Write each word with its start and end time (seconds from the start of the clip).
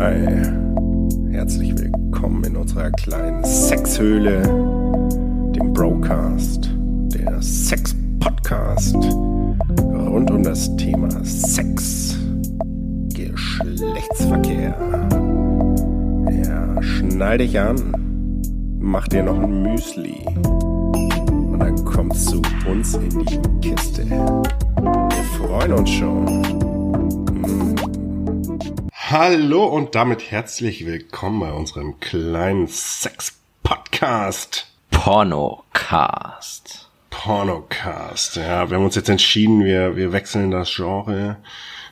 Hi, 0.00 0.16
herzlich 1.30 1.76
willkommen 1.76 2.42
in 2.44 2.56
unserer 2.56 2.90
kleinen 2.90 3.44
Sexhöhle, 3.44 4.40
dem 5.54 5.74
Broadcast, 5.74 6.70
der 7.14 7.42
Sex-Podcast 7.42 8.94
rund 8.94 10.30
um 10.30 10.42
das 10.42 10.74
Thema 10.76 11.10
Sex, 11.22 12.16
Geschlechtsverkehr. 13.12 14.74
Ja, 16.30 16.82
schneid 16.82 17.40
dich 17.40 17.60
an, 17.60 17.92
mach 18.78 19.06
dir 19.06 19.22
noch 19.22 19.38
ein 19.38 19.62
Müsli 19.64 20.24
und 20.46 21.58
dann 21.58 21.84
kommst 21.84 22.30
zu 22.30 22.40
uns 22.66 22.94
in 22.94 23.10
die 23.26 23.68
Kiste. 23.68 24.06
Wir 24.08 25.24
freuen 25.36 25.74
uns 25.74 25.90
schon. 25.90 26.59
Hallo 29.10 29.64
und 29.64 29.96
damit 29.96 30.30
herzlich 30.30 30.86
willkommen 30.86 31.40
bei 31.40 31.50
unserem 31.50 31.98
kleinen 31.98 32.68
Sex-Podcast. 32.68 33.12
Pornocast. 34.92 36.88
Pornocast. 37.10 38.36
Ja, 38.36 38.70
wir 38.70 38.76
haben 38.76 38.84
uns 38.84 38.94
jetzt 38.94 39.08
entschieden, 39.08 39.64
wir, 39.64 39.96
wir 39.96 40.12
wechseln 40.12 40.52
das 40.52 40.72
Genre. 40.72 41.38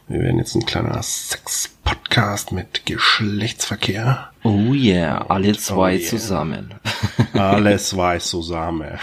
Wir 0.07 0.21
werden 0.21 0.39
jetzt 0.39 0.55
ein 0.55 0.65
kleiner 0.65 1.03
Sex-Podcast 1.03 2.53
mit 2.53 2.87
Geschlechtsverkehr. 2.87 4.31
Oh 4.45 4.73
yeah, 4.73 5.27
alle 5.29 5.57
zwei 5.57 5.97
Oh 5.97 5.99
yeah. 5.99 6.09
zusammen. 6.09 6.75
Alles 7.33 7.97
weiß 7.97 8.29
zusammen. 8.29 8.97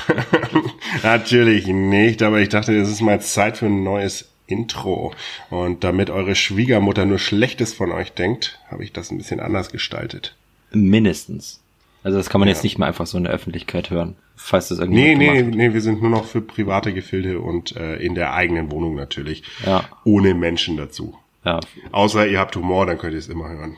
Natürlich 1.04 1.68
nicht, 1.68 2.24
aber 2.24 2.40
ich 2.40 2.48
dachte, 2.48 2.80
es 2.80 2.88
ist 2.90 3.02
mal 3.02 3.20
Zeit 3.20 3.58
für 3.58 3.66
ein 3.66 3.84
neues 3.84 4.30
Intro. 4.48 5.14
Und 5.50 5.84
damit 5.84 6.10
eure 6.10 6.36
Schwiegermutter 6.36 7.06
nur 7.06 7.20
Schlechtes 7.20 7.74
von 7.74 7.92
euch 7.92 8.14
denkt, 8.14 8.60
habe 8.70 8.84
ich 8.84 8.94
das 8.94 9.12
ein 9.12 9.18
bisschen 9.18 9.40
anders 9.40 9.72
gestaltet. 9.72 10.36
Mindestens. 10.72 11.62
Also 12.04 12.18
das 12.20 12.30
kann 12.30 12.40
man 12.40 12.48
jetzt 12.48 12.64
nicht 12.64 12.78
mehr 12.78 12.88
einfach 12.88 13.08
so 13.08 13.18
in 13.18 13.24
der 13.24 13.34
Öffentlichkeit 13.34 13.90
hören, 13.90 14.16
falls 14.36 14.68
das 14.68 14.78
irgendwie 14.78 15.16
Nee, 15.16 15.16
nee, 15.16 15.42
nee, 15.42 15.74
wir 15.74 15.82
sind 15.82 16.04
nur 16.04 16.12
noch 16.12 16.26
für 16.26 16.40
private 16.40 16.94
Gefilde 16.94 17.40
und 17.40 17.76
äh, 17.76 17.96
in 17.96 18.14
der 18.14 18.34
eigenen 18.34 18.70
Wohnung 18.70 18.94
natürlich. 18.94 19.42
Ja. 19.66 19.86
Ohne 20.04 20.36
Menschen 20.36 20.78
dazu. 20.78 21.18
Ja, 21.44 21.60
Außer 21.92 22.28
ihr 22.28 22.40
habt 22.40 22.56
Humor, 22.56 22.86
dann 22.86 23.00
könnt 23.00 23.14
ihr 23.14 23.20
es 23.20 23.28
immer 23.28 23.50
hören. 23.50 23.78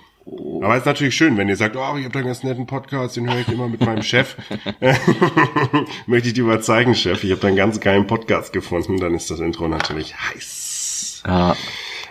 Aber 0.62 0.74
es 0.74 0.80
ist 0.82 0.86
natürlich 0.86 1.16
schön, 1.16 1.38
wenn 1.38 1.48
ihr 1.48 1.56
sagt, 1.56 1.76
oh, 1.76 1.96
ich 1.98 2.04
habe 2.04 2.10
da 2.12 2.20
einen 2.20 2.28
ganz 2.28 2.44
netten 2.44 2.66
Podcast, 2.66 3.16
den 3.16 3.30
höre 3.32 3.40
ich 3.40 3.48
immer 3.48 3.70
mit 3.70 3.80
meinem 3.82 4.02
Chef. 4.04 4.36
Möchte 6.08 6.28
ich 6.30 6.34
dir 6.34 6.44
mal 6.44 6.62
zeigen, 6.62 6.96
Chef. 6.96 7.24
Ich 7.24 7.32
habe 7.32 7.42
da 7.42 7.48
einen 7.48 7.58
ganz 7.58 7.80
geilen 7.80 8.08
Podcast 8.08 8.54
gefunden. 8.54 8.98
Dann 9.00 9.14
ist 9.14 9.30
das 9.32 9.40
Intro 9.40 9.68
natürlich 9.68 10.16
heiß. 10.16 11.24
ja. 11.26 11.56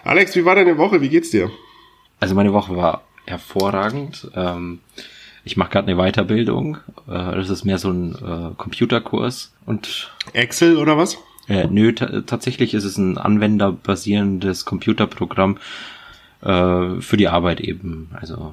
Alex, 0.04 0.36
wie 0.36 0.44
war 0.44 0.54
deine 0.54 0.78
Woche? 0.78 1.00
Wie 1.00 1.08
geht's 1.08 1.30
dir? 1.30 1.50
Also 2.20 2.34
meine 2.36 2.52
Woche 2.52 2.76
war 2.76 3.02
hervorragend. 3.26 4.30
Ähm, 4.36 4.78
ich 5.44 5.56
mache 5.56 5.70
gerade 5.70 5.88
eine 5.90 5.96
Weiterbildung. 6.00 6.76
Äh, 7.08 7.34
das 7.34 7.50
ist 7.50 7.64
mehr 7.64 7.78
so 7.78 7.90
ein 7.90 8.14
äh, 8.14 8.54
Computerkurs. 8.56 9.52
Und 9.66 10.12
Excel 10.32 10.76
oder 10.76 10.96
was? 10.96 11.18
äh, 11.48 11.66
nö, 11.68 11.92
ta- 11.92 12.22
tatsächlich 12.22 12.72
ist 12.74 12.84
es 12.84 12.96
ein 12.98 13.18
anwenderbasierendes 13.18 14.64
Computerprogramm 14.64 15.58
äh, 16.46 17.00
für 17.00 17.16
die 17.16 17.28
Arbeit 17.28 17.60
eben. 17.60 18.08
Also 18.12 18.52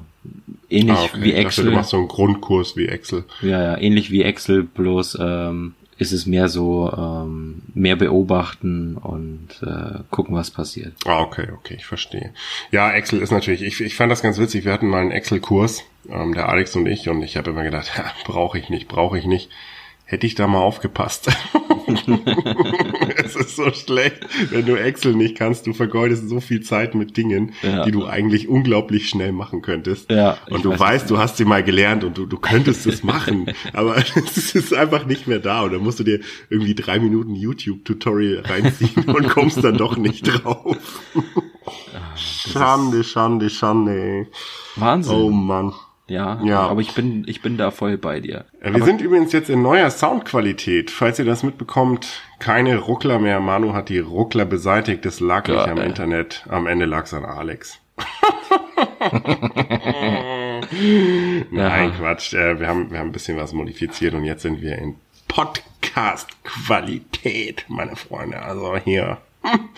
ähnlich 0.68 0.96
Ah, 0.96 1.04
okay. 1.04 1.22
wie 1.22 1.28
Ich 1.28 1.34
dachte, 1.34 1.46
Excel. 1.46 1.64
du 1.66 1.70
machst 1.72 1.90
so 1.90 1.96
einen 1.98 2.08
Grundkurs 2.08 2.76
wie 2.76 2.86
Excel. 2.86 3.24
Ja, 3.42 3.62
ja, 3.62 3.78
ähnlich 3.78 4.10
wie 4.10 4.22
Excel, 4.22 4.62
bloß 4.64 5.18
ähm, 5.20 5.74
ist 5.96 6.12
es 6.12 6.26
mehr 6.26 6.48
so 6.48 6.92
ähm, 6.96 7.62
mehr 7.72 7.94
beobachten 7.94 8.96
und 8.96 9.48
äh, 9.62 10.00
gucken, 10.10 10.34
was 10.34 10.50
passiert. 10.50 10.92
Ah, 11.06 11.20
okay, 11.20 11.48
okay, 11.56 11.74
ich 11.78 11.86
verstehe. 11.86 12.32
Ja, 12.72 12.90
Excel 12.90 13.20
ist 13.20 13.30
natürlich, 13.30 13.62
ich, 13.62 13.80
ich 13.80 13.94
fand 13.94 14.10
das 14.10 14.22
ganz 14.22 14.38
witzig. 14.38 14.64
Wir 14.64 14.72
hatten 14.72 14.88
mal 14.88 15.00
einen 15.02 15.12
Excel-Kurs, 15.12 15.84
ähm, 16.10 16.34
der 16.34 16.48
Alex 16.48 16.74
und 16.74 16.86
ich, 16.86 17.08
und 17.08 17.22
ich 17.22 17.36
habe 17.36 17.50
immer 17.50 17.62
gedacht, 17.62 17.92
ja, 17.96 18.04
brauche 18.24 18.58
ich 18.58 18.70
nicht, 18.70 18.88
brauche 18.88 19.18
ich 19.18 19.26
nicht. 19.26 19.50
Hätte 20.06 20.26
ich 20.26 20.34
da 20.34 20.46
mal 20.46 20.58
aufgepasst. 20.60 21.30
es 23.24 23.36
ist 23.36 23.56
so 23.56 23.70
schlecht, 23.72 24.20
wenn 24.50 24.66
du 24.66 24.74
Excel 24.76 25.14
nicht 25.14 25.36
kannst. 25.36 25.66
Du 25.66 25.72
vergeudest 25.72 26.28
so 26.28 26.40
viel 26.40 26.60
Zeit 26.60 26.94
mit 26.94 27.16
Dingen, 27.16 27.54
Ja. 27.62 27.84
die 27.84 27.90
du 27.90 28.04
eigentlich 28.06 28.48
unglaublich 28.48 29.08
schnell 29.08 29.32
machen 29.32 29.62
könntest. 29.62 30.10
Ja, 30.10 30.36
und 30.50 30.64
du 30.64 30.70
weiß, 30.70 30.80
weißt, 30.80 31.10
du 31.10 31.18
hast 31.18 31.38
sie 31.38 31.46
mal 31.46 31.62
gelernt 31.64 32.04
und 32.04 32.18
du, 32.18 32.26
du 32.26 32.38
könntest 32.38 32.86
es 32.86 33.02
machen, 33.02 33.46
aber 33.72 33.96
es 34.16 34.54
ist 34.54 34.74
einfach 34.74 35.06
nicht 35.06 35.26
mehr 35.26 35.38
da. 35.38 35.62
Und 35.62 35.72
dann 35.72 35.82
musst 35.82 36.00
du 36.00 36.04
dir 36.04 36.20
irgendwie 36.50 36.74
drei 36.74 36.98
Minuten 36.98 37.34
YouTube-Tutorial 37.34 38.42
reinziehen 38.44 39.04
und 39.06 39.28
kommst 39.30 39.64
dann 39.64 39.78
doch 39.78 39.96
nicht 39.96 40.22
drauf. 40.26 40.76
Schande, 42.14 43.04
Schande, 43.04 43.48
Schande. 43.48 44.26
Wahnsinn. 44.76 45.14
Oh 45.14 45.30
Mann. 45.30 45.72
Ja, 46.06 46.40
ja. 46.44 46.60
aber 46.60 46.80
ich 46.80 46.94
bin 46.94 47.24
ich 47.26 47.42
bin 47.42 47.56
da 47.56 47.70
voll 47.70 47.96
bei 47.96 48.20
dir. 48.20 48.44
Ja, 48.62 48.74
Wir 48.74 48.84
sind 48.84 49.00
übrigens 49.00 49.32
jetzt 49.32 49.48
in 49.50 49.62
neuer 49.62 49.90
Soundqualität. 49.90 50.90
Falls 50.90 51.18
ihr 51.18 51.24
das 51.24 51.42
mitbekommt, 51.42 52.20
keine 52.38 52.78
Ruckler 52.78 53.18
mehr. 53.18 53.40
Manu 53.40 53.72
hat 53.72 53.88
die 53.88 53.98
Ruckler 54.00 54.44
beseitigt. 54.44 55.04
Das 55.04 55.20
lag 55.20 55.48
nicht 55.48 55.58
am 55.68 55.76
Geil. 55.76 55.86
Internet. 55.86 56.44
Am 56.48 56.66
Ende 56.66 56.84
lag's 56.84 57.14
an 57.14 57.24
Alex. 57.24 57.78
Nein, 61.50 61.92
Quatsch. 61.96 62.34
Äh, 62.34 62.58
Wir 62.60 62.68
haben, 62.68 62.90
wir 62.90 62.98
haben 62.98 63.08
ein 63.08 63.12
bisschen 63.12 63.36
was 63.36 63.52
modifiziert 63.52 64.14
und 64.14 64.24
jetzt 64.24 64.42
sind 64.42 64.60
wir 64.62 64.78
in 64.78 64.96
Podcast-Qualität, 65.28 67.64
meine 67.68 67.94
Freunde. 67.96 68.40
Also 68.42 68.76
hier. 68.76 69.18
hm, 69.42 69.68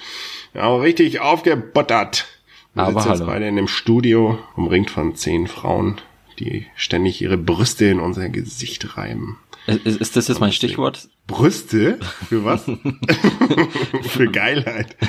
Ja, 0.54 0.74
richtig 0.76 1.20
aufgebuttert. 1.20 2.26
Wir 2.74 2.82
Aber 2.84 3.00
sitzen 3.00 3.08
jetzt 3.12 3.20
hallo. 3.20 3.32
beide 3.32 3.48
in 3.48 3.56
dem 3.56 3.68
Studio, 3.68 4.38
umringt 4.54 4.90
von 4.90 5.14
zehn 5.14 5.46
Frauen, 5.46 5.96
die 6.38 6.66
ständig 6.76 7.20
ihre 7.22 7.36
Brüste 7.38 7.86
in 7.86 8.00
unser 8.00 8.28
Gesicht 8.28 8.96
reiben. 8.96 9.38
Ist, 9.66 10.00
ist 10.00 10.16
das 10.16 10.28
jetzt 10.28 10.38
mein 10.40 10.52
Stichwort? 10.52 11.08
Brüste? 11.26 11.98
Für 12.28 12.44
was? 12.44 12.64
Für 14.08 14.30
Geilheit. 14.30 14.96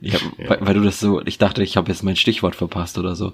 Ja, 0.00 0.18
Weil, 0.48 0.58
weil 0.62 0.74
du 0.74 0.80
das 0.82 0.98
so, 0.98 1.22
ich 1.24 1.38
dachte, 1.38 1.62
ich 1.62 1.76
habe 1.76 1.90
jetzt 1.90 2.02
mein 2.02 2.16
Stichwort 2.16 2.56
verpasst 2.56 2.98
oder 2.98 3.14
so. 3.14 3.32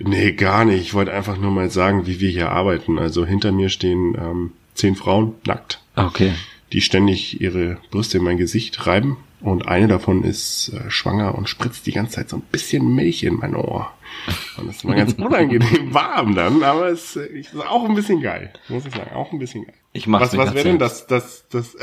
Nee, 0.00 0.32
gar 0.32 0.64
nicht. 0.64 0.80
Ich 0.80 0.94
wollte 0.94 1.12
einfach 1.12 1.38
nur 1.38 1.50
mal 1.52 1.70
sagen, 1.70 2.06
wie 2.06 2.18
wir 2.18 2.30
hier 2.30 2.50
arbeiten. 2.50 2.98
Also 2.98 3.24
hinter 3.24 3.52
mir 3.52 3.68
stehen 3.68 4.16
ähm, 4.18 4.52
zehn 4.74 4.96
Frauen, 4.96 5.34
nackt, 5.46 5.80
Ah, 5.94 6.06
Okay. 6.06 6.32
die 6.72 6.80
ständig 6.80 7.40
ihre 7.40 7.78
Brüste 7.90 8.18
in 8.18 8.24
mein 8.24 8.36
Gesicht 8.38 8.86
reiben. 8.86 9.16
Und 9.42 9.66
eine 9.66 9.88
davon 9.88 10.22
ist 10.22 10.68
äh, 10.68 10.88
schwanger 10.88 11.34
und 11.34 11.48
spritzt 11.48 11.84
die 11.86 11.92
ganze 11.92 12.12
Zeit 12.16 12.28
so 12.28 12.36
ein 12.36 12.42
bisschen 12.42 12.94
Milch 12.94 13.24
in 13.24 13.34
mein 13.34 13.56
Ohr. 13.56 13.92
Und 14.56 14.68
das 14.68 14.76
ist 14.76 14.84
mal 14.84 14.94
ganz 14.94 15.12
unangenehm 15.18 15.92
warm 15.92 16.36
dann, 16.36 16.62
aber 16.62 16.88
es 16.88 17.16
äh, 17.16 17.26
ist 17.26 17.56
auch 17.56 17.84
ein 17.88 17.96
bisschen 17.96 18.20
geil, 18.20 18.52
muss 18.68 18.86
ich 18.86 18.94
sagen. 18.94 19.10
Auch 19.14 19.32
ein 19.32 19.40
bisschen 19.40 19.64
geil. 19.64 19.74
Ich 19.92 20.06
mach's 20.06 20.32
Was, 20.32 20.36
was 20.36 20.54
wäre 20.54 20.68
denn 20.68 20.78
das, 20.78 21.08
das, 21.08 21.44
das? 21.50 21.74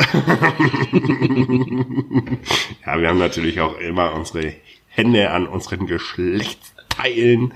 ja, 2.85 2.99
wir 2.99 3.09
haben 3.09 3.19
natürlich 3.19 3.59
auch 3.59 3.77
immer 3.77 4.13
unsere 4.13 4.53
Hände 4.87 5.29
an 5.29 5.45
unseren 5.45 5.85
Geschlechtsteilen. 5.85 7.53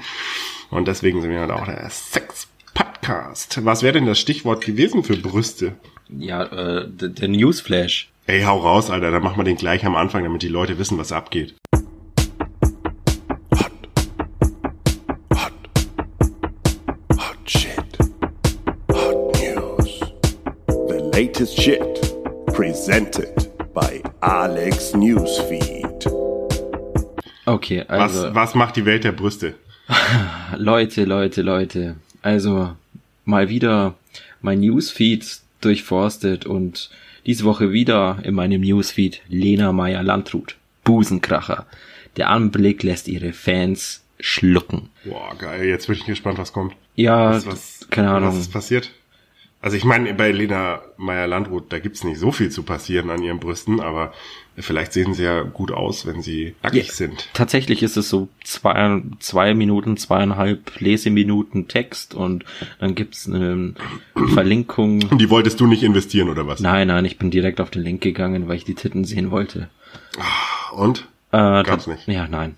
Und 0.69 0.87
deswegen 0.87 1.21
sind 1.21 1.31
wir 1.31 1.39
halt 1.39 1.51
auch 1.51 1.65
der 1.65 1.89
Sex-Podcast. 1.89 3.63
Was 3.65 3.83
wäre 3.83 3.93
denn 3.93 4.05
das 4.05 4.19
Stichwort 4.19 4.65
gewesen 4.65 5.03
für 5.03 5.15
Brüste? 5.15 5.75
Ja, 6.09 6.43
äh, 6.43 6.89
der 6.89 7.29
Newsflash. 7.29 8.12
Ey, 8.25 8.41
hau 8.43 8.57
raus, 8.59 8.89
Alter. 8.89 9.11
Dann 9.11 9.21
machen 9.21 9.37
wir 9.37 9.43
den 9.43 9.57
gleich 9.57 9.85
am 9.85 9.95
Anfang, 9.95 10.23
damit 10.23 10.43
die 10.43 10.47
Leute 10.47 10.77
wissen, 10.77 10.97
was 10.97 11.11
abgeht. 11.11 11.55
Hot. 13.51 13.71
Hot. 15.33 15.51
Hot 17.17 17.37
shit. 17.45 17.97
Hot 18.91 19.35
news. 19.41 19.99
The 20.87 21.11
latest 21.13 21.59
shit. 21.61 21.81
Presented 22.53 23.51
by 23.73 24.01
Alex 24.21 24.93
Newsfeed. 24.93 26.07
Okay, 27.45 27.83
Was, 27.89 28.15
also 28.15 28.33
was 28.35 28.55
macht 28.55 28.77
die 28.77 28.85
Welt 28.85 29.03
der 29.03 29.11
Brüste? 29.11 29.55
Leute, 30.55 31.03
Leute, 31.03 31.41
Leute. 31.41 31.97
Also 32.21 32.73
mal 33.25 33.49
wieder 33.49 33.95
mein 34.41 34.61
Newsfeed 34.61 35.41
durchforstet 35.59 36.45
und 36.45 36.89
diese 37.25 37.43
Woche 37.43 37.71
wieder 37.71 38.19
in 38.23 38.35
meinem 38.35 38.61
Newsfeed 38.61 39.21
Lena 39.27 39.71
Meyer 39.71 40.03
Landrut. 40.03 40.57
Busenkracher. 40.83 41.65
Der 42.17 42.29
Anblick 42.29 42.83
lässt 42.83 43.07
ihre 43.07 43.33
Fans 43.33 44.03
schlucken. 44.19 44.89
Boah, 45.05 45.35
geil. 45.37 45.65
Jetzt 45.65 45.87
bin 45.87 45.95
ich 45.95 46.05
gespannt, 46.05 46.37
was 46.37 46.53
kommt. 46.53 46.75
Ja, 46.95 47.31
Was, 47.31 47.45
was, 47.45 47.87
keine 47.89 48.11
Ahnung. 48.11 48.29
Was 48.29 48.37
ist 48.37 48.51
passiert? 48.53 48.91
Also 49.63 49.77
ich 49.77 49.85
meine, 49.85 50.13
bei 50.13 50.29
Lena 50.33 50.81
Meyer-Landrut, 50.97 51.71
da 51.71 51.79
gibt's 51.79 52.03
nicht 52.03 52.19
so 52.19 52.33
viel 52.33 52.49
zu 52.49 52.63
passieren 52.63 53.09
an 53.09 53.23
ihren 53.23 53.39
Brüsten, 53.39 53.79
aber 53.79 54.11
vielleicht 54.57 54.91
sehen 54.91 55.13
sie 55.13 55.23
ja 55.23 55.43
gut 55.43 55.71
aus, 55.71 56.05
wenn 56.05 56.21
sie 56.21 56.53
nackig 56.61 56.91
sind. 56.91 57.29
Tatsächlich 57.31 57.81
ist 57.81 57.95
es 57.95 58.09
so 58.09 58.27
zwei, 58.43 59.01
zwei 59.19 59.53
Minuten, 59.53 59.95
zweieinhalb 59.95 60.81
Leseminuten 60.81 61.69
Text 61.69 62.13
und 62.13 62.43
dann 62.81 62.93
gibt's 62.93 63.25
eine 63.25 63.73
Verlinkung. 64.33 65.01
Und 65.09 65.21
die 65.21 65.29
wolltest 65.29 65.61
du 65.61 65.65
nicht 65.65 65.83
investieren, 65.83 66.27
oder 66.27 66.45
was? 66.45 66.59
Nein, 66.59 66.89
nein, 66.89 67.05
ich 67.05 67.17
bin 67.17 67.31
direkt 67.31 67.61
auf 67.61 67.69
den 67.69 67.83
Link 67.83 68.01
gegangen, 68.01 68.49
weil 68.49 68.57
ich 68.57 68.65
die 68.65 68.75
Titten 68.75 69.05
sehen 69.05 69.31
wollte. 69.31 69.69
Und? 70.75 71.07
Äh, 71.31 71.63
Gab's 71.63 71.87
nicht. 71.87 72.05
Ja, 72.09 72.27
nein. 72.27 72.55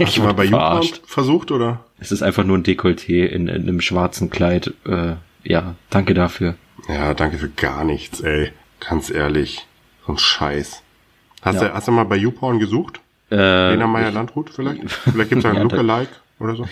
Hast 0.00 0.16
du 0.16 0.22
mal 0.22 0.32
bei 0.32 0.44
YouPorn 0.46 0.88
versucht, 1.04 1.50
oder? 1.50 1.84
Es 2.00 2.12
ist 2.12 2.22
einfach 2.22 2.44
nur 2.44 2.56
ein 2.56 2.64
Dekolleté 2.64 3.26
in, 3.26 3.48
in 3.48 3.62
einem 3.68 3.82
schwarzen 3.82 4.30
Kleid. 4.30 4.72
Äh, 4.86 5.16
ja, 5.44 5.74
danke 5.90 6.14
dafür. 6.14 6.54
Ja, 6.88 7.14
danke 7.14 7.38
für 7.38 7.48
gar 7.48 7.84
nichts, 7.84 8.20
ey. 8.20 8.52
Ganz 8.80 9.10
ehrlich. 9.10 9.66
So 10.06 10.12
ein 10.12 10.18
Scheiß. 10.18 10.82
Hast, 11.42 11.60
ja. 11.60 11.68
du, 11.68 11.74
hast 11.74 11.88
du 11.88 11.92
mal 11.92 12.04
bei 12.04 12.16
YouPorn 12.16 12.58
gesucht? 12.58 13.00
Äh, 13.30 13.70
Lena 13.70 13.86
Meyer-Landrut 13.86 14.50
vielleicht? 14.50 14.90
Vielleicht 14.90 15.30
gibt's 15.30 15.42
da 15.42 15.50
einen 15.50 15.58
ja, 15.58 15.62
Lookalike 15.62 16.10
oder 16.38 16.56
so? 16.56 16.68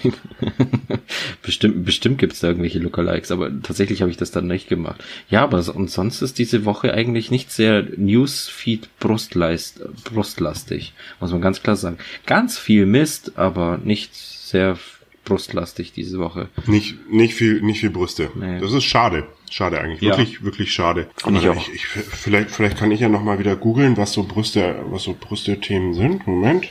bestimmt, 1.42 1.84
bestimmt 1.84 2.18
gibt's 2.18 2.40
da 2.40 2.48
irgendwelche 2.48 2.80
Lookalikes, 2.80 3.30
aber 3.30 3.50
tatsächlich 3.62 4.02
habe 4.02 4.10
ich 4.10 4.16
das 4.16 4.30
dann 4.30 4.46
nicht 4.46 4.68
gemacht. 4.68 5.02
Ja, 5.30 5.42
aber 5.42 5.64
und 5.74 5.90
sonst 5.90 6.22
ist 6.22 6.38
diese 6.38 6.64
Woche 6.64 6.92
eigentlich 6.92 7.30
nicht 7.30 7.50
sehr 7.50 7.84
Newsfeed 7.96 8.88
Brustleist, 8.98 9.80
brustlastig, 10.04 10.92
muss 11.18 11.32
man 11.32 11.40
ganz 11.40 11.62
klar 11.62 11.76
sagen. 11.76 11.98
Ganz 12.26 12.58
viel 12.58 12.84
Mist, 12.84 13.32
aber 13.36 13.78
nicht 13.82 14.14
sehr 14.14 14.76
brustlastig 15.24 15.92
diese 15.92 16.18
Woche. 16.18 16.48
Nicht, 16.66 17.10
nicht 17.10 17.34
viel, 17.34 17.60
nicht 17.62 17.80
viel 17.80 17.90
Brüste. 17.90 18.30
Nee. 18.34 18.60
Das 18.60 18.72
ist 18.72 18.84
schade. 18.84 19.26
Schade 19.50 19.80
eigentlich. 19.80 20.00
Ja. 20.00 20.16
Wirklich, 20.16 20.44
wirklich 20.44 20.72
schade. 20.72 21.08
Finde 21.16 21.40
ich 21.40 21.48
auch. 21.48 21.56
Ich, 21.56 21.74
ich, 21.74 21.86
vielleicht, 21.86 22.50
vielleicht 22.50 22.78
kann 22.78 22.90
ich 22.90 23.00
ja 23.00 23.08
noch 23.08 23.22
mal 23.22 23.38
wieder 23.38 23.56
googeln, 23.56 23.96
was 23.96 24.12
so 24.12 24.24
Brüste, 24.24 24.82
was 24.90 25.02
so 25.02 25.16
Brüste-Themen 25.18 25.94
sind. 25.94 26.26
Moment. 26.26 26.68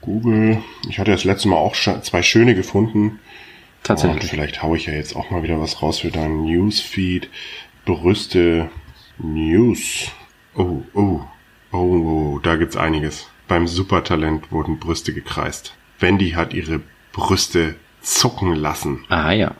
Google. 0.00 0.62
Ich 0.88 0.98
hatte 0.98 1.10
das 1.10 1.24
letzte 1.24 1.48
Mal 1.48 1.56
auch 1.56 1.74
zwei 1.74 2.22
schöne 2.22 2.54
gefunden. 2.54 3.20
Tatsächlich. 3.82 4.22
Und 4.22 4.28
vielleicht 4.28 4.62
haue 4.62 4.76
ich 4.76 4.86
ja 4.86 4.92
jetzt 4.92 5.16
auch 5.16 5.30
mal 5.30 5.42
wieder 5.42 5.60
was 5.60 5.82
raus 5.82 6.00
für 6.00 6.10
deinen 6.10 6.44
Newsfeed. 6.44 7.28
Brüste 7.84 8.70
News. 9.18 10.10
Oh, 10.54 10.82
oh, 10.94 11.20
oh, 11.72 11.76
oh, 11.76 12.38
da 12.42 12.56
gibt's 12.56 12.76
einiges. 12.76 13.28
Beim 13.48 13.66
Supertalent 13.66 14.52
wurden 14.52 14.78
Brüste 14.78 15.12
gekreist. 15.12 15.74
Wendy 15.98 16.30
hat 16.30 16.52
ihre 16.52 16.80
Brüste 17.12 17.76
zucken 18.00 18.54
lassen. 18.54 19.04
Ah 19.08 19.32
ja. 19.32 19.54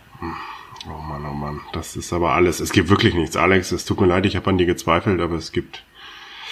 Oh 0.86 1.00
Mann, 1.00 1.24
oh 1.24 1.34
Mann. 1.34 1.60
Das 1.72 1.96
ist 1.96 2.12
aber 2.12 2.32
alles. 2.32 2.60
Es 2.60 2.72
gibt 2.72 2.88
wirklich 2.88 3.14
nichts, 3.14 3.36
Alex. 3.36 3.70
Es 3.72 3.84
tut 3.84 4.00
mir 4.00 4.06
leid, 4.06 4.26
ich 4.26 4.36
habe 4.36 4.50
an 4.50 4.58
dir 4.58 4.66
gezweifelt, 4.66 5.20
aber 5.20 5.36
es 5.36 5.52
gibt 5.52 5.84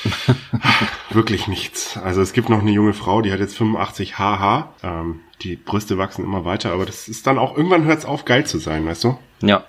wirklich 1.11 1.49
nichts. 1.49 1.97
Also 1.97 2.23
es 2.23 2.33
gibt 2.33 2.49
noch 2.49 2.61
eine 2.61 2.71
junge 2.71 2.93
Frau, 2.93 3.23
die 3.23 3.33
hat 3.33 3.41
jetzt 3.41 3.57
85 3.57 4.19
HH. 4.19 4.75
Ähm, 4.83 5.21
die 5.43 5.57
Brüste 5.57 5.99
wachsen 5.99 6.25
immer 6.25 6.45
weiter, 6.45 6.73
aber 6.73 6.87
das 6.87 7.09
ist 7.09 7.27
dann 7.27 7.39
auch, 7.39 7.57
irgendwann 7.57 7.85
hört 7.85 7.99
es 7.99 8.05
auf, 8.05 8.25
geil 8.25 8.47
zu 8.47 8.59
sein, 8.59 8.87
weißt 8.87 9.05
du? 9.05 9.19
Ja. 9.43 9.65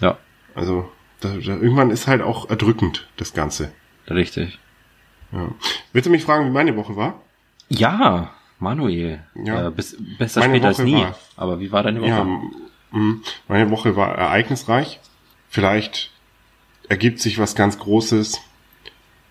Ja. 0.00 0.18
Also 0.54 0.90
da, 1.20 1.30
da, 1.30 1.52
irgendwann 1.56 1.90
ist 1.90 2.06
halt 2.06 2.22
auch 2.22 2.48
erdrückend, 2.48 3.08
das 3.16 3.34
Ganze. 3.34 3.72
Richtig. 4.08 4.58
Ja. 5.32 5.48
Willst 5.92 6.06
du 6.06 6.10
mich 6.10 6.24
fragen, 6.24 6.46
wie 6.46 6.50
meine 6.50 6.76
Woche 6.76 6.96
war? 6.96 7.20
Ja, 7.68 8.30
Manuel. 8.64 9.20
Ja. 9.44 9.68
Äh, 9.68 9.70
bis, 9.70 9.96
besser 10.18 10.40
meine 10.40 10.54
später 10.54 10.72
Woche 10.72 10.82
als 10.82 10.84
nie. 10.84 10.94
War, 10.94 11.18
aber 11.36 11.60
wie 11.60 11.70
war 11.70 11.82
deine 11.84 12.00
Woche? 12.00 12.08
Ja, 12.08 12.26
meine 13.48 13.70
Woche 13.70 13.96
war 13.96 14.16
ereignisreich. 14.16 15.00
Vielleicht 15.48 16.10
ergibt 16.88 17.20
sich 17.20 17.38
was 17.38 17.54
ganz 17.54 17.78
Großes. 17.78 18.40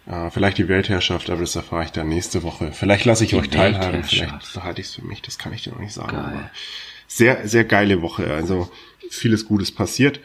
Äh, 0.06 0.30
vielleicht 0.32 0.58
die 0.58 0.68
Weltherrschaft, 0.68 1.30
aber 1.30 1.42
das 1.42 1.56
erfahre 1.56 1.86
ich 1.86 1.92
dann 1.92 2.10
nächste 2.10 2.44
Woche. 2.44 2.72
Vielleicht 2.74 3.06
lasse 3.06 3.24
ich 3.24 3.32
die 3.32 3.36
euch 3.38 3.50
teilhaben, 3.50 4.04
vielleicht 4.04 4.54
behalte 4.54 4.82
ich 4.82 4.88
es 4.88 4.96
für 4.96 5.06
mich, 5.06 5.22
das 5.22 5.38
kann 5.38 5.54
ich 5.54 5.64
dir 5.64 5.72
noch 5.72 5.80
nicht 5.80 5.94
sagen. 5.94 6.18
Geil. 6.18 6.52
sehr, 7.08 7.48
sehr 7.48 7.64
geile 7.64 8.02
Woche. 8.02 8.34
Also 8.34 8.70
vieles 9.10 9.46
Gutes 9.46 9.72
passiert. 9.72 10.20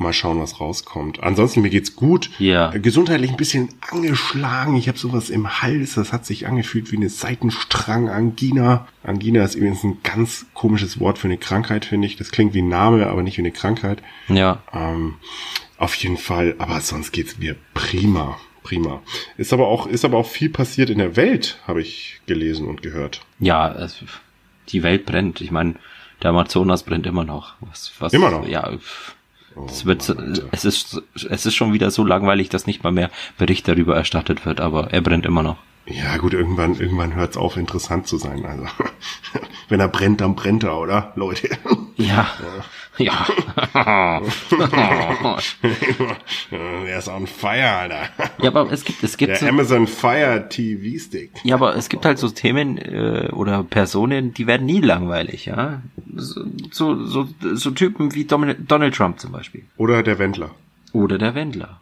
Mal 0.00 0.14
schauen, 0.14 0.40
was 0.40 0.60
rauskommt. 0.60 1.22
Ansonsten, 1.22 1.60
mir 1.60 1.68
geht's 1.68 1.94
gut. 1.94 2.30
Ja. 2.38 2.70
Gesundheitlich 2.70 3.30
ein 3.30 3.36
bisschen 3.36 3.68
angeschlagen. 3.90 4.74
Ich 4.76 4.88
habe 4.88 4.96
sowas 4.96 5.28
im 5.28 5.60
Hals. 5.60 5.94
Das 5.94 6.10
hat 6.10 6.24
sich 6.24 6.46
angefühlt 6.46 6.90
wie 6.90 6.96
eine 6.96 7.10
Seitenstrang-Angina. 7.10 8.88
Angina 9.02 9.44
ist 9.44 9.56
übrigens 9.56 9.84
ein 9.84 9.98
ganz 10.02 10.46
komisches 10.54 11.00
Wort 11.00 11.18
für 11.18 11.28
eine 11.28 11.36
Krankheit, 11.36 11.84
finde 11.84 12.06
ich. 12.06 12.16
Das 12.16 12.30
klingt 12.30 12.54
wie 12.54 12.62
ein 12.62 12.68
Name, 12.70 13.08
aber 13.08 13.22
nicht 13.22 13.36
wie 13.36 13.42
eine 13.42 13.50
Krankheit. 13.50 14.02
Ja. 14.28 14.62
Ähm, 14.72 15.16
auf 15.76 15.94
jeden 15.96 16.16
Fall. 16.16 16.54
Aber 16.56 16.80
sonst 16.80 17.12
geht's 17.12 17.36
mir 17.36 17.56
prima. 17.74 18.38
Prima. 18.62 19.02
Ist 19.36 19.52
aber 19.52 19.68
auch, 19.68 19.86
ist 19.86 20.06
aber 20.06 20.16
auch 20.16 20.26
viel 20.26 20.48
passiert 20.48 20.88
in 20.88 20.98
der 20.98 21.16
Welt, 21.16 21.58
habe 21.66 21.82
ich 21.82 22.22
gelesen 22.24 22.66
und 22.68 22.80
gehört. 22.80 23.20
Ja, 23.38 23.70
es, 23.70 24.02
die 24.70 24.82
Welt 24.82 25.04
brennt. 25.04 25.42
Ich 25.42 25.50
meine, 25.50 25.74
der 26.22 26.30
Amazonas 26.30 26.84
brennt 26.84 27.06
immer 27.06 27.24
noch. 27.24 27.54
Was, 27.60 27.92
was, 27.98 28.14
immer 28.14 28.30
noch? 28.30 28.48
Ja, 28.48 28.70
Oh, 29.56 29.66
es 29.68 29.84
wird, 29.84 30.08
Mann, 30.08 30.40
es 30.52 30.64
ist, 30.64 31.02
es 31.14 31.46
ist 31.46 31.54
schon 31.54 31.72
wieder 31.72 31.90
so 31.90 32.04
langweilig, 32.04 32.48
dass 32.48 32.66
nicht 32.66 32.84
mal 32.84 32.92
mehr 32.92 33.10
Bericht 33.36 33.66
darüber 33.66 33.96
erstattet 33.96 34.46
wird, 34.46 34.60
aber 34.60 34.92
er 34.92 35.00
brennt 35.00 35.26
immer 35.26 35.42
noch. 35.42 35.56
Ja, 35.86 36.18
gut, 36.18 36.34
irgendwann, 36.34 36.78
irgendwann 36.78 37.14
hört 37.14 37.30
es 37.30 37.36
auf, 37.36 37.56
interessant 37.56 38.06
zu 38.06 38.16
sein. 38.16 38.44
Also, 38.44 38.64
wenn 39.68 39.80
er 39.80 39.88
brennt, 39.88 40.20
dann 40.20 40.36
brennt 40.36 40.62
er, 40.62 40.78
oder, 40.78 41.12
Leute? 41.16 41.48
Ja. 41.96 42.06
Ja. 42.06 42.28
Ja. 43.00 43.26
er 46.86 46.98
ist 46.98 47.08
on 47.08 47.26
fire, 47.26 47.70
Alter. 47.70 48.08
Ja, 48.40 48.48
aber 48.48 48.70
es 48.70 48.84
gibt, 48.84 49.02
es 49.02 49.16
gibt. 49.16 49.30
Der 49.30 49.38
so, 49.38 49.46
Amazon 49.46 49.86
Fire 49.86 50.46
TV 50.48 50.98
Stick. 50.98 51.30
Ja, 51.42 51.56
aber 51.56 51.76
es 51.76 51.88
gibt 51.88 52.04
halt 52.04 52.18
so 52.18 52.28
Themen 52.28 52.78
äh, 52.78 53.30
oder 53.32 53.64
Personen, 53.64 54.34
die 54.34 54.46
werden 54.46 54.66
nie 54.66 54.80
langweilig, 54.80 55.46
ja. 55.46 55.82
So, 56.14 56.44
so, 56.70 57.04
so, 57.04 57.28
so 57.54 57.70
Typen 57.70 58.14
wie 58.14 58.24
Donald 58.24 58.94
Trump 58.94 59.20
zum 59.20 59.32
Beispiel. 59.32 59.64
Oder 59.76 60.02
der 60.02 60.18
Wendler. 60.18 60.50
Oder 60.92 61.18
der 61.18 61.34
Wendler. 61.34 61.80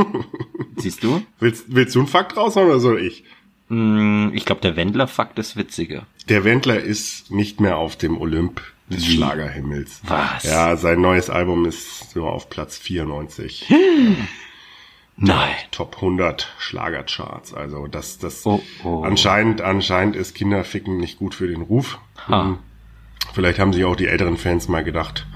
Siehst 0.76 1.04
du? 1.04 1.22
Willst, 1.38 1.66
willst 1.68 1.94
du 1.94 2.00
einen 2.00 2.08
Fakt 2.08 2.36
raushauen 2.36 2.68
oder 2.68 2.80
soll 2.80 3.00
ich? 3.00 3.24
Mm, 3.68 4.30
ich 4.32 4.44
glaube, 4.44 4.62
der 4.62 4.76
Wendler-Fakt 4.76 5.38
ist 5.38 5.56
witziger. 5.56 6.06
Der 6.28 6.44
Wendler 6.44 6.80
ist 6.80 7.30
nicht 7.30 7.60
mehr 7.60 7.76
auf 7.76 7.96
dem 7.96 8.18
Olymp 8.18 8.60
des? 8.90 9.06
Schlagerhimmels. 9.06 10.00
Was? 10.04 10.44
Ja, 10.44 10.76
sein 10.76 11.00
neues 11.00 11.30
Album 11.30 11.64
ist 11.64 12.10
so 12.10 12.26
auf 12.26 12.50
Platz 12.50 12.76
94. 12.78 13.68
Nein. 15.16 15.54
Top 15.70 15.96
100 15.96 16.52
Schlagercharts. 16.58 17.52
Also 17.52 17.86
das, 17.86 18.18
das 18.18 18.46
oh, 18.46 18.62
oh. 18.84 19.02
anscheinend, 19.02 19.60
anscheinend 19.60 20.16
ist 20.16 20.34
Kinderficken 20.34 20.96
nicht 20.98 21.18
gut 21.18 21.34
für 21.34 21.46
den 21.46 21.62
Ruf. 21.62 21.98
Ha. 22.28 22.44
Hm. 22.44 22.58
Vielleicht 23.32 23.58
haben 23.58 23.72
sich 23.72 23.84
auch 23.84 23.96
die 23.96 24.06
älteren 24.06 24.36
Fans 24.36 24.66
mal 24.66 24.82
gedacht, 24.82 25.26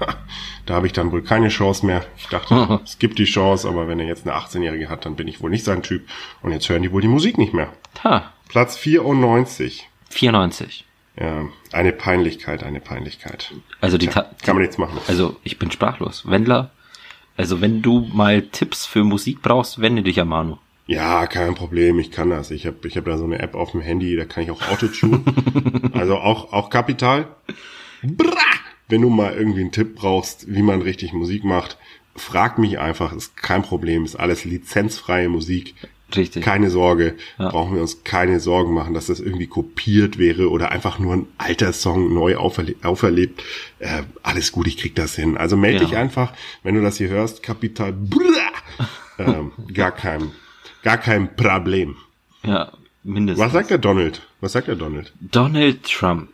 da 0.65 0.73
habe 0.73 0.87
ich 0.87 0.93
dann 0.93 1.11
wohl 1.11 1.21
keine 1.21 1.47
Chance 1.47 1.85
mehr. 1.85 2.03
Ich 2.17 2.27
dachte, 2.27 2.81
es 2.83 2.99
gibt 2.99 3.19
die 3.19 3.25
Chance, 3.25 3.67
aber 3.69 3.87
wenn 3.87 3.99
er 3.99 4.07
jetzt 4.07 4.27
eine 4.27 4.35
18-Jährige 4.35 4.89
hat, 4.89 5.05
dann 5.05 5.15
bin 5.15 5.27
ich 5.27 5.41
wohl 5.41 5.49
nicht 5.49 5.63
sein 5.63 5.83
Typ. 5.83 6.07
Und 6.41 6.51
jetzt 6.51 6.67
hören 6.67 6.81
die 6.81 6.91
wohl 6.91 7.01
die 7.01 7.07
Musik 7.07 7.37
nicht 7.37 7.53
mehr. 7.53 7.71
Ha. 8.03 8.31
Platz 8.49 8.75
94. 8.75 9.87
94. 10.09 10.85
Ja, 11.19 11.47
eine 11.71 11.93
Peinlichkeit, 11.93 12.63
eine 12.63 12.81
Peinlichkeit. 12.81 13.53
Also 13.79 13.97
die 13.97 14.07
Tja, 14.07 14.29
kann 14.43 14.55
man 14.55 14.63
nichts 14.63 14.77
machen. 14.77 14.99
Also 15.07 15.37
ich 15.43 15.57
bin 15.57 15.71
sprachlos. 15.71 16.27
Wendler, 16.27 16.71
also 17.37 17.61
wenn 17.61 17.81
du 17.81 18.07
mal 18.13 18.43
Tipps 18.43 18.85
für 18.85 19.03
Musik 19.03 19.41
brauchst, 19.41 19.81
wende 19.81 20.03
dich 20.03 20.19
an 20.19 20.27
Manu. 20.27 20.57
Ja, 20.87 21.25
kein 21.25 21.55
Problem, 21.55 21.99
ich 21.99 22.11
kann 22.11 22.29
das. 22.29 22.51
Ich 22.51 22.67
habe 22.67 22.87
ich 22.87 22.95
hab 22.95 23.05
da 23.05 23.17
so 23.17 23.23
eine 23.23 23.39
App 23.39 23.55
auf 23.55 23.71
dem 23.71 23.81
Handy, 23.81 24.15
da 24.15 24.25
kann 24.25 24.43
ich 24.43 24.51
auch 24.51 24.61
Autotune. 24.69 25.21
also 25.93 26.17
auch, 26.17 26.53
auch 26.53 26.69
Kapital. 26.69 27.27
Bra! 28.03 28.43
Wenn 28.87 29.01
du 29.01 29.09
mal 29.09 29.33
irgendwie 29.33 29.61
einen 29.61 29.71
Tipp 29.71 29.95
brauchst, 29.95 30.53
wie 30.53 30.61
man 30.61 30.83
richtig 30.83 31.11
Musik 31.11 31.43
macht, 31.43 31.77
frag 32.15 32.59
mich 32.59 32.77
einfach, 32.77 33.13
ist 33.13 33.35
kein 33.35 33.63
Problem, 33.63 34.05
ist 34.05 34.15
alles 34.15 34.45
lizenzfreie 34.45 35.27
Musik. 35.27 35.73
Richtig. 36.15 36.43
Keine 36.43 36.69
Sorge, 36.69 37.15
ja. 37.39 37.49
brauchen 37.49 37.73
wir 37.73 37.81
uns 37.81 38.03
keine 38.03 38.39
Sorgen 38.39 38.73
machen, 38.73 38.93
dass 38.93 39.07
das 39.07 39.19
irgendwie 39.19 39.47
kopiert 39.47 40.17
wäre 40.17 40.49
oder 40.49 40.71
einfach 40.71 40.99
nur 40.99 41.13
ein 41.13 41.27
alter 41.37 41.73
Song 41.73 42.13
neu 42.13 42.35
auferle 42.37 42.75
auferlebt. 42.83 43.41
Äh, 43.79 44.03
alles 44.21 44.51
gut, 44.51 44.67
ich 44.67 44.77
krieg 44.77 44.95
das 44.95 45.15
hin. 45.15 45.37
Also 45.37 45.57
melde 45.57 45.79
ja. 45.79 45.85
dich 45.85 45.97
einfach, 45.97 46.33
wenn 46.63 46.75
du 46.75 46.81
das 46.81 46.97
hier 46.97 47.09
hörst, 47.09 47.41
Kapital. 47.41 47.95
ähm, 49.17 49.51
gar 49.73 49.91
kein, 49.91 50.31
gar 50.83 50.97
kein 50.97 51.35
Problem. 51.35 51.95
Ja, 52.43 52.71
mindestens. 53.03 53.43
Was 53.43 53.53
sagt 53.53 53.71
der 53.71 53.79
Donald? 53.79 54.21
Was 54.41 54.51
sagt 54.51 54.67
der 54.67 54.75
Donald? 54.75 55.11
Donald 55.19 55.83
Trump. 55.83 56.29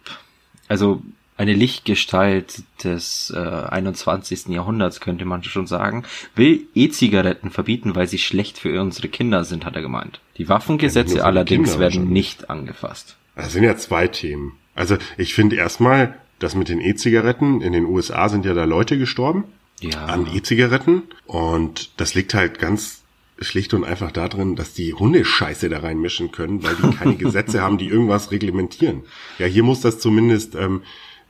Also 0.67 1.01
eine 1.41 1.53
Lichtgestalt 1.53 2.61
des 2.83 3.33
äh, 3.35 3.39
21. 3.39 4.49
Jahrhunderts, 4.49 4.99
könnte 4.99 5.25
man 5.25 5.43
schon 5.43 5.65
sagen, 5.65 6.03
will 6.35 6.67
E-Zigaretten 6.75 7.49
verbieten, 7.49 7.95
weil 7.95 8.07
sie 8.07 8.19
schlecht 8.19 8.59
für 8.59 8.79
unsere 8.79 9.07
Kinder 9.07 9.43
sind, 9.43 9.65
hat 9.65 9.75
er 9.75 9.81
gemeint. 9.81 10.21
Die 10.37 10.47
Waffengesetze 10.49 11.17
ja, 11.17 11.23
allerdings 11.23 11.79
werden 11.79 12.09
nicht 12.09 12.51
angefasst. 12.51 13.17
Das 13.35 13.53
sind 13.53 13.63
ja 13.63 13.75
zwei 13.75 14.07
Themen. 14.07 14.53
Also 14.75 14.97
ich 15.17 15.33
finde 15.33 15.55
erstmal, 15.55 16.15
das 16.37 16.53
mit 16.53 16.69
den 16.69 16.79
E-Zigaretten, 16.79 17.61
in 17.61 17.73
den 17.73 17.85
USA 17.85 18.29
sind 18.29 18.45
ja 18.45 18.53
da 18.53 18.65
Leute 18.65 18.99
gestorben 18.99 19.45
ja. 19.79 20.05
an 20.05 20.27
E-Zigaretten 20.31 21.03
und 21.25 21.89
das 21.97 22.13
liegt 22.13 22.35
halt 22.35 22.59
ganz 22.59 23.01
schlicht 23.39 23.73
und 23.73 23.83
einfach 23.83 24.11
darin, 24.11 24.55
dass 24.55 24.75
die 24.75 24.93
Hundescheiße 24.93 25.69
da 25.69 25.79
reinmischen 25.79 26.31
können, 26.31 26.61
weil 26.61 26.75
die 26.75 26.95
keine 26.95 27.15
Gesetze 27.17 27.61
haben, 27.61 27.79
die 27.79 27.87
irgendwas 27.87 28.29
reglementieren. 28.29 29.01
Ja, 29.39 29.47
hier 29.47 29.63
muss 29.63 29.81
das 29.81 29.97
zumindest 29.97 30.53
ähm, 30.53 30.83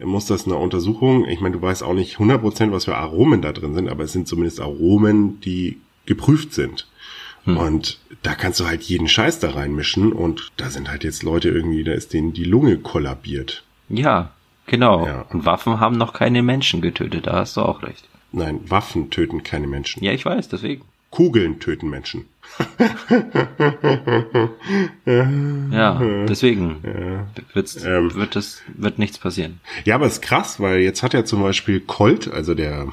muss 0.04 0.26
das 0.26 0.46
eine 0.46 0.56
Untersuchung, 0.56 1.28
ich 1.28 1.40
meine, 1.40 1.56
du 1.56 1.62
weißt 1.62 1.84
auch 1.84 1.94
nicht 1.94 2.18
100%, 2.18 2.72
was 2.72 2.86
für 2.86 2.98
Aromen 2.98 3.42
da 3.42 3.52
drin 3.52 3.74
sind, 3.74 3.90
aber 3.90 4.04
es 4.04 4.14
sind 4.14 4.28
zumindest 4.28 4.60
Aromen, 4.60 5.40
die 5.42 5.80
geprüft 6.06 6.54
sind. 6.54 6.88
Hm. 7.46 7.58
Und 7.58 8.00
da 8.22 8.36
kannst 8.36 8.60
du 8.60 8.68
halt 8.68 8.84
jeden 8.84 9.08
Scheiß 9.08 9.40
da 9.40 9.52
reinmischen 9.52 10.14
und 10.14 10.52
da 10.58 10.70
sind 10.70 10.90
halt 10.90 11.04
jetzt 11.04 11.24
Leute 11.24 11.50
irgendwie, 11.50 11.84
da 11.84 11.94
ist 11.94 12.14
denen 12.14 12.34
die 12.34 12.44
Lunge 12.44 12.78
kollabiert. 12.78 13.64
Ja, 13.90 14.32
genau. 14.68 15.06
Ja. 15.06 15.22
Und 15.30 15.46
Waffen 15.46 15.80
haben 15.80 15.98
noch 15.98 16.14
keine 16.14 16.44
Menschen 16.44 16.82
getötet, 16.82 17.28
da 17.28 17.34
hast 17.38 17.58
du 17.58 17.62
auch 17.62 17.84
recht. 17.84 18.08
Nein, 18.32 18.62
Waffen 18.70 19.10
töten 19.10 19.44
keine 19.44 19.68
Menschen. 19.68 20.04
Ja, 20.04 20.12
ich 20.12 20.26
weiß, 20.26 20.50
deswegen. 20.50 20.84
Kugeln 21.12 21.60
töten 21.60 21.90
Menschen. 21.90 22.26
ja, 25.72 26.02
deswegen 26.28 26.82
ja. 26.84 27.28
Ähm, 27.86 28.16
wird 28.16 28.36
das 28.36 28.62
wird 28.76 28.98
nichts 28.98 29.20
passieren. 29.20 29.60
Ja, 29.86 29.96
aber 29.96 30.08
es 30.08 30.14
ist 30.14 30.22
krass, 30.22 30.60
weil 30.60 30.80
jetzt 30.80 31.04
hat 31.04 31.14
ja 31.14 31.24
zum 31.24 31.42
Beispiel 31.44 31.80
Colt, 31.82 32.30
also 32.32 32.56
der 32.56 32.88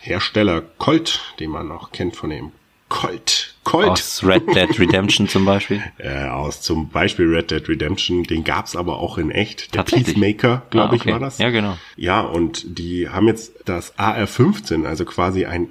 Hersteller 0.00 0.62
Colt, 0.78 1.20
den 1.40 1.50
man 1.50 1.70
auch 1.72 1.92
kennt 1.92 2.14
von 2.14 2.30
dem 2.30 2.52
Colt. 2.88 3.54
Colt. 3.64 3.88
Aus 3.88 4.22
Red 4.22 4.54
Dead 4.54 4.78
Redemption 4.78 5.28
zum 5.28 5.44
Beispiel. 5.44 5.82
Äh, 5.98 6.28
aus 6.28 6.60
zum 6.62 6.88
Beispiel 6.90 7.26
Red 7.26 7.50
Dead 7.50 7.68
Redemption. 7.68 8.22
Den 8.22 8.44
gab's 8.44 8.76
aber 8.76 8.98
auch 8.98 9.18
in 9.18 9.30
echt. 9.32 9.74
Der 9.74 9.82
Peacemaker, 9.82 10.62
glaube 10.70 10.90
ah, 10.90 10.92
okay. 10.94 11.08
ich, 11.08 11.12
war 11.12 11.18
das. 11.18 11.38
Ja, 11.38 11.50
genau. 11.50 11.76
Ja, 11.96 12.20
und 12.20 12.78
die 12.78 13.08
haben 13.08 13.26
jetzt 13.26 13.54
das 13.64 13.98
AR-15, 13.98 14.84
also 14.84 15.04
quasi 15.04 15.46
ein 15.46 15.68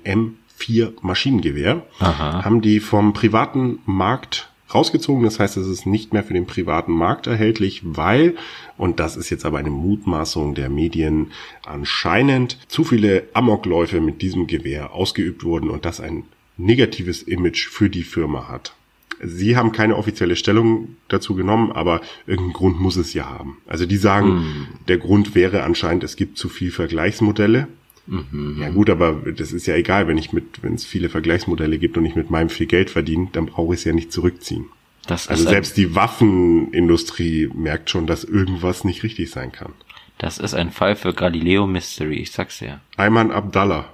M4 0.59 0.93
Maschinengewehr, 1.01 1.85
Aha. 1.99 2.43
haben 2.43 2.61
die 2.61 2.79
vom 2.79 3.13
privaten 3.13 3.79
Markt 3.85 4.49
rausgezogen. 4.73 5.23
Das 5.23 5.39
heißt, 5.39 5.57
es 5.57 5.67
ist 5.67 5.85
nicht 5.85 6.13
mehr 6.13 6.23
für 6.23 6.33
den 6.33 6.47
privaten 6.47 6.91
Markt 6.91 7.27
erhältlich, 7.27 7.81
weil, 7.83 8.35
und 8.77 8.99
das 8.99 9.17
ist 9.17 9.29
jetzt 9.29 9.45
aber 9.45 9.59
eine 9.59 9.69
Mutmaßung 9.69 10.55
der 10.55 10.69
Medien, 10.69 11.31
anscheinend 11.65 12.57
zu 12.67 12.83
viele 12.83 13.27
Amokläufe 13.33 14.01
mit 14.01 14.21
diesem 14.21 14.47
Gewehr 14.47 14.93
ausgeübt 14.93 15.43
wurden 15.43 15.69
und 15.69 15.85
das 15.85 15.99
ein 15.99 16.23
negatives 16.57 17.21
Image 17.21 17.67
für 17.67 17.89
die 17.89 18.03
Firma 18.03 18.47
hat. 18.47 18.75
Sie 19.23 19.55
haben 19.55 19.71
keine 19.71 19.95
offizielle 19.95 20.35
Stellung 20.35 20.97
dazu 21.07 21.35
genommen, 21.35 21.71
aber 21.71 22.01
irgendeinen 22.27 22.53
Grund 22.53 22.81
muss 22.81 22.97
es 22.97 23.13
ja 23.13 23.29
haben. 23.29 23.57
Also 23.65 23.85
die 23.85 23.95
sagen, 23.97 24.39
mm. 24.39 24.67
der 24.89 24.97
Grund 24.97 25.35
wäre 25.35 25.63
anscheinend, 25.63 26.03
es 26.03 26.17
gibt 26.17 26.37
zu 26.37 26.49
viel 26.49 26.71
Vergleichsmodelle. 26.71 27.67
Mhm. 28.07 28.57
Ja 28.59 28.69
gut, 28.69 28.89
aber 28.89 29.13
das 29.31 29.51
ist 29.51 29.65
ja 29.65 29.75
egal, 29.75 30.07
wenn 30.07 30.17
ich 30.17 30.31
mit, 30.31 30.61
wenn 30.63 30.75
es 30.75 30.85
viele 30.85 31.09
Vergleichsmodelle 31.09 31.77
gibt 31.79 31.97
und 31.97 32.05
ich 32.05 32.15
mit 32.15 32.29
meinem 32.29 32.49
viel 32.49 32.67
Geld 32.67 32.89
verdiene, 32.89 33.29
dann 33.31 33.47
brauche 33.47 33.73
ich 33.73 33.79
es 33.81 33.85
ja 33.85 33.93
nicht 33.93 34.11
zurückziehen. 34.11 34.65
Das 35.07 35.27
also 35.27 35.47
selbst 35.47 35.77
die 35.77 35.95
Waffenindustrie 35.95 37.49
merkt 37.53 37.89
schon, 37.89 38.07
dass 38.07 38.23
irgendwas 38.23 38.83
nicht 38.83 39.03
richtig 39.03 39.29
sein 39.31 39.51
kann. 39.51 39.73
Das 40.17 40.37
ist 40.37 40.53
ein 40.53 40.71
Fall 40.71 40.95
für 40.95 41.13
Galileo 41.13 41.67
Mystery, 41.67 42.15
ich 42.15 42.31
sag's 42.31 42.59
ja. 42.59 42.79
Ayman 42.97 43.31
Abdallah. 43.31 43.85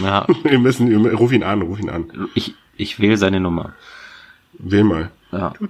Ja. 0.00 0.26
wir 0.44 0.58
müssen, 0.58 1.06
ruf 1.06 1.32
ihn 1.32 1.42
an, 1.42 1.62
ruf 1.62 1.80
ihn 1.80 1.90
an. 1.90 2.28
Ich, 2.34 2.54
ich 2.76 3.00
wähle 3.00 3.16
seine 3.16 3.40
Nummer. 3.40 3.74
Wähl 4.58 4.84
mal. 4.84 5.10
Ja. 5.32 5.52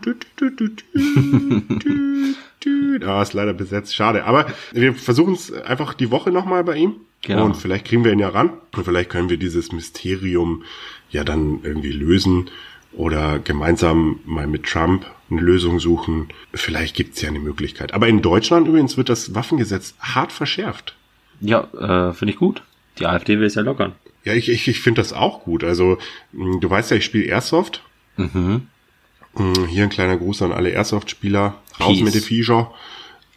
Ah, 3.05 3.23
ist 3.23 3.35
leider 3.35 3.55
besetzt. 3.55 3.95
Schade. 3.95 4.25
Aber 4.25 4.47
wir 4.73 4.95
versuchen 4.95 5.35
es 5.35 5.53
einfach 5.53 5.95
die 5.95 6.11
Woche 6.11 6.31
nochmal 6.31 6.65
bei 6.65 6.77
ihm. 6.77 6.97
Genau. 7.23 7.45
Und 7.45 7.57
vielleicht 7.57 7.87
kriegen 7.87 8.05
wir 8.05 8.13
ihn 8.13 8.19
ja 8.19 8.29
ran. 8.29 8.51
Und 8.75 8.85
vielleicht 8.85 9.11
können 9.11 9.29
wir 9.29 9.37
dieses 9.37 9.73
Mysterium 9.73 10.63
ja 11.11 11.25
dann 11.25 11.61
irgendwie 11.63 11.93
lösen. 11.93 12.51
Oder 12.93 13.39
gemeinsam 13.39 14.21
mal 14.25 14.47
mit 14.47 14.65
Trump 14.65 15.05
eine 15.31 15.41
Lösung 15.41 15.81
suchen. 15.81 16.29
Vielleicht 16.55 16.97
gibt's 16.97 17.21
ja 17.21 17.29
eine 17.29 17.41
Möglichkeit. 17.41 17.93
Aber 17.93 18.09
in 18.09 18.23
Deutschland 18.23 18.69
übrigens 18.69 18.97
wird 18.97 19.09
das 19.09 19.35
Waffengesetz 19.35 19.95
hart 20.01 20.33
verschärft. 20.33 20.97
Ja, 21.41 21.65
äh, 21.75 22.15
finde 22.15 22.33
ich 22.33 22.39
gut. 22.39 22.63
Die 22.99 23.07
AfD 23.07 23.39
will 23.39 23.47
es 23.47 23.55
ja 23.55 23.63
lockern. 23.63 23.93
Ja, 24.25 24.33
ich, 24.33 24.49
ich, 24.49 24.67
ich 24.67 24.81
finde 24.81 25.01
das 25.01 25.13
auch 25.13 25.45
gut. 25.45 25.63
Also, 25.63 25.99
du 26.33 26.69
weißt 26.69 26.91
ja, 26.91 26.97
ich 26.97 27.05
spiele 27.05 27.27
Airsoft. 27.27 27.83
Mhm. 28.17 28.69
Hm, 29.37 29.67
hier 29.67 29.85
ein 29.85 29.91
kleiner 29.91 30.17
Gruß 30.17 30.43
an 30.43 30.53
alle 30.53 30.71
Airsoft-Spieler. 30.71 31.55
Raus 31.79 32.01
mit 32.01 32.15
den 32.15 32.23
Viecher. 32.23 32.73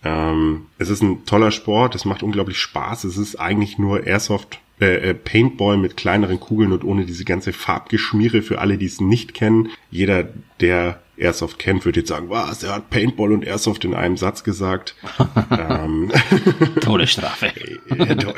Ähm, 0.03 0.68
es 0.77 0.89
ist 0.89 1.01
ein 1.01 1.25
toller 1.25 1.51
Sport, 1.51 1.94
es 1.96 2.06
macht 2.06 2.24
unglaublich 2.24 2.58
Spaß. 2.58 3.03
Es 3.03 3.18
ist 3.18 3.36
eigentlich 3.36 3.77
nur 3.77 4.08
Airsoft 4.08 4.60
äh, 4.79 5.10
äh, 5.10 5.13
Paintball 5.13 5.75
mit 5.75 5.98
kleineren 5.98 6.39
Kugeln 6.39 6.72
und 6.72 6.86
ohne 6.86 7.06
diese 7.06 7.25
ganze 7.25 7.51
Farbgeschmiere 7.51 8.41
für 8.41 8.60
alle, 8.60 8.77
die 8.77 8.86
es 8.86 9.01
nicht 9.01 9.34
kennen. 9.34 9.70
Jeder, 9.91 10.29
der 10.62 11.01
Airsoft 11.20 11.60
kennt, 11.60 11.86
würde 11.86 12.00
jetzt 12.00 12.10
sagen, 12.10 12.30
was, 12.30 12.64
er 12.64 12.76
hat 12.76 12.90
Paintball 12.90 13.32
und 13.32 13.46
Airsoft 13.46 13.86
in 13.86 13.94
einem 13.94 14.18
Satz 14.18 14.44
gesagt. 14.44 14.96
ähm, 15.52 16.12
Todesstrafe. 16.82 17.52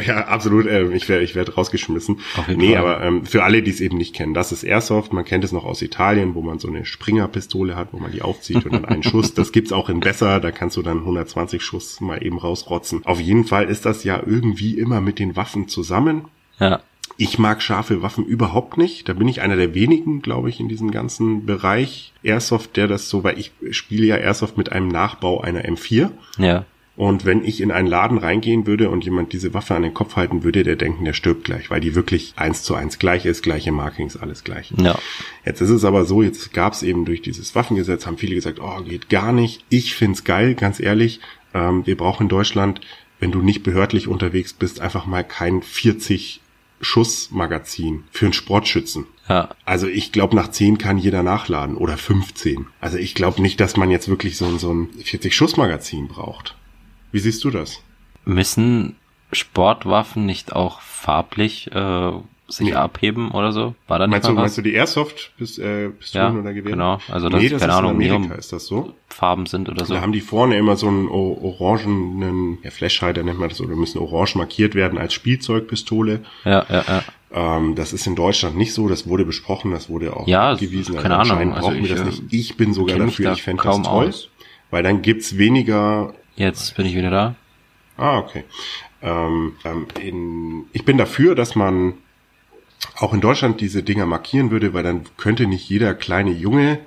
ja, 0.05 0.27
absolut. 0.27 0.65
Äh, 0.65 0.91
ich 0.93 1.07
werde 1.09 1.23
ich 1.23 1.35
werd 1.35 1.57
rausgeschmissen. 1.57 2.19
Nee, 2.55 2.75
aber 2.75 3.01
ähm, 3.01 3.25
für 3.25 3.43
alle, 3.43 3.61
die 3.61 3.71
es 3.71 3.81
eben 3.81 3.97
nicht 3.97 4.15
kennen, 4.15 4.33
das 4.33 4.51
ist 4.51 4.63
Airsoft. 4.63 5.13
Man 5.13 5.25
kennt 5.25 5.43
es 5.43 5.51
noch 5.51 5.65
aus 5.65 5.81
Italien, 5.81 6.35
wo 6.35 6.41
man 6.41 6.59
so 6.59 6.67
eine 6.67 6.85
Springerpistole 6.85 7.75
hat, 7.75 7.89
wo 7.91 7.99
man 7.99 8.11
die 8.11 8.21
aufzieht 8.21 8.65
und 8.65 8.73
dann 8.73 8.85
einen 8.85 9.03
Schuss. 9.03 9.33
Das 9.33 9.51
gibt's 9.51 9.71
auch 9.71 9.89
in 9.89 9.99
besser. 9.99 10.39
Da 10.39 10.51
kannst 10.51 10.77
du 10.77 10.81
dann 10.81 10.99
120 10.99 11.61
Schuss 11.61 12.01
mal 12.01 12.23
eben 12.23 12.37
rausrotzen. 12.37 13.05
Auf 13.05 13.19
jeden 13.19 13.45
Fall 13.45 13.65
ist 13.65 13.85
das 13.85 14.03
ja 14.03 14.21
irgendwie 14.25 14.77
immer 14.77 15.01
mit 15.01 15.19
den 15.19 15.35
Waffen 15.35 15.67
zusammen. 15.67 16.25
Ja. 16.59 16.81
Ich 17.21 17.37
mag 17.37 17.61
scharfe 17.61 18.01
Waffen 18.01 18.25
überhaupt 18.25 18.79
nicht. 18.79 19.07
Da 19.07 19.13
bin 19.13 19.27
ich 19.27 19.41
einer 19.41 19.55
der 19.55 19.75
wenigen, 19.75 20.23
glaube 20.23 20.49
ich, 20.49 20.59
in 20.59 20.67
diesem 20.67 20.89
ganzen 20.89 21.45
Bereich 21.45 22.13
Airsoft, 22.23 22.75
der 22.77 22.87
das 22.87 23.09
so, 23.09 23.23
weil 23.23 23.37
ich 23.37 23.51
spiele 23.69 24.07
ja 24.07 24.17
Airsoft 24.17 24.57
mit 24.57 24.71
einem 24.71 24.87
Nachbau 24.87 25.39
einer 25.39 25.63
M4. 25.63 26.09
Ja. 26.39 26.65
Und 26.95 27.23
wenn 27.23 27.45
ich 27.45 27.61
in 27.61 27.69
einen 27.69 27.87
Laden 27.87 28.17
reingehen 28.17 28.65
würde 28.65 28.89
und 28.89 29.05
jemand 29.05 29.33
diese 29.33 29.53
Waffe 29.53 29.75
an 29.75 29.83
den 29.83 29.93
Kopf 29.93 30.15
halten 30.15 30.43
würde, 30.43 30.63
der 30.63 30.75
denken, 30.77 31.05
der 31.05 31.13
stirbt 31.13 31.43
gleich, 31.43 31.69
weil 31.69 31.79
die 31.79 31.93
wirklich 31.93 32.33
eins 32.37 32.63
zu 32.63 32.73
eins 32.73 32.97
gleich 32.97 33.27
ist, 33.27 33.43
gleiche 33.43 33.71
Markings, 33.71 34.17
alles 34.17 34.43
gleich. 34.43 34.73
Ja. 34.77 34.97
Jetzt 35.45 35.61
ist 35.61 35.69
es 35.69 35.85
aber 35.85 36.05
so, 36.05 36.23
jetzt 36.23 36.53
gab 36.53 36.73
es 36.73 36.81
eben 36.81 37.05
durch 37.05 37.21
dieses 37.21 37.53
Waffengesetz, 37.53 38.07
haben 38.07 38.17
viele 38.17 38.33
gesagt, 38.33 38.59
oh, 38.59 38.81
geht 38.81 39.09
gar 39.09 39.31
nicht. 39.31 39.63
Ich 39.69 39.93
find's 39.93 40.23
geil, 40.23 40.55
ganz 40.55 40.79
ehrlich. 40.79 41.19
Ähm, 41.53 41.85
wir 41.85 41.97
brauchen 41.97 42.23
in 42.23 42.29
Deutschland, 42.29 42.81
wenn 43.19 43.31
du 43.31 43.43
nicht 43.43 43.61
behördlich 43.61 44.07
unterwegs 44.07 44.53
bist, 44.53 44.81
einfach 44.81 45.05
mal 45.05 45.23
kein 45.23 45.61
40 45.61 46.40
Schussmagazin 46.81 48.03
für 48.11 48.25
einen 48.25 48.33
Sportschützen. 48.33 49.05
Ja. 49.29 49.49
Also 49.65 49.87
ich 49.87 50.11
glaube, 50.11 50.35
nach 50.35 50.49
10 50.49 50.77
kann 50.77 50.97
jeder 50.97 51.23
nachladen 51.23 51.77
oder 51.77 51.97
15. 51.97 52.67
Also 52.79 52.97
ich 52.97 53.15
glaube 53.15 53.41
nicht, 53.41 53.59
dass 53.59 53.77
man 53.77 53.91
jetzt 53.91 54.09
wirklich 54.09 54.37
so, 54.37 54.57
so 54.57 54.73
ein 54.73 54.89
40-Schuss-Magazin 55.01 56.07
braucht. 56.07 56.55
Wie 57.11 57.19
siehst 57.19 57.43
du 57.43 57.49
das? 57.49 57.81
Müssen 58.25 58.95
Sportwaffen 59.31 60.25
nicht 60.25 60.53
auch 60.53 60.81
farblich 60.81 61.71
äh, 61.71 62.11
sich 62.51 62.67
nee. 62.67 62.73
abheben 62.73 63.31
oder 63.31 63.51
so? 63.51 63.75
War 63.87 63.99
da 63.99 64.07
nicht 64.07 64.11
meinst, 64.11 64.29
du, 64.29 64.33
meinst 64.33 64.57
du 64.57 64.61
die 64.61 64.73
Airsoft 64.73 65.31
bis, 65.37 65.57
äh, 65.57 65.89
ja, 66.11 66.31
oder 66.31 66.53
Gewehre? 66.53 66.73
Genau, 66.73 66.99
also 67.09 67.29
das, 67.29 67.41
nee, 67.41 67.49
das 67.49 67.61
keine 67.61 67.73
ist 67.73 67.77
Ahnung, 67.77 68.01
in 68.01 68.11
Amerika 68.11 68.35
ist 68.35 68.53
das 68.53 68.65
so. 68.65 68.93
Farben 69.07 69.45
sind 69.45 69.69
oder 69.69 69.85
so. 69.85 69.93
Da 69.93 70.01
haben 70.01 70.11
die 70.11 70.21
vorne 70.21 70.57
immer 70.57 70.75
so 70.75 70.87
einen 70.87 71.07
orangenen, 71.07 72.59
ja, 72.63 72.71
Flashhalter 72.71 73.23
nennt 73.23 73.39
man 73.39 73.49
das, 73.49 73.61
oder 73.61 73.75
müssen 73.75 73.99
orange 73.99 74.35
markiert 74.35 74.75
werden 74.75 74.97
als 74.97 75.13
Spielzeugpistole. 75.13 76.23
Ja, 76.45 76.65
ja, 76.69 76.83
ja. 76.87 77.03
Ähm, 77.33 77.75
das 77.75 77.93
ist 77.93 78.07
in 78.07 78.15
Deutschland 78.15 78.57
nicht 78.57 78.73
so, 78.73 78.87
das 78.89 79.07
wurde 79.07 79.25
besprochen, 79.25 79.71
das 79.71 79.89
wurde 79.89 80.15
auch 80.15 80.27
ja, 80.27 80.53
gewiesen. 80.55 80.97
Keine 80.97 81.17
also 81.17 81.33
Ahnung, 81.33 81.53
also 81.53 81.69
brauchen 81.69 81.83
wir 81.83 81.95
das 81.95 82.05
nicht. 82.05 82.23
Ich 82.31 82.57
bin 82.57 82.73
sogar 82.73 82.97
dafür, 82.97 83.25
da 83.25 83.33
ich 83.33 83.43
fände 83.43 83.63
das 83.63 83.81
toll, 83.81 84.07
aus. 84.07 84.29
weil 84.69 84.83
dann 84.83 85.01
gibt's 85.01 85.37
weniger... 85.37 86.13
Jetzt 86.35 86.75
bin 86.75 86.85
ich 86.85 86.95
wieder 86.95 87.09
da. 87.09 87.35
Ah, 87.97 88.17
okay. 88.17 88.43
Ähm, 89.01 89.53
ähm, 89.63 89.87
in, 90.01 90.65
ich 90.73 90.85
bin 90.85 90.97
dafür, 90.97 91.35
dass 91.35 91.55
man 91.55 91.93
auch 92.97 93.13
in 93.13 93.21
Deutschland 93.21 93.61
diese 93.61 93.83
Dinger 93.83 94.05
markieren 94.05 94.51
würde, 94.51 94.73
weil 94.73 94.83
dann 94.83 95.03
könnte 95.17 95.47
nicht 95.47 95.69
jeder 95.69 95.93
kleine 95.93 96.31
Junge, 96.31 96.79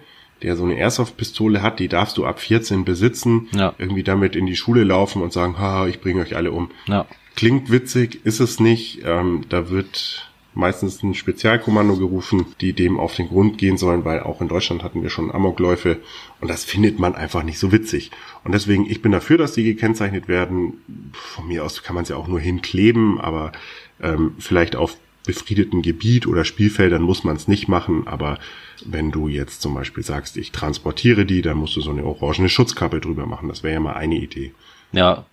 der 0.42 0.56
so 0.56 0.64
eine 0.64 0.76
Airsoft-Pistole 0.76 1.62
hat, 1.62 1.78
die 1.78 1.88
darfst 1.88 2.18
du 2.18 2.26
ab 2.26 2.40
14 2.40 2.84
besitzen, 2.84 3.48
ja. 3.52 3.74
irgendwie 3.78 4.02
damit 4.02 4.36
in 4.36 4.46
die 4.46 4.56
Schule 4.56 4.84
laufen 4.84 5.22
und 5.22 5.32
sagen, 5.32 5.58
ha, 5.58 5.86
ich 5.86 6.00
bringe 6.00 6.20
euch 6.20 6.36
alle 6.36 6.52
um. 6.52 6.70
Ja. 6.86 7.06
Klingt 7.36 7.70
witzig, 7.70 8.20
ist 8.24 8.40
es 8.40 8.60
nicht. 8.60 9.02
Ähm, 9.04 9.44
da 9.48 9.70
wird 9.70 10.30
meistens 10.54 11.02
ein 11.02 11.14
Spezialkommando 11.14 11.96
gerufen, 11.96 12.46
die 12.60 12.72
dem 12.72 12.98
auf 12.98 13.16
den 13.16 13.28
Grund 13.28 13.58
gehen 13.58 13.76
sollen, 13.76 14.04
weil 14.04 14.20
auch 14.20 14.40
in 14.40 14.48
Deutschland 14.48 14.84
hatten 14.84 15.02
wir 15.02 15.10
schon 15.10 15.32
Amokläufe 15.32 15.98
und 16.40 16.48
das 16.48 16.64
findet 16.64 16.98
man 16.98 17.14
einfach 17.14 17.42
nicht 17.42 17.58
so 17.58 17.72
witzig. 17.72 18.10
Und 18.44 18.52
deswegen, 18.52 18.88
ich 18.88 19.02
bin 19.02 19.12
dafür, 19.12 19.38
dass 19.38 19.52
die 19.52 19.64
gekennzeichnet 19.64 20.28
werden. 20.28 20.74
Von 21.12 21.48
mir 21.48 21.64
aus 21.64 21.82
kann 21.82 21.94
man 21.94 22.04
es 22.04 22.10
ja 22.10 22.16
auch 22.16 22.28
nur 22.28 22.40
hinkleben, 22.40 23.20
aber 23.20 23.52
ähm, 24.00 24.34
vielleicht 24.38 24.76
auf 24.76 24.96
befriedeten 25.24 25.82
Gebiet 25.82 26.26
oder 26.26 26.44
Spielfeldern 26.44 27.02
muss 27.02 27.24
man 27.24 27.36
es 27.36 27.48
nicht 27.48 27.68
machen, 27.68 28.06
aber 28.06 28.38
wenn 28.84 29.10
du 29.10 29.28
jetzt 29.28 29.62
zum 29.62 29.74
Beispiel 29.74 30.04
sagst, 30.04 30.36
ich 30.36 30.52
transportiere 30.52 31.24
die, 31.24 31.42
dann 31.42 31.56
musst 31.56 31.76
du 31.76 31.80
so 31.80 31.90
eine 31.90 32.04
orangene 32.04 32.48
Schutzkappe 32.48 33.00
drüber 33.00 33.26
machen. 33.26 33.48
Das 33.48 33.62
wäre 33.62 33.74
ja 33.74 33.80
mal 33.80 33.94
eine 33.94 34.16
Idee. 34.16 34.52
Ja, 34.92 35.24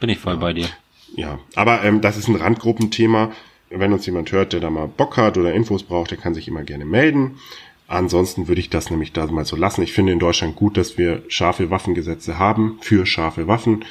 bin 0.00 0.08
ich 0.08 0.18
voll 0.18 0.34
ja. 0.34 0.40
bei 0.40 0.52
dir. 0.52 0.68
Ja, 1.14 1.38
aber 1.54 1.84
ähm, 1.84 2.00
das 2.00 2.16
ist 2.16 2.28
ein 2.28 2.36
Randgruppenthema. 2.36 3.32
Wenn 3.70 3.92
uns 3.92 4.06
jemand 4.06 4.30
hört, 4.32 4.52
der 4.52 4.60
da 4.60 4.70
mal 4.70 4.86
Bock 4.88 5.16
hat 5.16 5.36
oder 5.38 5.52
Infos 5.52 5.82
braucht, 5.82 6.10
der 6.10 6.18
kann 6.18 6.34
sich 6.34 6.48
immer 6.48 6.62
gerne 6.62 6.84
melden. 6.84 7.38
Ansonsten 7.88 8.48
würde 8.48 8.60
ich 8.60 8.70
das 8.70 8.90
nämlich 8.90 9.12
da 9.12 9.26
mal 9.26 9.44
so 9.44 9.56
lassen. 9.56 9.82
Ich 9.82 9.92
finde 9.92 10.12
in 10.12 10.18
Deutschland 10.18 10.56
gut, 10.56 10.76
dass 10.76 10.98
wir 10.98 11.22
scharfe 11.28 11.70
Waffengesetze 11.70 12.38
haben 12.38 12.78
für 12.80 13.06
scharfe 13.06 13.46
Waffen. 13.46 13.84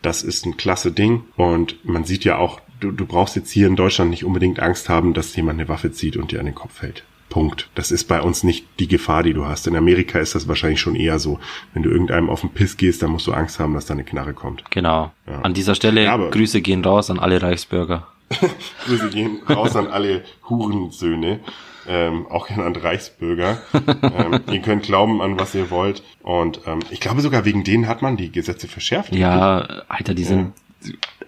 Das 0.00 0.22
ist 0.22 0.46
ein 0.46 0.56
klasse 0.56 0.92
Ding. 0.92 1.24
Und 1.36 1.84
man 1.84 2.04
sieht 2.04 2.24
ja 2.24 2.38
auch, 2.38 2.60
du, 2.82 2.90
du 2.90 3.06
brauchst 3.06 3.36
jetzt 3.36 3.50
hier 3.50 3.66
in 3.66 3.76
Deutschland 3.76 4.10
nicht 4.10 4.24
unbedingt 4.24 4.60
Angst 4.60 4.88
haben, 4.88 5.14
dass 5.14 5.34
jemand 5.36 5.60
eine 5.60 5.68
Waffe 5.68 5.92
zieht 5.92 6.16
und 6.16 6.32
dir 6.32 6.40
an 6.40 6.46
den 6.46 6.54
Kopf 6.54 6.74
fällt. 6.74 7.04
Punkt. 7.28 7.70
Das 7.74 7.90
ist 7.90 8.08
bei 8.08 8.20
uns 8.20 8.42
nicht 8.42 8.66
die 8.78 8.88
Gefahr, 8.88 9.22
die 9.22 9.32
du 9.32 9.46
hast. 9.46 9.66
In 9.66 9.74
Amerika 9.74 10.18
ist 10.18 10.34
das 10.34 10.48
wahrscheinlich 10.48 10.80
schon 10.80 10.94
eher 10.94 11.18
so. 11.18 11.38
Wenn 11.72 11.82
du 11.82 11.88
irgendeinem 11.88 12.28
auf 12.28 12.42
den 12.42 12.50
Piss 12.50 12.76
gehst, 12.76 13.02
dann 13.02 13.10
musst 13.10 13.26
du 13.26 13.32
Angst 13.32 13.58
haben, 13.58 13.72
dass 13.72 13.86
da 13.86 13.94
eine 13.94 14.04
Knarre 14.04 14.34
kommt. 14.34 14.70
Genau. 14.70 15.12
Ja. 15.26 15.40
An 15.40 15.54
dieser 15.54 15.74
Stelle 15.74 16.04
ja, 16.04 16.16
Grüße 16.18 16.60
gehen 16.60 16.84
raus 16.84 17.08
an 17.08 17.18
alle 17.18 17.40
Reichsbürger. 17.40 18.06
Grüße 18.84 19.08
gehen 19.08 19.40
raus 19.48 19.76
an 19.76 19.86
alle 19.86 20.24
Hurensöhne. 20.50 21.40
Ähm, 21.88 22.26
auch 22.26 22.48
gerne 22.48 22.64
an 22.64 22.76
Reichsbürger. 22.76 23.62
ähm, 24.02 24.40
ihr 24.52 24.60
könnt 24.60 24.82
glauben 24.82 25.22
an 25.22 25.40
was 25.40 25.54
ihr 25.54 25.70
wollt. 25.70 26.02
Und 26.22 26.60
ähm, 26.66 26.80
ich 26.90 27.00
glaube 27.00 27.22
sogar 27.22 27.46
wegen 27.46 27.64
denen 27.64 27.88
hat 27.88 28.02
man 28.02 28.18
die 28.18 28.30
Gesetze 28.30 28.68
verschärft. 28.68 29.14
Ja, 29.14 29.84
Alter, 29.88 30.12
die 30.12 30.24
sind. 30.24 30.52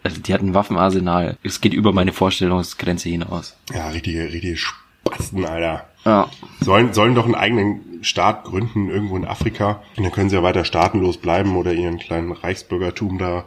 Also 0.02 0.20
die 0.20 0.34
hatten 0.34 0.49
ein 0.49 0.54
Waffenarsenal. 0.54 1.37
Es 1.42 1.61
geht 1.61 1.75
über 1.75 1.92
meine 1.92 2.12
Vorstellungsgrenze 2.12 3.08
hinaus. 3.08 3.56
Ja, 3.73 3.88
richtige, 3.88 4.25
richtige 4.32 4.56
Spasten, 4.56 5.44
Alter. 5.44 5.88
Ja. 6.04 6.30
Sollen, 6.61 6.92
sollen 6.92 7.14
doch 7.14 7.25
einen 7.25 7.34
eigenen 7.34 8.04
Staat 8.04 8.44
gründen, 8.44 8.90
irgendwo 8.90 9.16
in 9.16 9.25
Afrika. 9.25 9.82
Und 9.96 10.04
dann 10.04 10.12
können 10.12 10.28
sie 10.28 10.37
ja 10.37 10.42
weiter 10.42 10.64
staatenlos 10.64 11.16
bleiben 11.16 11.56
oder 11.56 11.73
ihren 11.73 11.99
kleinen 11.99 12.32
Reichsbürgertum 12.32 13.18
da 13.18 13.46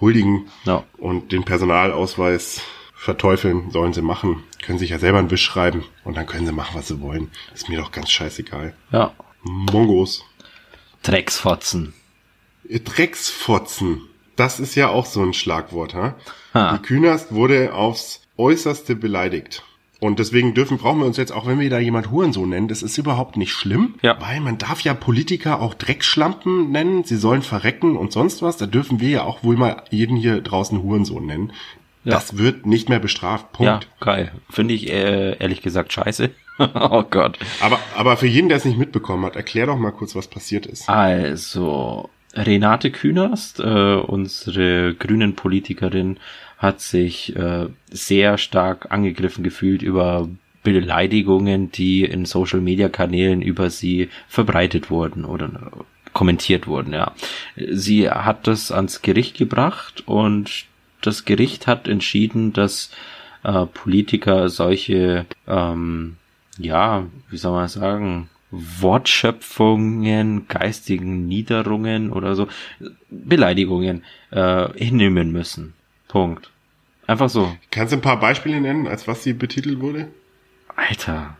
huldigen. 0.00 0.48
Ja. 0.64 0.84
Und 0.98 1.32
den 1.32 1.44
Personalausweis 1.44 2.60
verteufeln 2.94 3.70
sollen 3.70 3.92
sie 3.92 4.02
machen. 4.02 4.42
Können 4.62 4.78
sich 4.78 4.90
ja 4.90 4.98
selber 4.98 5.18
einen 5.18 5.30
Wisch 5.30 5.44
schreiben 5.44 5.84
und 6.04 6.16
dann 6.16 6.26
können 6.26 6.46
sie 6.46 6.52
machen, 6.52 6.76
was 6.76 6.88
sie 6.88 7.00
wollen. 7.00 7.30
ist 7.54 7.68
mir 7.68 7.78
doch 7.78 7.92
ganz 7.92 8.10
scheißegal. 8.10 8.74
Ja. 8.92 9.12
Mongos. 9.42 10.24
Drecksfotzen. 11.02 11.94
Drecksfotzen. 12.68 14.02
Das 14.36 14.60
ist 14.60 14.74
ja 14.74 14.88
auch 14.88 15.06
so 15.06 15.22
ein 15.22 15.32
Schlagwort, 15.32 15.94
ha? 15.94 16.14
ha. 16.54 16.76
Die 16.76 16.82
Künast 16.82 17.32
wurde 17.32 17.74
aufs 17.74 18.22
äußerste 18.36 18.94
beleidigt. 18.94 19.62
Und 19.98 20.18
deswegen 20.18 20.52
dürfen, 20.52 20.76
brauchen 20.76 21.00
wir 21.00 21.06
uns 21.06 21.16
jetzt, 21.16 21.32
auch 21.32 21.46
wenn 21.46 21.58
wir 21.58 21.70
da 21.70 21.78
jemand 21.78 22.10
Hurensohn 22.10 22.50
nennen, 22.50 22.68
das 22.68 22.82
ist 22.82 22.98
überhaupt 22.98 23.38
nicht 23.38 23.52
schlimm, 23.52 23.94
ja. 24.02 24.20
weil 24.20 24.40
man 24.40 24.58
darf 24.58 24.80
ja 24.82 24.92
Politiker 24.92 25.60
auch 25.62 25.72
Dreckschlampen 25.72 26.70
nennen, 26.70 27.04
sie 27.04 27.16
sollen 27.16 27.40
verrecken 27.40 27.96
und 27.96 28.12
sonst 28.12 28.42
was, 28.42 28.58
da 28.58 28.66
dürfen 28.66 29.00
wir 29.00 29.08
ja 29.08 29.22
auch 29.22 29.42
wohl 29.42 29.56
mal 29.56 29.82
jeden 29.90 30.16
hier 30.16 30.42
draußen 30.42 30.82
Hurensohn 30.82 31.24
nennen. 31.24 31.52
Ja. 32.04 32.12
Das 32.12 32.36
wird 32.36 32.66
nicht 32.66 32.88
mehr 32.88 33.00
bestraft, 33.00 33.52
Punkt. 33.52 33.84
Ja, 33.84 34.04
geil. 34.04 34.32
Finde 34.50 34.74
ich 34.74 34.92
äh, 34.92 35.38
ehrlich 35.38 35.62
gesagt 35.62 35.92
scheiße. 35.92 36.30
oh 36.58 37.02
Gott. 37.02 37.38
Aber, 37.60 37.80
aber 37.96 38.16
für 38.16 38.28
jeden, 38.28 38.48
der 38.48 38.58
es 38.58 38.64
nicht 38.64 38.78
mitbekommen 38.78 39.24
hat, 39.24 39.34
erklär 39.34 39.66
doch 39.66 39.76
mal 39.76 39.90
kurz, 39.90 40.14
was 40.14 40.28
passiert 40.28 40.66
ist. 40.66 40.88
Also, 40.88 42.08
Renate 42.36 42.90
Künast, 42.90 43.60
äh, 43.60 43.94
unsere 43.94 44.94
grünen 44.94 45.34
Politikerin, 45.34 46.18
hat 46.58 46.80
sich 46.80 47.34
äh, 47.36 47.66
sehr 47.90 48.38
stark 48.38 48.90
angegriffen 48.90 49.42
gefühlt 49.42 49.82
über 49.82 50.28
Beleidigungen, 50.62 51.70
die 51.70 52.04
in 52.04 52.24
Social 52.24 52.60
Media 52.60 52.88
Kanälen 52.88 53.40
über 53.42 53.70
sie 53.70 54.08
verbreitet 54.28 54.90
wurden 54.90 55.24
oder 55.24 55.70
kommentiert 56.12 56.66
wurden, 56.66 56.92
ja. 56.92 57.12
Sie 57.56 58.08
hat 58.10 58.46
das 58.46 58.72
ans 58.72 59.02
Gericht 59.02 59.36
gebracht 59.36 60.02
und 60.06 60.64
das 61.02 61.24
Gericht 61.24 61.66
hat 61.66 61.88
entschieden, 61.88 62.52
dass 62.52 62.90
äh, 63.44 63.66
Politiker 63.66 64.48
solche, 64.48 65.26
ähm, 65.46 66.16
ja, 66.58 67.06
wie 67.30 67.36
soll 67.36 67.52
man 67.52 67.68
sagen, 67.68 68.28
Wortschöpfungen, 68.50 70.48
geistigen 70.48 71.26
Niederungen 71.26 72.12
oder 72.12 72.34
so, 72.34 72.48
Beleidigungen 73.10 74.04
äh, 74.30 74.68
hinnehmen 74.74 75.32
müssen. 75.32 75.74
Punkt. 76.08 76.50
Einfach 77.06 77.28
so. 77.28 77.56
Kannst 77.70 77.92
du 77.92 77.98
ein 77.98 78.02
paar 78.02 78.18
Beispiele 78.18 78.60
nennen, 78.60 78.86
als 78.86 79.06
was 79.06 79.22
sie 79.22 79.32
betitelt 79.32 79.80
wurde? 79.80 80.08
Alter. 80.74 81.36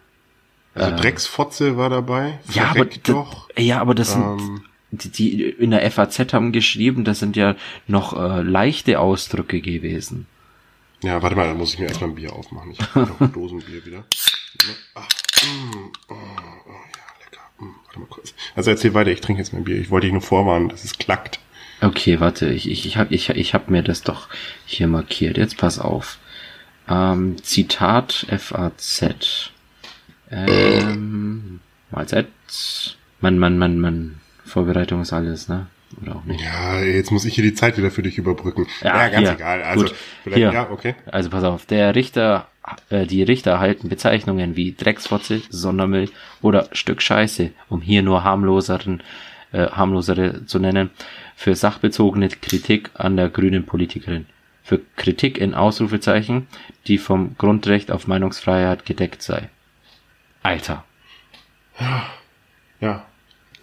Also 0.75 0.93
äh, 0.93 0.97
Drecksfotze 0.97 1.77
war 1.77 1.91
dabei. 1.91 2.39
Ja, 2.53 2.71
aber 2.71 2.85
doch. 2.85 3.49
ja, 3.57 3.81
aber 3.81 3.95
das 3.95 4.15
ähm, 4.15 4.63
sind 4.91 5.19
die, 5.19 5.37
die 5.37 5.43
in 5.45 5.71
der 5.71 5.91
FAZ 5.91 6.33
haben 6.33 6.53
geschrieben, 6.53 7.05
das 7.05 7.19
sind 7.19 7.37
ja 7.37 7.57
noch 7.87 8.13
äh, 8.13 8.43
leichte 8.43 9.01
Ausdrücke 9.01 9.61
gewesen. 9.61 10.27
Ja, 11.03 11.23
warte 11.23 11.37
mal, 11.37 11.47
da 11.47 11.55
muss 11.55 11.75
ich 11.75 11.79
mir 11.79 11.87
erstmal 11.87 12.11
ein 12.11 12.17
Bier 12.17 12.33
aufmachen. 12.33 12.73
Ich 12.73 12.81
habe 12.81 13.01
noch 13.21 13.33
Dosenbier 13.33 13.85
wieder. 13.85 14.05
Ach, 14.95 15.09
mm, 15.45 15.93
oh, 16.09 16.15
oh, 16.15 16.73
ja, 16.73 17.05
lecker. 17.25 17.43
Mm, 17.43 17.46
warte 17.59 18.01
mal 18.01 18.07
kurz. 18.07 18.35
Also 18.55 18.71
erzähl 18.71 18.95
weiter, 18.95 19.11
ich 19.11 19.21
trinke 19.21 19.41
jetzt 19.41 19.53
mein 19.53 19.65
Bier. 19.65 19.81
Ich 19.81 19.91
wollte 19.91 20.07
dich 20.07 20.13
nur 20.13 20.23
vorwarnen, 20.23 20.69
dass 20.69 20.85
es 20.85 20.99
klackt. 20.99 21.41
Okay, 21.81 22.21
warte, 22.21 22.49
ich, 22.49 22.71
ich, 22.71 22.87
ich 22.87 22.97
habe 22.97 23.15
ich, 23.15 23.29
ich 23.29 23.55
hab 23.55 23.69
mir 23.69 23.83
das 23.83 24.03
doch 24.03 24.29
hier 24.65 24.87
markiert. 24.87 25.37
Jetzt 25.37 25.59
pass 25.59 25.79
auf. 25.79 26.19
Ähm, 26.89 27.37
Zitat 27.43 28.27
FAZ. 28.31 29.51
Ähm, 30.31 31.61
Mahlzeit. 31.91 32.29
Mann, 33.21 33.39
Mann, 33.39 33.59
Mann, 33.59 33.79
Mann. 33.79 34.21
Vorbereitung 34.45 35.03
ist 35.03 35.13
alles, 35.13 35.49
ne? 35.49 35.67
Oder 36.03 36.17
auch 36.17 36.25
nicht? 36.25 36.41
Ja, 36.41 36.81
jetzt 36.81 37.11
muss 37.11 37.25
ich 37.25 37.35
hier 37.35 37.45
die 37.45 37.55
Zeit 37.55 37.77
wieder 37.77 37.91
für 37.91 38.03
dich 38.03 38.19
überbrücken. 38.19 38.67
Ja, 38.83 38.97
ja 38.97 39.09
ganz 39.09 39.29
hier. 39.29 39.37
egal. 39.37 39.63
Also, 39.63 39.85
Gut. 39.85 39.95
vielleicht, 40.23 40.39
hier. 40.39 40.53
ja, 40.53 40.71
okay. 40.71 40.95
Also 41.07 41.31
pass 41.31 41.45
auf, 41.45 41.67
der 41.67 41.95
Richter, 41.95 42.49
äh, 42.91 43.07
die 43.07 43.23
Richter 43.23 43.53
erhalten 43.53 43.89
Bezeichnungen 43.89 44.57
wie 44.57 44.73
Drecksfotze, 44.73 45.43
Sondermüll 45.51 46.11
oder 46.43 46.69
Stück 46.73 47.03
Scheiße, 47.03 47.51
um 47.69 47.81
hier 47.81 48.03
nur 48.03 48.25
harmloseren, 48.25 49.03
äh, 49.53 49.69
harmlosere 49.69 50.47
zu 50.47 50.59
nennen, 50.59 50.91
für 51.37 51.55
sachbezogene 51.55 52.29
Kritik 52.29 52.91
an 52.95 53.17
der 53.17 53.29
grünen 53.29 53.67
Politikerin. 53.67 54.27
Für 54.63 54.81
Kritik 54.97 55.39
in 55.39 55.55
Ausrufezeichen, 55.55 56.49
die 56.87 56.99
vom 56.99 57.37
Grundrecht 57.39 57.93
auf 57.93 58.09
Meinungsfreiheit 58.09 58.85
gedeckt 58.85 59.23
sei. 59.23 59.49
Alter. 60.43 60.85
Ja. 61.79 62.07
Ja. 62.81 63.07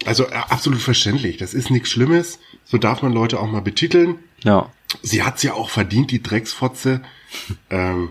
Also 0.06 0.26
äh, 0.26 0.34
absolut 0.34 0.80
verständlich. 0.80 1.36
Das 1.36 1.54
ist 1.54 1.70
nichts 1.70 1.90
Schlimmes. 1.90 2.38
So 2.64 2.78
darf 2.78 3.02
man 3.02 3.12
Leute 3.12 3.38
auch 3.40 3.46
mal 3.46 3.60
betiteln. 3.60 4.18
Ja. 4.42 4.70
Sie 5.02 5.22
hat's 5.22 5.42
ja 5.42 5.54
auch 5.54 5.70
verdient, 5.70 6.10
die 6.10 6.22
Drecksfotze. 6.22 7.02
ähm, 7.70 8.10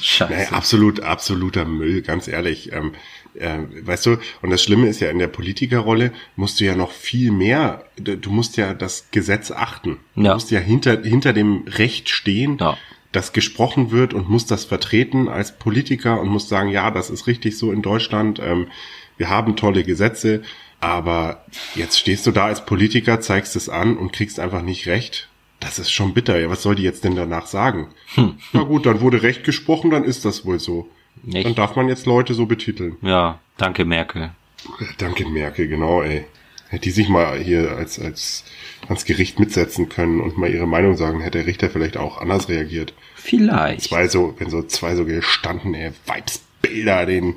Scheiße. 0.00 0.32
naja, 0.32 0.48
absolut, 0.50 1.00
absoluter 1.00 1.64
Müll, 1.64 2.02
ganz 2.02 2.28
ehrlich. 2.28 2.72
Ähm, 2.72 2.92
äh, 3.34 3.58
weißt 3.82 4.06
du, 4.06 4.16
und 4.42 4.50
das 4.50 4.62
Schlimme 4.62 4.88
ist 4.88 5.00
ja, 5.00 5.10
in 5.10 5.18
der 5.18 5.28
Politikerrolle 5.28 6.12
musst 6.36 6.60
du 6.60 6.64
ja 6.64 6.74
noch 6.74 6.90
viel 6.90 7.30
mehr, 7.30 7.84
du 7.96 8.30
musst 8.30 8.56
ja 8.56 8.74
das 8.74 9.08
Gesetz 9.10 9.50
achten. 9.50 9.98
Du 10.14 10.22
ja. 10.22 10.34
musst 10.34 10.50
ja 10.50 10.60
hinter, 10.60 11.02
hinter 11.02 11.32
dem 11.32 11.64
Recht 11.66 12.08
stehen, 12.08 12.58
ja. 12.60 12.76
das 13.12 13.32
gesprochen 13.32 13.90
wird 13.90 14.14
und 14.14 14.28
musst 14.28 14.50
das 14.50 14.64
vertreten 14.64 15.28
als 15.28 15.58
Politiker 15.58 16.20
und 16.20 16.28
musst 16.28 16.48
sagen, 16.48 16.68
ja, 16.68 16.90
das 16.90 17.10
ist 17.10 17.26
richtig 17.26 17.56
so 17.56 17.72
in 17.72 17.82
Deutschland. 17.82 18.40
Ähm, 18.44 18.68
wir 19.16 19.30
haben 19.30 19.56
tolle 19.56 19.84
Gesetze, 19.84 20.42
aber 20.80 21.44
jetzt 21.74 21.98
stehst 21.98 22.26
du 22.26 22.32
da 22.32 22.46
als 22.46 22.66
Politiker, 22.66 23.20
zeigst 23.20 23.56
es 23.56 23.68
an 23.68 23.96
und 23.96 24.12
kriegst 24.12 24.40
einfach 24.40 24.62
nicht 24.62 24.86
recht. 24.86 25.28
Das 25.62 25.78
ist 25.78 25.92
schon 25.92 26.12
bitter. 26.12 26.38
Ja, 26.40 26.50
was 26.50 26.62
soll 26.62 26.74
die 26.74 26.82
jetzt 26.82 27.04
denn 27.04 27.14
danach 27.14 27.46
sagen? 27.46 27.88
Hm. 28.14 28.34
Na 28.52 28.64
gut, 28.64 28.84
dann 28.84 29.00
wurde 29.00 29.22
Recht 29.22 29.44
gesprochen, 29.44 29.90
dann 29.90 30.02
ist 30.02 30.24
das 30.24 30.44
wohl 30.44 30.58
so. 30.58 30.88
Nicht? 31.22 31.46
Dann 31.46 31.54
darf 31.54 31.76
man 31.76 31.88
jetzt 31.88 32.04
Leute 32.04 32.34
so 32.34 32.46
betiteln. 32.46 32.96
Ja, 33.00 33.38
danke 33.58 33.84
Merkel. 33.84 34.30
Danke 34.98 35.24
Merkel, 35.28 35.68
genau, 35.68 36.02
ey. 36.02 36.24
Hätte 36.68 36.82
die 36.82 36.90
sich 36.90 37.08
mal 37.08 37.38
hier 37.38 37.72
als, 37.72 38.00
als 38.00 38.44
ans 38.88 39.04
Gericht 39.04 39.38
mitsetzen 39.38 39.88
können 39.88 40.20
und 40.20 40.36
mal 40.36 40.50
ihre 40.50 40.66
Meinung 40.66 40.96
sagen, 40.96 41.20
hätte 41.20 41.38
der 41.38 41.46
Richter 41.46 41.70
vielleicht 41.70 41.96
auch 41.96 42.18
anders 42.18 42.48
reagiert. 42.48 42.94
Vielleicht. 43.14 43.84
Zwei 43.84 44.08
so, 44.08 44.34
wenn 44.38 44.50
so 44.50 44.62
zwei 44.62 44.96
so 44.96 45.04
gestandene 45.04 45.92
Weibsbilder 46.06 47.06
den, 47.06 47.34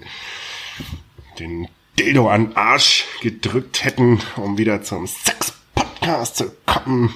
den 1.37 1.67
Dildo 1.99 2.29
an 2.29 2.53
Arsch 2.55 3.05
gedrückt 3.21 3.83
hätten, 3.83 4.19
um 4.37 4.57
wieder 4.57 4.81
zum 4.81 5.05
Sex-Podcast 5.05 6.37
zu 6.37 6.51
kommen. 6.65 7.13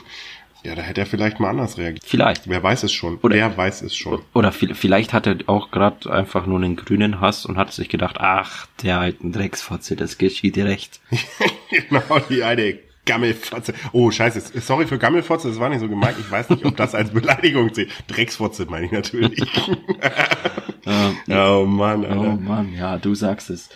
Ja, 0.64 0.76
da 0.76 0.82
hätte 0.82 1.02
er 1.02 1.08
vielleicht 1.08 1.40
mal 1.40 1.50
anders 1.50 1.78
reagiert. 1.78 2.04
Vielleicht. 2.06 2.50
Wer 2.50 2.62
weiß 2.62 2.84
es 2.84 2.92
schon. 2.92 3.18
Oder, 3.22 3.36
Wer 3.36 3.56
weiß 3.56 3.82
es 3.82 3.96
schon. 3.96 4.22
Oder 4.34 4.52
vielleicht 4.52 5.14
hat 5.14 5.26
er 5.26 5.38
auch 5.48 5.72
gerade 5.72 6.12
einfach 6.12 6.46
nur 6.46 6.58
einen 6.58 6.76
grünen 6.76 7.22
Hass 7.22 7.46
und 7.46 7.58
hat 7.58 7.72
sich 7.72 7.88
gedacht, 7.88 8.18
ach, 8.20 8.68
der 8.84 9.00
alten 9.00 9.32
Drecksfotze, 9.32 9.96
das 9.96 10.18
geschieht 10.18 10.58
dir 10.58 10.66
recht. 10.66 11.00
genau, 11.70 12.20
die 12.30 12.44
eine 12.44 12.78
Gammelfotze. 13.06 13.74
Oh, 13.94 14.12
scheiße. 14.12 14.60
Sorry 14.60 14.86
für 14.86 15.00
Gammelfotze, 15.00 15.48
das 15.48 15.60
war 15.60 15.70
nicht 15.70 15.80
so 15.80 15.90
gemeint. 15.90 16.18
Ich 16.20 16.30
weiß 16.30 16.50
nicht, 16.50 16.66
ob 16.66 16.78
das 16.78 16.94
als 16.94 17.12
Beleidigung 17.12 17.74
zählt. 17.74 17.92
Drecksfotze 18.08 18.66
meine 18.66 18.86
ich 18.86 18.92
natürlich. 18.92 19.40
ähm, 20.86 21.18
oh 21.30 21.66
Mann, 21.66 22.06
Alter. 22.06 22.20
Oh 22.20 22.36
Mann, 22.36 22.74
ja, 22.74 22.98
du 22.98 23.16
sagst 23.16 23.50
es. 23.50 23.70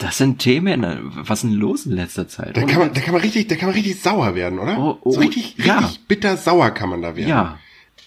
Das 0.00 0.16
sind 0.16 0.38
Themen, 0.38 1.12
was 1.14 1.44
ist 1.44 1.50
denn 1.50 1.58
los 1.58 1.84
in 1.84 1.92
letzter 1.92 2.26
Zeit? 2.26 2.56
Da 2.56 2.62
kann 2.62 2.78
man, 2.78 2.94
da 2.94 3.00
kann 3.00 3.12
man 3.12 3.20
richtig, 3.20 3.48
da 3.48 3.56
kann 3.56 3.66
man 3.66 3.74
richtig 3.74 4.00
sauer 4.00 4.34
werden, 4.34 4.58
oder? 4.58 4.78
Oh, 4.78 4.98
oh, 5.02 5.10
so 5.12 5.20
richtig, 5.20 5.56
ja. 5.58 5.78
richtig 5.78 6.06
bitter 6.08 6.38
sauer 6.38 6.70
kann 6.70 6.88
man 6.88 7.02
da 7.02 7.16
werden. 7.16 7.28
Ja. 7.28 7.58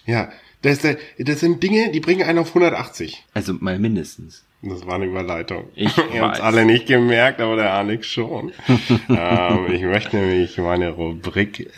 Ja. 0.05 0.31
Das, 0.63 0.79
das 0.79 1.39
sind 1.39 1.61
Dinge, 1.61 1.91
die 1.91 1.99
bringen 1.99 2.23
einen 2.23 2.39
auf 2.39 2.47
180. 2.49 3.25
Also 3.33 3.53
mal 3.53 3.77
mindestens. 3.77 4.43
Das 4.63 4.87
war 4.87 4.95
eine 4.95 5.05
Überleitung. 5.05 5.65
Ich 5.75 5.95
Ihr 6.13 6.21
habt 6.21 6.39
alle 6.39 6.65
nicht 6.65 6.87
gemerkt, 6.87 7.41
aber 7.41 7.57
der 7.57 7.73
Alex 7.73 8.07
schon. 8.07 8.53
ähm, 9.09 9.67
ich 9.71 9.81
möchte 9.83 10.17
nämlich 10.17 10.57
meine 10.57 10.89
Rubrik 10.89 11.69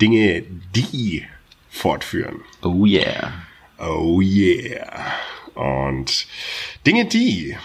Dinge, 0.00 0.42
die 0.74 1.24
fortführen. 1.70 2.42
Oh 2.62 2.84
yeah. 2.84 3.32
Oh 3.78 4.20
yeah. 4.20 5.12
Und 5.54 6.26
Dinge, 6.84 7.06
die 7.06 7.56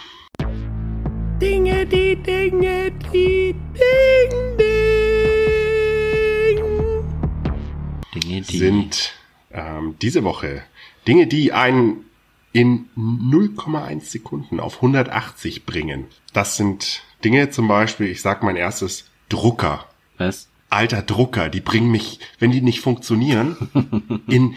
Dinge, 1.41 1.85
die 1.85 2.15
Dinge, 2.15 2.91
die 3.13 3.53
Ding, 3.53 4.57
Ding. 4.57 4.67
Dinge, 8.15 8.41
die. 8.41 8.57
Sind 8.57 9.13
ähm, 9.51 9.95
diese 10.01 10.23
Woche 10.23 10.63
Dinge, 11.07 11.27
die 11.27 11.53
einen 11.53 12.05
in 12.53 12.89
0,1 12.97 14.01
Sekunden 14.05 14.59
auf 14.59 14.77
180 14.77 15.67
bringen. 15.67 16.05
Das 16.33 16.57
sind 16.57 17.03
Dinge 17.23 17.51
zum 17.51 17.67
Beispiel, 17.67 18.07
ich 18.07 18.23
sag 18.23 18.41
mein 18.41 18.55
erstes, 18.55 19.11
Drucker. 19.29 19.85
Was? 20.17 20.49
Alter 20.71 21.03
Drucker, 21.03 21.49
die 21.49 21.61
bringen 21.61 21.91
mich, 21.91 22.19
wenn 22.39 22.49
die 22.49 22.61
nicht 22.61 22.81
funktionieren, 22.81 24.23
in 24.27 24.55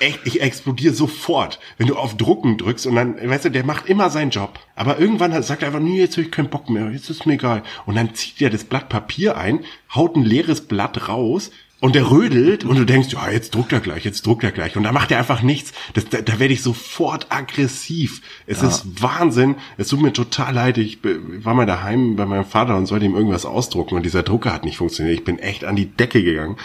echt, 0.00 0.20
ich 0.24 0.40
explodiere 0.40 0.94
sofort, 0.94 1.58
wenn 1.78 1.86
du 1.86 1.96
auf 1.96 2.16
Drucken 2.16 2.58
drückst 2.58 2.86
und 2.86 2.96
dann, 2.96 3.16
weißt 3.28 3.46
du, 3.46 3.50
der 3.50 3.64
macht 3.64 3.86
immer 3.86 4.10
seinen 4.10 4.30
Job. 4.30 4.58
Aber 4.74 4.98
irgendwann 4.98 5.40
sagt 5.42 5.62
er 5.62 5.68
einfach, 5.68 5.80
nee, 5.80 5.98
jetzt 5.98 6.16
habe 6.16 6.22
ich 6.26 6.30
keinen 6.30 6.50
Bock 6.50 6.70
mehr, 6.70 6.90
jetzt 6.90 7.10
ist 7.10 7.26
mir 7.26 7.34
egal. 7.34 7.62
Und 7.86 7.96
dann 7.96 8.14
zieht 8.14 8.40
er 8.40 8.50
das 8.50 8.64
Blatt 8.64 8.88
Papier 8.88 9.36
ein, 9.36 9.64
haut 9.94 10.16
ein 10.16 10.22
leeres 10.24 10.62
Blatt 10.62 11.08
raus, 11.08 11.50
und 11.78 11.94
der 11.94 12.10
rödelt 12.10 12.64
und 12.64 12.78
du 12.78 12.86
denkst, 12.86 13.08
ja, 13.12 13.30
jetzt 13.30 13.54
druckt 13.54 13.70
er 13.70 13.80
gleich, 13.80 14.02
jetzt 14.02 14.26
druckt 14.26 14.42
er 14.42 14.50
gleich. 14.50 14.78
Und 14.78 14.84
da 14.84 14.92
macht 14.92 15.10
er 15.10 15.18
einfach 15.18 15.42
nichts. 15.42 15.72
Das, 15.92 16.08
da, 16.08 16.22
da 16.22 16.38
werde 16.38 16.54
ich 16.54 16.62
sofort 16.62 17.26
aggressiv. 17.28 18.22
Es 18.46 18.62
Ja. 18.62 18.68
ist 18.68 19.02
Wahnsinn. 19.02 19.56
Es 19.76 19.88
tut 19.88 20.00
mir 20.00 20.14
total 20.14 20.54
leid. 20.54 20.78
Ich 20.78 21.00
war 21.02 21.52
mal 21.52 21.66
daheim 21.66 22.16
bei 22.16 22.24
meinem 22.24 22.46
Vater 22.46 22.78
und 22.78 22.86
sollte 22.86 23.04
ihm 23.04 23.14
irgendwas 23.14 23.44
ausdrucken 23.44 23.94
und 23.94 24.04
dieser 24.06 24.22
Drucker 24.22 24.54
hat 24.54 24.64
nicht 24.64 24.78
funktioniert. 24.78 25.18
Ich 25.18 25.24
bin 25.24 25.38
echt 25.38 25.64
an 25.66 25.76
die 25.76 25.84
Decke 25.84 26.22
gegangen. 26.24 26.56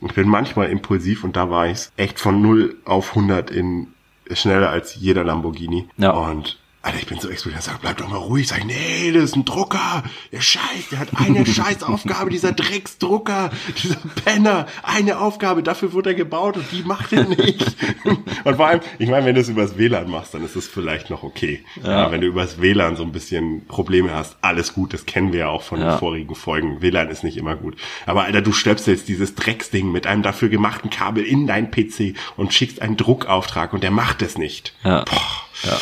Ich 0.00 0.14
bin 0.14 0.28
manchmal 0.28 0.70
impulsiv 0.70 1.24
und 1.24 1.36
da 1.36 1.50
war 1.50 1.66
ich 1.66 1.88
echt 1.96 2.20
von 2.20 2.40
0 2.40 2.76
auf 2.84 3.10
100 3.10 3.50
in 3.50 3.88
schneller 4.32 4.70
als 4.70 4.94
jeder 4.94 5.24
Lamborghini. 5.24 5.88
Ja. 5.96 6.10
Und 6.10 6.58
Alter, 6.80 6.98
ich 7.00 7.06
bin 7.06 7.18
so 7.18 7.28
explodiert. 7.28 7.62
Sag, 7.64 7.80
bleib 7.80 7.96
doch 7.96 8.08
mal 8.08 8.16
ruhig. 8.18 8.46
Sag, 8.46 8.64
nee, 8.64 9.10
das 9.12 9.24
ist 9.24 9.36
ein 9.36 9.44
Drucker. 9.44 10.04
Der 10.30 10.40
Scheiß, 10.40 10.88
der 10.92 11.00
hat 11.00 11.08
eine 11.16 11.44
Scheißaufgabe, 11.46 12.30
dieser 12.30 12.52
Drecksdrucker, 12.52 13.50
dieser 13.82 13.96
Penner. 14.24 14.66
Eine 14.84 15.18
Aufgabe, 15.18 15.64
dafür 15.64 15.92
wurde 15.92 16.10
er 16.10 16.14
gebaut 16.14 16.56
und 16.56 16.70
die 16.70 16.84
macht 16.84 17.12
er 17.12 17.24
nicht. 17.24 17.66
und 18.44 18.56
vor 18.56 18.68
allem, 18.68 18.80
ich 19.00 19.08
meine, 19.08 19.26
wenn 19.26 19.34
du 19.34 19.40
es 19.40 19.48
übers 19.48 19.76
WLAN 19.76 20.08
machst, 20.08 20.34
dann 20.34 20.44
ist 20.44 20.54
es 20.54 20.68
vielleicht 20.68 21.10
noch 21.10 21.24
okay. 21.24 21.64
Ja. 21.82 22.12
wenn 22.12 22.20
du 22.20 22.28
übers 22.28 22.60
WLAN 22.60 22.94
so 22.94 23.02
ein 23.02 23.10
bisschen 23.12 23.66
Probleme 23.66 24.14
hast, 24.14 24.36
alles 24.40 24.72
gut. 24.72 24.94
Das 24.94 25.04
kennen 25.04 25.32
wir 25.32 25.40
ja 25.40 25.48
auch 25.48 25.62
von 25.62 25.80
Ja. 25.80 25.94
den 25.94 25.98
vorigen 25.98 26.36
Folgen. 26.36 26.80
WLAN 26.80 27.10
ist 27.10 27.24
nicht 27.24 27.36
immer 27.38 27.56
gut. 27.56 27.76
Aber 28.06 28.22
Alter, 28.22 28.40
du 28.40 28.52
stöpselst 28.52 29.08
dieses 29.08 29.34
Drecksding 29.34 29.90
mit 29.90 30.06
einem 30.06 30.22
dafür 30.22 30.48
gemachten 30.48 30.90
Kabel 30.90 31.24
in 31.24 31.48
dein 31.48 31.72
PC 31.72 32.14
und 32.36 32.54
schickst 32.54 32.80
einen 32.80 32.96
Druckauftrag 32.96 33.72
und 33.72 33.82
der 33.82 33.90
macht 33.90 34.22
es 34.22 34.38
nicht. 34.38 34.74
Ja. 34.84 35.04
Boah. 35.04 35.80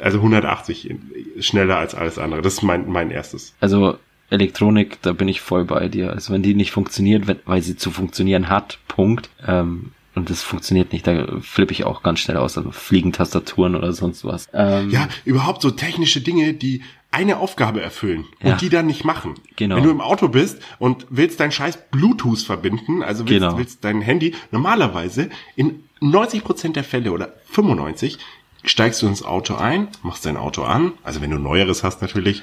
Also 0.00 0.18
180 0.18 0.94
schneller 1.40 1.76
als 1.78 1.94
alles 1.94 2.18
andere. 2.18 2.42
Das 2.42 2.54
ist 2.54 2.62
mein, 2.62 2.90
mein 2.90 3.10
erstes. 3.10 3.54
Also 3.60 3.96
Elektronik, 4.30 5.00
da 5.02 5.12
bin 5.12 5.28
ich 5.28 5.40
voll 5.40 5.64
bei 5.64 5.88
dir. 5.88 6.10
Also 6.12 6.32
wenn 6.32 6.42
die 6.42 6.54
nicht 6.54 6.72
funktioniert, 6.72 7.26
wenn, 7.26 7.38
weil 7.46 7.62
sie 7.62 7.76
zu 7.76 7.90
funktionieren 7.90 8.48
hat, 8.48 8.78
Punkt. 8.88 9.30
Ähm, 9.46 9.92
und 10.14 10.30
das 10.30 10.42
funktioniert 10.42 10.92
nicht, 10.92 11.06
da 11.06 11.26
flippe 11.42 11.72
ich 11.72 11.84
auch 11.84 12.02
ganz 12.02 12.20
schnell 12.20 12.38
aus. 12.38 12.56
Also 12.58 12.70
Fliegentastaturen 12.72 13.76
oder 13.76 13.92
sonst 13.92 14.24
was. 14.24 14.48
Ähm, 14.52 14.90
Ja, 14.90 15.08
überhaupt 15.24 15.62
so 15.62 15.70
technische 15.70 16.20
Dinge, 16.20 16.54
die 16.54 16.82
eine 17.12 17.38
Aufgabe 17.38 17.80
erfüllen 17.80 18.24
und 18.42 18.48
Ja. 18.50 18.56
die 18.56 18.68
dann 18.68 18.86
nicht 18.86 19.04
machen. 19.04 19.34
Genau. 19.56 19.76
Wenn 19.76 19.84
du 19.84 19.90
im 19.90 20.00
Auto 20.00 20.28
bist 20.28 20.60
und 20.78 21.06
willst 21.08 21.38
dein 21.40 21.52
scheiß 21.52 21.78
Bluetooth 21.90 22.40
verbinden, 22.40 23.02
also 23.02 23.28
willst, 23.28 23.40
Genau. 23.40 23.58
willst 23.58 23.84
dein 23.84 24.00
Handy, 24.02 24.34
normalerweise 24.50 25.30
in 25.54 25.84
90 26.00 26.44
Prozent 26.44 26.76
der 26.76 26.84
Fälle 26.84 27.12
oder 27.12 27.34
95 27.50 28.18
steigst 28.66 29.02
du 29.02 29.06
ins 29.06 29.22
Auto 29.22 29.54
ein, 29.54 29.88
machst 30.02 30.26
dein 30.26 30.36
Auto 30.36 30.62
an, 30.62 30.92
also 31.02 31.20
wenn 31.20 31.30
du 31.30 31.38
neueres 31.38 31.82
hast 31.82 32.02
natürlich, 32.02 32.42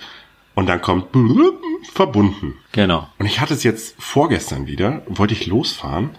und 0.56 0.68
dann 0.68 0.82
kommt 0.82 1.08
verbunden. 1.92 2.56
Genau. 2.72 3.08
Und 3.18 3.26
ich 3.26 3.40
hatte 3.40 3.54
es 3.54 3.64
jetzt 3.64 3.96
vorgestern 4.00 4.68
wieder, 4.68 5.04
wollte 5.08 5.34
ich 5.34 5.48
losfahren, 5.48 6.12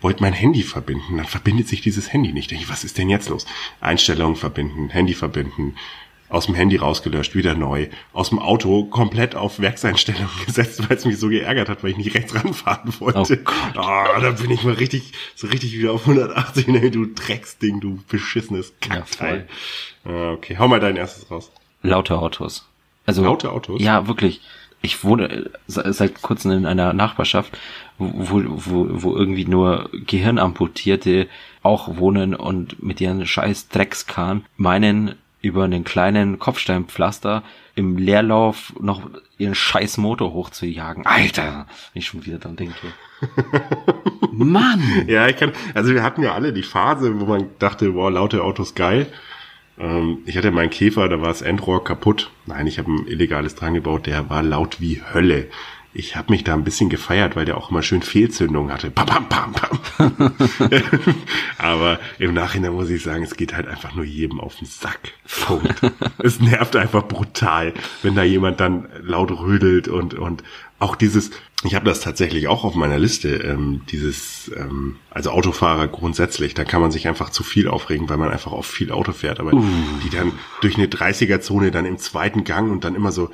wollte 0.00 0.22
mein 0.22 0.32
Handy 0.32 0.62
verbinden, 0.62 1.16
dann 1.16 1.26
verbindet 1.26 1.68
sich 1.68 1.80
dieses 1.80 2.12
Handy 2.12 2.32
nicht. 2.32 2.50
Denke 2.50 2.64
ich, 2.64 2.70
was 2.70 2.84
ist 2.84 2.98
denn 2.98 3.08
jetzt 3.08 3.28
los? 3.28 3.46
Einstellungen 3.80 4.36
verbinden, 4.36 4.88
Handy 4.88 5.14
verbinden, 5.14 5.76
aus 6.32 6.46
dem 6.46 6.54
Handy 6.54 6.76
rausgelöscht, 6.76 7.34
wieder 7.36 7.54
neu, 7.54 7.88
aus 8.12 8.30
dem 8.30 8.38
Auto 8.38 8.84
komplett 8.86 9.34
auf 9.36 9.60
Werkseinstellungen 9.60 10.28
gesetzt, 10.46 10.88
weil 10.88 10.96
es 10.96 11.04
mich 11.04 11.18
so 11.18 11.28
geärgert 11.28 11.68
hat, 11.68 11.84
weil 11.84 11.90
ich 11.90 11.98
nicht 11.98 12.14
rechts 12.14 12.34
ranfahren 12.34 12.92
wollte. 12.98 13.38
Oh. 13.76 13.78
Ah, 13.78 14.18
da 14.20 14.30
bin 14.30 14.50
ich 14.50 14.64
mal 14.64 14.72
richtig, 14.74 15.12
so 15.36 15.46
richtig 15.46 15.78
wieder 15.78 15.92
auf 15.92 16.02
180, 16.08 16.66
ne, 16.68 16.90
du 16.90 17.06
Drecksding, 17.06 17.80
du 17.80 18.00
beschissenes 18.08 18.72
Ja, 18.88 18.96
Kackteil. 18.96 19.46
Ah, 20.04 20.32
okay, 20.32 20.56
hau 20.58 20.66
mal 20.68 20.80
dein 20.80 20.96
erstes 20.96 21.30
raus. 21.30 21.52
Laute 21.82 22.18
Autos. 22.18 22.66
Also 23.04 23.22
Laute 23.22 23.52
Autos? 23.52 23.80
Ja, 23.82 24.06
wirklich. 24.08 24.40
Ich 24.84 25.04
wohne 25.04 25.50
se- 25.68 25.92
seit 25.92 26.22
kurzem 26.22 26.50
in 26.52 26.66
einer 26.66 26.92
Nachbarschaft, 26.92 27.56
wo, 27.98 28.42
wo, 28.46 28.86
wo 28.90 29.16
irgendwie 29.16 29.44
nur 29.44 29.90
Gehirnamputierte 30.06 31.28
auch 31.62 31.96
wohnen 31.98 32.34
und 32.34 32.82
mit 32.82 33.00
ihren 33.00 33.24
scheiß 33.26 33.68
Dreckskahn 33.68 34.44
meinen, 34.56 35.14
über 35.42 35.64
einen 35.64 35.84
kleinen 35.84 36.38
Kopfsteinpflaster 36.38 37.42
im 37.74 37.98
Leerlauf 37.98 38.72
noch 38.80 39.02
ihren 39.38 39.54
scheiß 39.54 39.98
Motor 39.98 40.32
hochzujagen. 40.32 41.04
Alter, 41.04 41.66
wenn 41.92 42.00
ich 42.00 42.06
schon 42.06 42.24
wieder 42.24 42.38
dran 42.38 42.56
denke. 42.56 42.74
Mann! 44.32 44.80
Ja, 45.08 45.26
ich 45.28 45.36
kann, 45.36 45.52
also 45.74 45.92
wir 45.92 46.02
hatten 46.02 46.22
ja 46.22 46.32
alle 46.32 46.52
die 46.52 46.62
Phase, 46.62 47.20
wo 47.20 47.26
man 47.26 47.48
dachte, 47.58 47.94
wow, 47.94 48.10
laute 48.10 48.42
Autos 48.42 48.74
geil. 48.74 49.06
Ähm, 49.78 50.18
ich 50.26 50.36
hatte 50.36 50.50
meinen 50.50 50.70
Käfer, 50.70 51.08
da 51.08 51.20
war 51.20 51.28
das 51.28 51.42
Endrohr 51.42 51.82
kaputt. 51.82 52.30
Nein, 52.46 52.66
ich 52.66 52.78
habe 52.78 52.90
ein 52.90 53.06
illegales 53.06 53.54
dran 53.54 53.74
gebaut, 53.74 54.06
der 54.06 54.30
war 54.30 54.42
laut 54.42 54.80
wie 54.80 55.02
Hölle. 55.12 55.48
Ich 55.94 56.16
habe 56.16 56.32
mich 56.32 56.42
da 56.42 56.54
ein 56.54 56.64
bisschen 56.64 56.88
gefeiert, 56.88 57.36
weil 57.36 57.44
der 57.44 57.58
auch 57.58 57.70
immer 57.70 57.82
schön 57.82 58.00
Fehlzündungen 58.00 58.72
hatte. 58.72 58.90
Pam, 58.90 59.06
pam, 59.06 59.28
pam, 59.28 59.52
pam. 59.52 60.32
Aber 61.58 62.00
im 62.18 62.32
Nachhinein 62.32 62.72
muss 62.72 62.88
ich 62.88 63.02
sagen, 63.02 63.22
es 63.22 63.36
geht 63.36 63.54
halt 63.54 63.68
einfach 63.68 63.94
nur 63.94 64.04
jedem 64.04 64.40
auf 64.40 64.56
den 64.56 64.66
Sack. 64.66 65.12
Punkt. 65.44 65.82
es 66.18 66.40
nervt 66.40 66.76
einfach 66.76 67.06
brutal, 67.06 67.74
wenn 68.02 68.14
da 68.14 68.22
jemand 68.22 68.60
dann 68.60 68.88
laut 69.02 69.30
rödelt 69.32 69.86
und, 69.86 70.14
und 70.14 70.42
auch 70.78 70.96
dieses, 70.96 71.30
ich 71.62 71.74
habe 71.74 71.84
das 71.84 72.00
tatsächlich 72.00 72.48
auch 72.48 72.64
auf 72.64 72.74
meiner 72.74 72.98
Liste, 72.98 73.36
ähm, 73.36 73.82
dieses, 73.90 74.50
ähm, 74.56 74.96
also 75.10 75.30
Autofahrer 75.30 75.88
grundsätzlich, 75.88 76.54
da 76.54 76.64
kann 76.64 76.80
man 76.80 76.90
sich 76.90 77.06
einfach 77.06 77.30
zu 77.30 77.44
viel 77.44 77.68
aufregen, 77.68 78.08
weil 78.08 78.16
man 78.16 78.30
einfach 78.30 78.52
auf 78.52 78.66
viel 78.66 78.90
Auto 78.90 79.12
fährt, 79.12 79.40
aber 79.40 79.52
die 80.04 80.10
dann 80.10 80.32
durch 80.60 80.76
eine 80.76 80.86
30er-Zone 80.86 81.70
dann 81.70 81.84
im 81.84 81.98
zweiten 81.98 82.44
Gang 82.44 82.72
und 82.72 82.84
dann 82.84 82.94
immer 82.94 83.12
so 83.12 83.30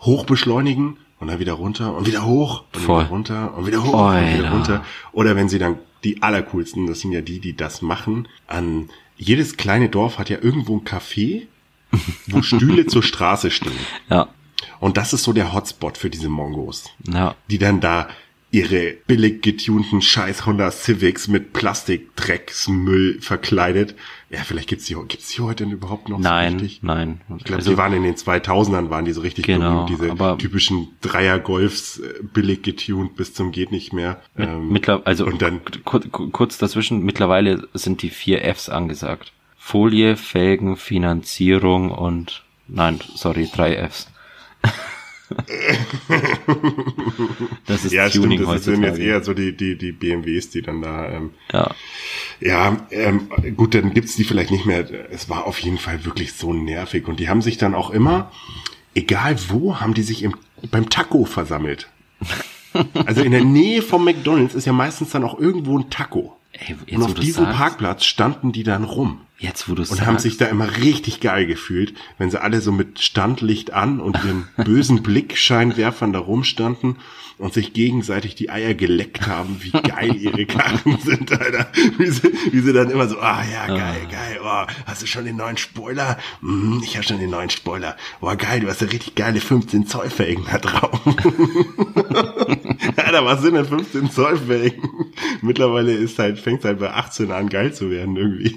hoch 0.00 0.24
beschleunigen 0.26 0.98
und 1.22 1.28
dann 1.28 1.38
wieder 1.38 1.52
runter 1.52 1.94
und 1.94 2.04
wieder 2.08 2.26
hoch 2.26 2.64
und 2.74 2.80
Voll. 2.80 3.02
wieder 3.02 3.10
runter 3.10 3.54
und 3.56 3.66
wieder 3.68 3.84
hoch 3.84 3.92
und 3.94 4.38
wieder 4.38 4.50
runter. 4.50 4.84
Oder 5.12 5.36
wenn 5.36 5.48
sie 5.48 5.60
dann 5.60 5.78
die 6.02 6.20
allercoolsten, 6.20 6.88
das 6.88 6.98
sind 6.98 7.12
ja 7.12 7.20
die, 7.20 7.38
die 7.38 7.56
das 7.56 7.80
machen, 7.80 8.26
an 8.48 8.90
jedes 9.16 9.56
kleine 9.56 9.88
Dorf 9.88 10.18
hat 10.18 10.30
ja 10.30 10.38
irgendwo 10.42 10.76
ein 10.76 10.84
Café, 10.84 11.46
wo 12.26 12.42
Stühle 12.42 12.86
zur 12.86 13.04
Straße 13.04 13.52
stehen. 13.52 13.70
Ja, 14.10 14.30
Und 14.80 14.96
das 14.96 15.12
ist 15.12 15.22
so 15.22 15.32
der 15.32 15.52
Hotspot 15.52 15.96
für 15.96 16.10
diese 16.10 16.28
Mongos, 16.28 16.90
ja. 17.08 17.36
die 17.48 17.58
dann 17.58 17.80
da 17.80 18.08
ihre 18.52 18.92
billig 19.06 19.42
getunten 19.42 20.02
scheiß 20.02 20.46
Honda 20.46 20.70
Civics 20.70 21.26
mit 21.26 21.52
Plastikdrecksmüll 21.54 23.20
verkleidet. 23.20 23.94
Ja, 24.30 24.40
vielleicht 24.44 24.68
gibt's 24.68 24.84
die, 24.84 24.94
gibt's 25.08 25.34
die 25.34 25.40
heute 25.42 25.64
denn 25.64 25.72
überhaupt 25.72 26.08
noch 26.08 26.18
Nein, 26.18 26.52
so 26.52 26.64
richtig? 26.64 26.82
nein. 26.82 27.20
Ich 27.38 27.44
glaube, 27.44 27.62
die 27.62 27.76
waren 27.76 27.92
in 27.94 28.02
den 28.02 28.14
2000ern, 28.14 28.90
waren 28.90 29.04
die 29.06 29.12
so 29.12 29.22
richtig 29.22 29.46
Genau, 29.46 29.86
berühmt, 29.86 29.88
diese 30.12 30.36
typischen 30.38 30.88
Dreier-Golfs, 31.00 31.98
äh, 32.00 32.22
billig 32.22 32.62
getunt 32.62 33.16
bis 33.16 33.32
zum 33.34 33.52
geht 33.52 33.72
nicht 33.72 33.92
mehr. 33.92 34.20
Ähm, 34.38 34.68
Mittler 34.68 35.00
also 35.06 35.24
und 35.26 35.40
dann 35.42 35.60
kur 35.84 36.00
kur- 36.10 36.30
kurz 36.30 36.58
dazwischen, 36.58 37.02
mittlerweile 37.02 37.66
sind 37.74 38.02
die 38.02 38.10
vier 38.10 38.42
Fs 38.54 38.68
angesagt. 38.68 39.32
Folie, 39.56 40.16
Felgen, 40.16 40.76
Finanzierung 40.76 41.90
und 41.90 42.44
nein, 42.68 43.00
sorry, 43.14 43.48
drei 43.52 43.76
Fs. 43.88 44.08
das 47.66 47.84
ist 47.84 47.92
Ja, 47.92 48.08
Tuning 48.08 48.38
stimmt, 48.38 48.54
das 48.54 48.64
sind 48.64 48.82
jetzt 48.82 48.92
heutzutage. 48.92 49.02
eher 49.02 49.24
so 49.24 49.34
die, 49.34 49.56
die, 49.56 49.76
die 49.76 49.92
BMWs, 49.92 50.50
die 50.50 50.62
dann 50.62 50.82
da, 50.82 51.10
ähm, 51.10 51.30
ja, 51.52 51.74
ja, 52.40 52.86
ähm, 52.90 53.28
gut, 53.56 53.74
dann 53.74 53.94
gibt's 53.94 54.16
die 54.16 54.24
vielleicht 54.24 54.50
nicht 54.50 54.66
mehr. 54.66 54.86
Es 55.10 55.28
war 55.28 55.46
auf 55.46 55.58
jeden 55.60 55.78
Fall 55.78 56.04
wirklich 56.04 56.32
so 56.32 56.52
nervig. 56.52 57.06
Und 57.06 57.20
die 57.20 57.28
haben 57.28 57.42
sich 57.42 57.56
dann 57.56 57.74
auch 57.74 57.90
immer, 57.90 58.32
egal 58.94 59.36
wo, 59.48 59.80
haben 59.80 59.94
die 59.94 60.02
sich 60.02 60.22
im, 60.22 60.34
beim 60.70 60.90
Taco 60.90 61.24
versammelt. 61.24 61.88
Also 63.06 63.22
in 63.22 63.32
der 63.32 63.44
Nähe 63.44 63.82
vom 63.82 64.04
McDonalds 64.04 64.54
ist 64.54 64.66
ja 64.66 64.72
meistens 64.72 65.10
dann 65.10 65.24
auch 65.24 65.38
irgendwo 65.38 65.78
ein 65.78 65.90
Taco. 65.90 66.36
Ey, 66.52 66.76
jetzt, 66.86 66.96
Und 66.96 67.02
auf 67.02 67.14
diesem 67.14 67.44
sagst, 67.44 67.58
Parkplatz 67.58 68.04
standen 68.04 68.52
die 68.52 68.62
dann 68.62 68.84
rum. 68.84 69.20
Jetzt, 69.38 69.68
wo 69.68 69.74
du 69.74 69.82
Und 69.82 70.06
haben 70.06 70.18
sich 70.18 70.36
da 70.36 70.46
immer 70.46 70.76
richtig 70.76 71.20
geil 71.20 71.46
gefühlt, 71.46 71.94
wenn 72.18 72.30
sie 72.30 72.40
alle 72.40 72.60
so 72.60 72.70
mit 72.70 73.00
Standlicht 73.00 73.72
an 73.72 74.00
und 74.00 74.16
ihren 74.24 74.48
bösen 74.64 75.02
Blickscheinwerfern 75.02 76.12
da 76.12 76.20
rumstanden 76.20 76.98
und 77.38 77.52
sich 77.52 77.72
gegenseitig 77.72 78.36
die 78.36 78.50
Eier 78.50 78.74
geleckt 78.74 79.26
haben, 79.26 79.56
wie 79.60 79.72
geil 79.72 80.14
ihre 80.14 80.46
Karren 80.46 80.98
sind, 81.04 81.32
Alter. 81.32 81.66
Wie 81.98 82.06
sie, 82.06 82.32
wie 82.52 82.60
sie 82.60 82.72
dann 82.72 82.90
immer 82.90 83.08
so, 83.08 83.18
ah 83.18 83.42
ja, 83.50 83.66
geil, 83.66 84.06
geil, 84.10 84.38
oh, 84.44 84.66
hast 84.86 85.02
du 85.02 85.06
schon 85.06 85.24
den 85.24 85.36
neuen 85.36 85.56
Spoiler? 85.56 86.18
Hm, 86.40 86.80
ich 86.84 86.94
habe 86.94 87.04
schon 87.04 87.18
den 87.18 87.30
neuen 87.30 87.50
Spoiler. 87.50 87.96
Oh, 88.20 88.32
geil, 88.36 88.60
du 88.60 88.68
hast 88.68 88.80
ja 88.80 88.86
richtig 88.88 89.16
geile 89.16 89.40
15 89.40 89.86
Zoll 89.88 90.10
Felgen 90.10 90.44
da 90.52 90.58
drauf. 90.58 91.00
Alter, 92.96 93.24
was 93.24 93.42
sind 93.42 93.54
denn 93.54 93.64
15 93.64 94.10
Zoll 94.10 94.36
Felgen? 94.36 95.12
Mittlerweile 95.42 95.92
ist 95.92 96.18
halt, 96.18 96.38
fängt 96.38 96.64
halt 96.64 96.78
bei 96.78 96.90
18 96.90 97.30
an 97.30 97.48
geil 97.48 97.72
zu 97.72 97.90
werden 97.90 98.16
irgendwie. 98.16 98.54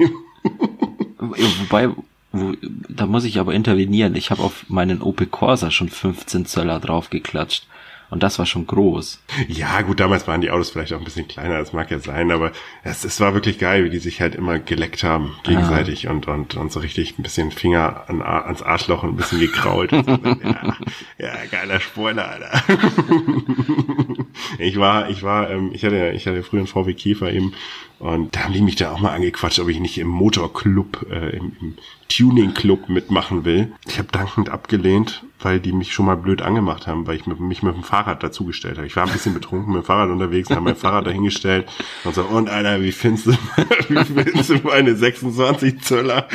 Wobei, 1.19 1.89
wo, 2.31 2.53
da 2.61 3.05
muss 3.05 3.25
ich 3.25 3.39
aber 3.39 3.53
intervenieren. 3.53 4.15
Ich 4.15 4.31
habe 4.31 4.43
auf 4.43 4.65
meinen 4.69 5.01
Opel 5.01 5.27
Corsa 5.27 5.71
schon 5.71 5.89
15 5.89 6.45
Zöller 6.45 6.79
draufgeklatscht. 6.79 7.67
Und 8.09 8.23
das 8.23 8.39
war 8.39 8.45
schon 8.45 8.67
groß. 8.67 9.21
Ja, 9.47 9.81
gut, 9.81 9.99
damals 9.99 10.27
waren 10.27 10.41
die 10.41 10.51
Autos 10.51 10.69
vielleicht 10.69 10.93
auch 10.93 10.99
ein 10.99 11.03
bisschen 11.03 11.27
kleiner, 11.27 11.57
das 11.57 11.73
mag 11.73 11.89
ja 11.91 11.99
sein, 11.99 12.31
aber 12.31 12.51
es, 12.83 13.03
es 13.03 13.19
war 13.19 13.33
wirklich 13.33 13.59
geil, 13.59 13.83
wie 13.83 13.89
die 13.89 13.99
sich 13.99 14.21
halt 14.21 14.35
immer 14.35 14.59
geleckt 14.59 15.03
haben, 15.03 15.35
gegenseitig 15.43 16.07
und, 16.07 16.27
und, 16.27 16.55
und 16.55 16.71
so 16.71 16.79
richtig 16.79 17.17
ein 17.17 17.23
bisschen 17.23 17.51
Finger 17.51 18.05
an, 18.07 18.21
ans 18.21 18.61
Arschloch 18.61 19.03
und 19.03 19.11
ein 19.11 19.17
bisschen 19.17 19.39
gekrault. 19.39 19.91
So, 19.91 19.97
ja, 20.07 20.75
ja, 21.17 21.33
geiler 21.51 21.79
Spoiler, 21.79 22.29
Alter. 22.29 22.63
ich 24.59 24.77
war, 24.77 25.09
ich 25.09 25.23
war, 25.23 25.49
ähm, 25.49 25.71
ich 25.73 25.83
hatte, 25.83 26.11
ich 26.11 26.27
hatte 26.27 26.43
früher 26.43 26.59
einen 26.59 26.67
VW 26.67 26.93
Käfer 26.93 27.31
eben 27.31 27.53
und 27.99 28.35
da 28.35 28.41
haben 28.41 28.53
die 28.53 28.61
mich 28.61 28.75
da 28.75 28.91
auch 28.91 28.99
mal 28.99 29.13
angequatscht, 29.13 29.59
ob 29.59 29.69
ich 29.69 29.79
nicht 29.79 29.97
im 29.97 30.07
Motorclub, 30.07 31.05
äh, 31.09 31.37
im, 31.37 31.53
im 31.61 31.77
Tuning-Club 32.09 32.89
mitmachen 32.89 33.45
will. 33.45 33.71
Ich 33.87 33.97
habe 33.97 34.09
dankend 34.11 34.49
abgelehnt, 34.49 35.23
weil 35.39 35.59
die 35.59 35.71
mich 35.71 35.93
schon 35.93 36.05
mal 36.05 36.17
blöd 36.17 36.41
angemacht 36.41 36.87
haben, 36.87 37.07
weil 37.07 37.15
ich 37.15 37.25
mit, 37.25 37.39
mich 37.39 37.63
mit 37.63 37.73
dem 37.73 37.83
Fahrrad 37.83 38.21
dazugestellt 38.21 38.77
habe. 38.77 38.87
Ich 38.87 38.95
war 38.95 39.05
ein 39.05 39.13
bisschen 39.13 39.33
betrunken 39.33 39.73
mit 39.73 39.83
dem 39.83 39.85
Fahrrad 39.85 40.09
unterwegs 40.09 40.49
und 40.49 40.55
habe 40.55 40.65
mein 40.65 40.75
Fahrrad 40.75 41.07
dahingestellt 41.07 41.67
und 42.03 42.13
so, 42.13 42.23
und 42.23 42.49
Alter, 42.49 42.81
wie 42.81 42.91
findest 42.91 43.27
du, 43.27 43.31
wie 43.89 44.03
findest 44.03 44.49
du 44.49 44.55
meine 44.63 44.95
26 44.95 45.81
Zöller? 45.81 46.27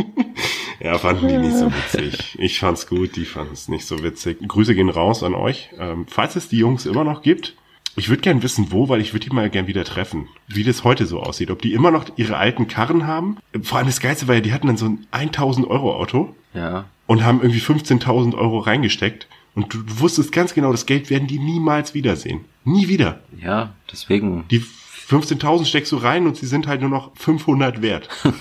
ja, 0.80 0.98
fanden 0.98 1.28
die 1.28 1.38
nicht 1.38 1.56
so 1.56 1.72
witzig. 1.72 2.36
Ich 2.38 2.58
fand's 2.58 2.86
gut, 2.86 3.16
die 3.16 3.24
fanden 3.24 3.54
es 3.54 3.68
nicht 3.68 3.86
so 3.86 4.02
witzig. 4.02 4.38
Grüße 4.46 4.74
gehen 4.74 4.90
raus 4.90 5.22
an 5.22 5.34
euch. 5.34 5.70
Ähm, 5.78 6.06
falls 6.08 6.36
es 6.36 6.48
die 6.48 6.58
Jungs 6.58 6.86
immer 6.86 7.04
noch 7.04 7.22
gibt, 7.22 7.54
ich 7.96 8.08
würde 8.08 8.22
gern 8.22 8.42
wissen, 8.42 8.68
wo, 8.70 8.88
weil 8.88 9.00
ich 9.00 9.12
würde 9.12 9.28
die 9.28 9.34
mal 9.34 9.48
gern 9.50 9.66
wieder 9.66 9.84
treffen. 9.84 10.28
Wie 10.48 10.64
das 10.64 10.84
heute 10.84 11.06
so 11.06 11.20
aussieht. 11.20 11.50
Ob 11.50 11.62
die 11.62 11.72
immer 11.74 11.90
noch 11.90 12.04
ihre 12.16 12.36
alten 12.36 12.66
Karren 12.68 13.06
haben. 13.06 13.38
Vor 13.62 13.78
allem 13.78 13.86
das 13.86 14.00
Geilste 14.00 14.26
war 14.28 14.34
ja, 14.34 14.40
die 14.40 14.52
hatten 14.52 14.66
dann 14.66 14.76
so 14.76 14.86
ein 14.86 15.06
1000 15.12 15.66
Euro 15.68 15.94
Auto 15.96 16.34
Ja. 16.54 16.86
und 17.06 17.24
haben 17.24 17.40
irgendwie 17.40 17.60
15.000 17.60 18.34
Euro 18.34 18.58
reingesteckt. 18.58 19.28
Und 19.54 19.72
du 19.74 19.78
wusstest 20.00 20.32
ganz 20.32 20.54
genau, 20.54 20.72
das 20.72 20.86
Geld 20.86 21.10
werden 21.10 21.28
die 21.28 21.38
niemals 21.38 21.94
wiedersehen. 21.94 22.44
Nie 22.64 22.88
wieder. 22.88 23.20
Ja, 23.40 23.72
deswegen. 23.92 24.44
Die 24.50 24.60
15.000 25.08 25.64
steckst 25.66 25.92
du 25.92 25.96
rein 25.98 26.26
und 26.26 26.36
sie 26.36 26.46
sind 26.46 26.66
halt 26.66 26.80
nur 26.80 26.90
noch 26.90 27.12
500 27.16 27.80
wert. 27.82 28.08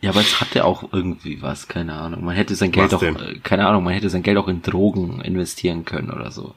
Ja, 0.00 0.10
aber 0.10 0.20
es 0.20 0.40
hatte 0.40 0.64
auch 0.64 0.92
irgendwie 0.92 1.42
was, 1.42 1.66
keine 1.66 1.94
Ahnung. 1.94 2.24
Man 2.24 2.36
hätte 2.36 2.54
sein 2.54 2.70
Geld 2.70 2.86
Was 2.86 2.94
auch, 2.94 3.00
denn? 3.00 3.16
äh, 3.16 3.38
keine 3.42 3.66
Ahnung, 3.66 3.82
man 3.82 3.92
hätte 3.94 4.08
sein 4.08 4.22
Geld 4.22 4.38
auch 4.38 4.46
in 4.46 4.62
Drogen 4.62 5.20
investieren 5.20 5.84
können 5.84 6.10
oder 6.10 6.30
so. 6.30 6.54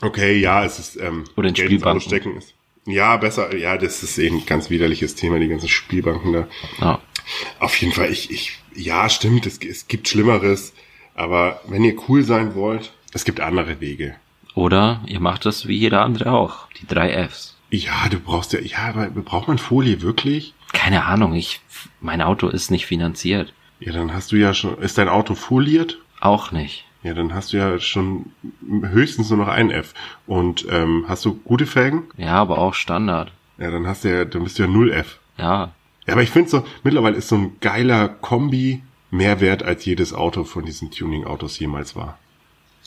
Okay, 0.00 0.38
ja, 0.38 0.64
es 0.64 0.78
ist 0.78 0.96
ähm, 0.96 1.24
Oder 1.36 1.48
in 1.48 1.54
Geld 1.54 1.68
Spielbanken. 1.68 2.00
stecken 2.00 2.36
ist. 2.36 2.54
Ja, 2.86 3.16
besser. 3.16 3.54
Ja, 3.56 3.76
das 3.76 4.02
ist 4.02 4.18
eben 4.18 4.38
ein 4.38 4.46
ganz 4.46 4.70
widerliches 4.70 5.14
Thema, 5.14 5.38
die 5.38 5.48
ganzen 5.48 5.68
Spielbanken 5.68 6.32
da. 6.32 6.48
Ja. 6.80 7.00
Auf 7.58 7.76
jeden 7.76 7.92
Fall, 7.92 8.10
ich, 8.10 8.30
ich, 8.30 8.58
ja, 8.74 9.08
stimmt, 9.08 9.46
es, 9.46 9.58
es 9.58 9.86
gibt 9.88 10.08
Schlimmeres. 10.08 10.72
Aber 11.14 11.60
wenn 11.68 11.84
ihr 11.84 11.96
cool 12.08 12.22
sein 12.22 12.54
wollt, 12.54 12.92
es 13.12 13.24
gibt 13.24 13.40
andere 13.40 13.80
Wege. 13.80 14.14
Oder 14.54 15.02
ihr 15.06 15.20
macht 15.20 15.44
das 15.44 15.68
wie 15.68 15.76
jeder 15.76 16.02
andere 16.02 16.32
auch. 16.32 16.68
Die 16.80 16.86
drei 16.86 17.12
Fs. 17.28 17.56
Ja, 17.70 18.08
du 18.08 18.18
brauchst 18.18 18.52
ja, 18.52 18.60
ja, 18.60 18.78
aber 18.78 19.08
braucht 19.10 19.48
man 19.48 19.58
Folie 19.58 20.02
wirklich? 20.02 20.54
Keine 20.72 21.04
Ahnung, 21.04 21.34
ich, 21.34 21.60
mein 22.00 22.22
Auto 22.22 22.48
ist 22.48 22.70
nicht 22.70 22.86
finanziert. 22.86 23.52
Ja, 23.78 23.92
dann 23.92 24.12
hast 24.12 24.32
du 24.32 24.36
ja 24.36 24.54
schon, 24.54 24.78
ist 24.78 24.98
dein 24.98 25.08
Auto 25.08 25.34
foliert? 25.34 25.98
Auch 26.20 26.50
nicht. 26.50 26.84
Ja, 27.02 27.14
dann 27.14 27.34
hast 27.34 27.52
du 27.52 27.56
ja 27.56 27.78
schon 27.78 28.26
höchstens 28.68 29.30
nur 29.30 29.38
noch 29.38 29.48
ein 29.48 29.70
F. 29.70 29.94
Und 30.26 30.66
ähm, 30.70 31.04
hast 31.08 31.24
du 31.24 31.34
gute 31.34 31.66
Felgen? 31.66 32.02
Ja, 32.16 32.34
aber 32.34 32.58
auch 32.58 32.74
Standard. 32.74 33.32
Ja, 33.58 33.70
dann 33.70 33.86
hast 33.86 34.04
du 34.04 34.08
ja, 34.14 34.24
dann 34.24 34.44
bist 34.44 34.58
du 34.58 34.64
ja 34.64 34.68
0F. 34.68 35.06
Ja. 35.38 35.72
Ja, 36.06 36.12
aber 36.14 36.22
ich 36.22 36.30
finde 36.30 36.50
so, 36.50 36.64
mittlerweile 36.82 37.16
ist 37.16 37.28
so 37.28 37.36
ein 37.36 37.56
geiler 37.60 38.08
Kombi 38.08 38.82
mehr 39.10 39.40
wert, 39.40 39.62
als 39.62 39.84
jedes 39.84 40.12
Auto 40.14 40.44
von 40.44 40.64
diesen 40.64 40.90
Tuning-Autos 40.90 41.58
jemals 41.58 41.96
war. 41.96 42.18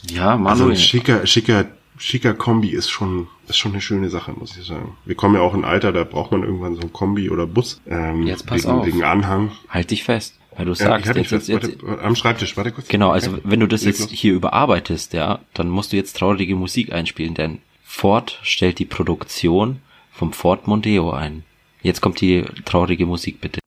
Ja, 0.09 0.31
Also 0.31 0.39
Manuel. 0.43 0.71
ein 0.71 0.77
schicker, 0.77 1.25
schicker, 1.25 1.65
schicker 1.97 2.33
Kombi 2.33 2.69
ist 2.69 2.89
schon, 2.89 3.27
ist 3.47 3.57
schon 3.57 3.71
eine 3.73 3.81
schöne 3.81 4.09
Sache, 4.09 4.33
muss 4.33 4.57
ich 4.57 4.65
sagen. 4.65 4.97
Wir 5.05 5.15
kommen 5.15 5.35
ja 5.35 5.41
auch 5.41 5.53
in 5.53 5.63
ein 5.63 5.69
Alter, 5.69 5.91
da 5.91 6.03
braucht 6.03 6.31
man 6.31 6.43
irgendwann 6.43 6.75
so 6.75 6.81
ein 6.81 6.93
Kombi 6.93 7.29
oder 7.29 7.45
Bus. 7.47 7.81
Ähm, 7.87 8.23
Jetzt 8.27 8.45
pass 8.45 8.63
wegen, 8.63 8.71
auf. 8.73 8.85
Wegen 8.85 9.03
Anhang. 9.03 9.51
halt 9.69 9.91
dich 9.91 10.03
fest. 10.03 10.39
Weil 10.55 10.65
du 10.65 10.71
Ja, 10.71 10.75
sagst, 10.75 11.07
mich 11.07 11.31
jetzt, 11.31 11.31
jetzt, 11.31 11.47
jetzt, 11.47 11.83
Warte, 11.83 12.03
am 12.03 12.15
Schreibtisch, 12.15 12.55
warte 12.57 12.71
kurz. 12.71 12.87
Genau, 12.87 13.09
also 13.11 13.37
wenn 13.43 13.59
du 13.59 13.67
das 13.67 13.83
jetzt 13.83 14.11
hier 14.11 14.33
überarbeitest, 14.33 15.13
ja, 15.13 15.39
dann 15.53 15.69
musst 15.69 15.93
du 15.93 15.97
jetzt 15.97 16.17
traurige 16.17 16.55
Musik 16.55 16.91
einspielen, 16.91 17.33
denn 17.33 17.59
Ford 17.83 18.39
stellt 18.43 18.79
die 18.79 18.85
Produktion 18.85 19.79
vom 20.11 20.33
Ford 20.33 20.67
Mondeo 20.67 21.11
ein. 21.11 21.43
Jetzt 21.81 22.01
kommt 22.01 22.21
die 22.21 22.45
traurige 22.65 23.05
Musik 23.05 23.41
bitte. 23.41 23.59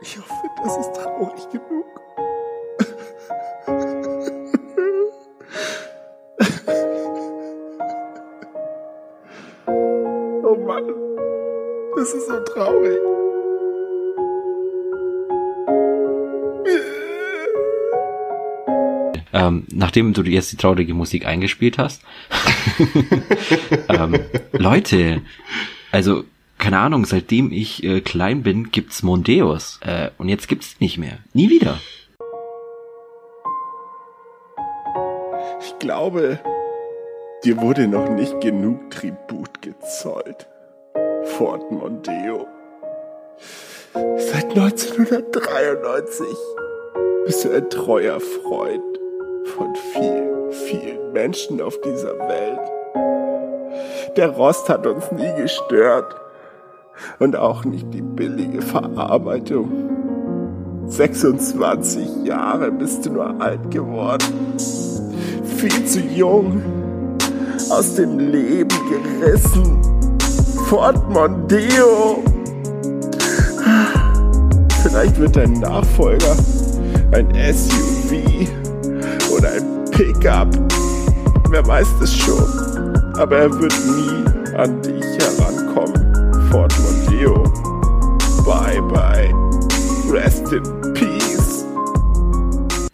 Ich 0.00 0.16
hoffe, 0.16 0.32
das 0.64 0.76
ist 0.78 0.92
traurig 0.94 1.50
genug. 1.50 1.84
Oh 10.44 10.56
Mann, 10.66 10.86
das 11.96 12.14
ist 12.14 12.28
so 12.28 12.40
traurig. 12.44 13.27
Ähm, 19.38 19.64
nachdem 19.72 20.14
du 20.14 20.22
jetzt 20.22 20.50
die 20.50 20.56
traurige 20.56 20.94
Musik 20.94 21.24
eingespielt 21.24 21.78
hast. 21.78 22.02
ähm, 23.88 24.18
Leute, 24.50 25.22
also 25.92 26.24
keine 26.58 26.80
Ahnung, 26.80 27.04
seitdem 27.04 27.52
ich 27.52 27.84
äh, 27.84 28.00
klein 28.00 28.42
bin, 28.42 28.72
gibt's 28.72 29.04
Mondeos. 29.04 29.78
Äh, 29.82 30.10
und 30.18 30.28
jetzt 30.28 30.48
gibt's 30.48 30.80
nicht 30.80 30.98
mehr. 30.98 31.18
Nie 31.34 31.50
wieder. 31.50 31.78
Ich 35.60 35.78
glaube, 35.78 36.40
dir 37.44 37.60
wurde 37.60 37.86
noch 37.86 38.10
nicht 38.10 38.40
genug 38.40 38.90
Tribut 38.90 39.62
gezollt. 39.62 40.48
Fort 41.36 41.70
Mondeo. 41.70 42.48
Seit 43.94 44.46
1993 44.46 46.26
bist 47.24 47.44
du 47.44 47.52
ein 47.52 47.70
treuer 47.70 48.18
Freund 48.18 48.87
von 49.56 49.74
vielen, 49.92 50.52
vielen 50.52 51.12
Menschen 51.12 51.60
auf 51.60 51.80
dieser 51.80 52.18
Welt. 52.18 52.60
Der 54.16 54.30
Rost 54.30 54.68
hat 54.68 54.86
uns 54.86 55.10
nie 55.12 55.32
gestört 55.36 56.14
und 57.18 57.36
auch 57.36 57.64
nicht 57.64 57.92
die 57.92 58.02
billige 58.02 58.62
Verarbeitung. 58.62 59.70
26 60.86 62.24
Jahre 62.24 62.70
bist 62.72 63.04
du 63.06 63.10
nur 63.12 63.40
alt 63.40 63.70
geworden 63.70 64.54
viel 65.58 65.84
zu 65.86 65.98
jung, 65.98 66.62
aus 67.70 67.96
dem 67.96 68.18
Leben 68.18 68.78
gerissen. 68.88 69.80
Fort 70.66 71.08
Mondeo. 71.10 72.22
Vielleicht 74.82 75.18
wird 75.18 75.34
dein 75.34 75.54
Nachfolger 75.54 76.36
ein 77.12 77.28
SUV 77.52 78.48
oder 79.38 79.52
ein 79.52 79.84
Pickup. 79.90 80.48
Wer 81.50 81.66
weiß 81.66 81.88
das 82.00 82.16
schon. 82.16 82.44
Aber 83.16 83.36
er 83.38 83.58
wird 83.58 83.72
nie 83.86 84.54
an 84.56 84.82
dich 84.82 85.04
herankommen. 85.18 86.50
Fort 86.50 86.74
Mondeo. 86.80 87.42
Bye 88.44 88.82
bye. 88.82 89.32
Rest 90.12 90.52
in 90.52 90.62
peace. 90.94 91.64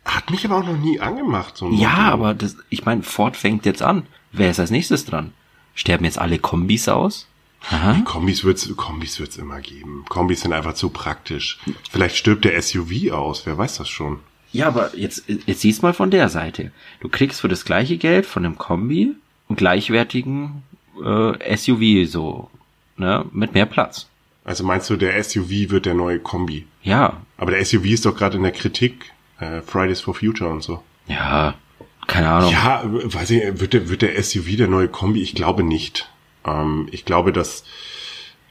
Hat 0.05 0.31
mich 0.31 0.45
aber 0.45 0.59
auch 0.59 0.65
noch 0.67 0.77
nie 0.77 1.01
angemacht, 1.01 1.57
so 1.57 1.67
Ja, 1.71 1.89
Mondeo. 1.89 2.13
aber 2.13 2.35
das, 2.35 2.57
ich 2.71 2.85
meine, 2.85 3.03
Ford 3.03 3.37
fängt 3.37 3.67
jetzt 3.67 3.83
an. 3.83 4.07
Wer 4.33 4.51
ist 4.51 4.61
als 4.61 4.71
nächstes 4.71 5.05
dran? 5.05 5.33
Sterben 5.75 6.05
jetzt 6.05 6.19
alle 6.19 6.39
Kombis 6.39 6.89
aus? 6.89 7.29
Aha. 7.71 8.03
Kombis 8.05 8.45
wird's, 8.45 8.69
Kombis 8.77 9.19
wird's 9.21 9.37
immer 9.37 9.61
geben. 9.61 10.05
Kombis 10.09 10.43
sind 10.43 10.53
einfach 10.53 10.75
zu 10.75 10.91
praktisch. 10.91 11.59
Vielleicht 11.91 12.17
stirbt 12.17 12.45
der 12.45 12.61
SUV 12.61 13.11
aus, 13.13 13.47
wer 13.47 13.57
weiß 13.57 13.79
das 13.79 13.89
schon. 13.89 14.19
Ja, 14.55 14.69
aber 14.69 14.97
jetzt, 14.97 15.25
jetzt 15.27 15.61
siehst 15.61 15.83
mal 15.83 15.93
von 15.93 16.11
der 16.11 16.29
Seite. 16.29 16.71
Du 17.01 17.09
kriegst 17.09 17.41
für 17.41 17.49
das 17.49 17.65
gleiche 17.65 17.97
Geld 17.99 18.25
von 18.25 18.45
einem 18.45 18.57
Kombi 18.57 19.15
gleichwertigen 19.55 20.63
äh, 21.05 21.57
SUV 21.57 22.09
so, 22.11 22.51
ne, 22.97 23.25
mit 23.33 23.53
mehr 23.55 23.67
Platz. 23.67 24.09
Also 24.45 24.63
meinst 24.65 24.89
du, 24.91 24.97
der 24.97 25.23
SUV 25.23 25.71
wird 25.71 25.87
der 25.87 25.95
neue 25.95 26.19
Kombi? 26.19 26.67
Ja, 26.83 27.21
Aber 27.37 27.51
der 27.51 27.65
SUV 27.65 27.85
ist 27.87 28.07
doch 28.07 28.17
gerade 28.17 28.37
in 28.37 28.43
der 28.43 28.53
Kritik. 28.53 29.13
Äh, 29.41 29.61
Fridays 29.63 30.01
for 30.01 30.15
Future 30.15 30.51
und 30.51 30.63
so. 30.63 30.83
ja, 31.09 31.55
keine 32.07 32.29
Ahnung. 32.29 32.53
Ja, 32.53 32.83
weiß 32.85 33.31
ich, 33.31 33.61
wird 33.61 33.73
der, 33.73 33.89
wird 33.89 34.03
der 34.03 34.23
SUV 34.23 34.57
der 34.57 34.69
neue 34.69 34.89
Kombi? 34.89 35.21
Ich 35.23 35.35
glaube 35.35 35.65
nicht. 35.65 36.09
Ähm, 36.47 36.87
ich 36.93 37.05
glaube, 37.05 37.33
dass, 37.33 37.65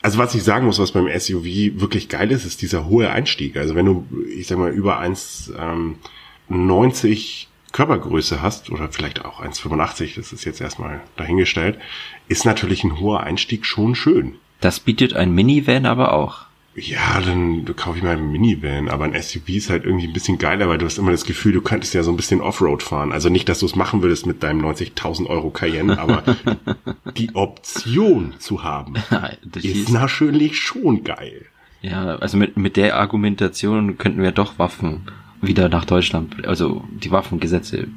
also 0.04 0.20
was 0.20 0.36
ich 0.36 0.44
sagen 0.44 0.68
muss, 0.68 0.78
was 0.80 0.92
beim 0.92 1.08
SUV 1.08 1.80
wirklich 1.80 2.10
geil 2.10 2.30
ist, 2.32 2.44
ist 2.46 2.62
dieser 2.62 2.88
hohe 2.88 3.10
Einstieg. 3.10 3.56
Also 3.56 3.74
wenn 3.74 3.86
du, 3.86 4.06
ich 4.30 4.48
sag 4.48 4.58
mal, 4.60 4.72
über 4.72 5.00
1,90 5.02 7.46
Körpergröße 7.72 8.42
hast, 8.42 8.70
oder 8.70 8.89
vielleicht 8.89 9.24
auch 9.24 9.42
1,85, 9.42 10.18
das 10.18 10.34
ist 10.34 10.44
jetzt 10.44 10.60
erstmal 10.60 11.00
dahingestellt, 11.16 11.80
ist 12.28 12.44
natürlich 12.46 12.84
ein 12.84 13.00
hoher 13.00 13.22
Einstieg 13.22 13.66
schon 13.66 13.96
schön. 13.96 14.36
Das 14.60 14.82
bietet 14.82 15.13
ein 15.13 15.34
Minivan 15.34 15.86
aber 15.86 16.12
auch. 16.13 16.42
Ja, 16.75 17.21
dann 17.21 17.65
kaufe 17.75 17.97
ich 17.99 18.03
mal 18.03 18.17
einen 18.17 18.31
Minivan, 18.31 18.89
aber 18.89 19.05
ein 19.05 19.13
SUV 19.21 19.49
ist 19.49 19.69
halt 19.69 19.86
irgendwie 19.86 20.07
ein 20.07 20.13
bisschen 20.13 20.39
geiler, 20.39 20.67
weil 20.69 20.79
du 20.79 20.86
hast 20.86 20.97
immer 20.97 21.12
das 21.12 21.23
Gefühl, 21.25 21.53
du 21.53 21.62
könntest 21.62 21.93
ja 21.93 22.01
so 22.01 22.12
ein 22.12 22.17
bisschen 22.17 22.41
Offroad 22.41 22.81
fahren. 22.81 23.12
Also 23.12 23.29
nicht, 23.29 23.47
dass 23.47 23.59
du 23.59 23.67
es 23.67 23.75
machen 23.75 24.01
würdest 24.01 24.25
mit 24.25 24.41
deinem 24.41 24.65
90.000 24.65 25.27
Euro 25.27 25.51
Cayenne, 25.51 25.99
aber 25.99 26.23
die 27.17 27.36
Option 27.36 28.33
zu 28.39 28.63
haben, 28.63 28.95
ist 29.55 29.65
ist- 29.65 29.89
natürlich 29.91 30.59
schon 30.59 31.03
geil. 31.03 31.45
Ja, 31.81 32.15
also 32.15 32.38
mit, 32.38 32.55
mit 32.57 32.77
der 32.77 32.97
Argumentation 32.97 33.97
könnten 33.97 34.21
wir 34.23 34.31
doch 34.31 34.57
Waffen 34.57 35.01
wieder 35.41 35.67
nach 35.69 35.83
Deutschland, 35.86 36.45
also 36.47 36.83
die 36.89 37.12
Waffengesetze 37.12 37.88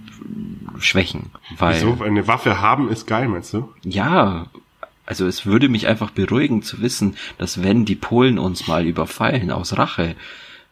schwächen. 0.80 1.30
Weil, 1.56 1.76
Wieso? 1.76 2.02
Eine 2.04 2.26
Waffe 2.26 2.60
haben 2.60 2.88
ist 2.88 3.06
geil, 3.06 3.28
meinst 3.28 3.52
du? 3.54 3.68
ja, 3.84 4.46
also 5.06 5.26
es 5.26 5.46
würde 5.46 5.68
mich 5.68 5.86
einfach 5.86 6.10
beruhigen 6.10 6.62
zu 6.62 6.82
wissen, 6.82 7.16
dass 7.38 7.62
wenn 7.62 7.84
die 7.84 7.94
Polen 7.94 8.38
uns 8.38 8.66
mal 8.66 8.86
überfallen 8.86 9.50
aus 9.50 9.78
Rache, 9.78 10.16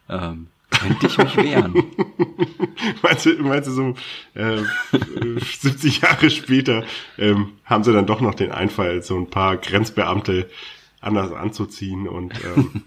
ähm, 0.09 0.47
könnte 0.69 1.07
ich 1.07 1.17
mich 1.17 1.37
wehren. 1.37 1.73
Meinst 3.01 3.25
du, 3.25 3.33
meinst 3.41 3.69
du 3.69 3.71
so 3.71 3.95
äh, 4.33 4.57
70 5.59 6.01
Jahre 6.01 6.29
später 6.29 6.83
ähm, 7.17 7.53
haben 7.63 7.83
sie 7.83 7.93
dann 7.93 8.05
doch 8.05 8.19
noch 8.19 8.35
den 8.35 8.51
Einfall, 8.51 9.01
so 9.01 9.17
ein 9.17 9.29
paar 9.29 9.57
Grenzbeamte 9.57 10.49
anders 11.05 11.31
anzuziehen 11.31 12.07
und 12.07 12.33
ähm, 12.43 12.81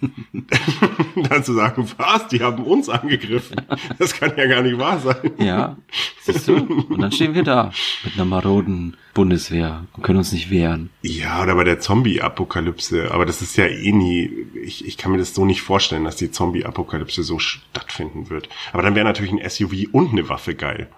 dann 1.28 1.44
zu 1.44 1.52
sagen, 1.54 1.88
was, 1.96 2.28
die 2.28 2.42
haben 2.42 2.64
uns 2.64 2.88
angegriffen. 2.88 3.56
Das 3.98 4.14
kann 4.14 4.32
ja 4.36 4.46
gar 4.46 4.62
nicht 4.62 4.78
wahr 4.78 4.98
sein. 4.98 5.32
Ja, 5.38 5.76
siehst 6.22 6.48
du? 6.48 6.56
Und 6.56 7.00
dann 7.00 7.12
stehen 7.12 7.34
wir 7.34 7.44
da 7.44 7.72
mit 8.04 8.14
einer 8.14 8.24
maroden 8.24 8.96
Bundeswehr 9.14 9.84
und 9.94 10.02
können 10.02 10.18
uns 10.18 10.32
nicht 10.32 10.50
wehren. 10.50 10.90
Ja, 11.02 11.42
oder 11.42 11.54
bei 11.54 11.64
der 11.64 11.80
Zombie-Apokalypse, 11.80 13.10
aber 13.12 13.26
das 13.26 13.42
ist 13.42 13.56
ja 13.56 13.66
eh 13.66 13.92
nie, 13.92 14.46
ich, 14.62 14.86
ich 14.86 14.96
kann 14.96 15.12
mir 15.12 15.18
das 15.18 15.34
so 15.34 15.44
nicht 15.44 15.62
vorstellen, 15.62 16.04
dass 16.04 16.16
die 16.16 16.30
Zombie-Apokalypse 16.30 17.22
so 17.22 17.38
stattfinden 17.38 18.30
wird. 18.30 18.48
Aber 18.72 18.82
dann 18.82 18.94
wäre 18.94 19.04
natürlich 19.04 19.32
ein 19.32 19.48
SUV 19.48 19.88
und 19.92 20.10
eine 20.10 20.28
Waffe 20.28 20.54
geil. 20.54 20.88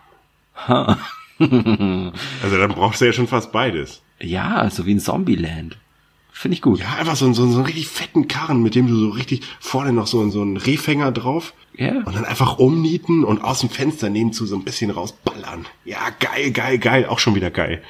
Ha. 0.68 0.98
Also 1.38 2.59
dann 2.59 2.72
brauchst 2.72 3.00
du 3.00 3.06
ja 3.06 3.12
schon 3.12 3.26
fast 3.26 3.50
beides. 3.50 4.02
Ja, 4.20 4.68
so 4.68 4.85
wie 4.85 4.92
in 4.92 5.00
Zombieland. 5.00 5.78
Finde 6.40 6.55
ich 6.55 6.62
gut. 6.62 6.79
Ja, 6.81 6.94
einfach 6.98 7.16
so, 7.16 7.31
so, 7.35 7.46
so 7.46 7.57
einen 7.59 7.66
richtig 7.66 7.87
fetten 7.88 8.26
Karren, 8.26 8.62
mit 8.62 8.74
dem 8.74 8.87
du 8.87 8.96
so 8.96 9.11
richtig 9.11 9.42
vorne 9.61 9.92
noch 9.92 10.07
so, 10.07 10.26
so 10.31 10.40
einen 10.40 10.57
Rehfänger 10.57 11.12
drauf 11.12 11.53
Ja. 11.76 11.98
und 12.07 12.14
dann 12.16 12.24
einfach 12.24 12.59
umnieten 12.59 13.24
und 13.24 13.44
aus 13.44 13.61
dem 13.61 13.68
Fenster 13.68 14.09
nebenzu 14.09 14.46
so 14.46 14.57
ein 14.57 14.64
bisschen 14.64 14.90
rausballern. 14.90 15.66
Ja, 15.85 15.98
geil, 16.18 16.50
geil, 16.50 16.79
geil, 16.79 17.05
auch 17.05 17.18
schon 17.18 17.35
wieder 17.35 17.50
geil. 17.50 17.83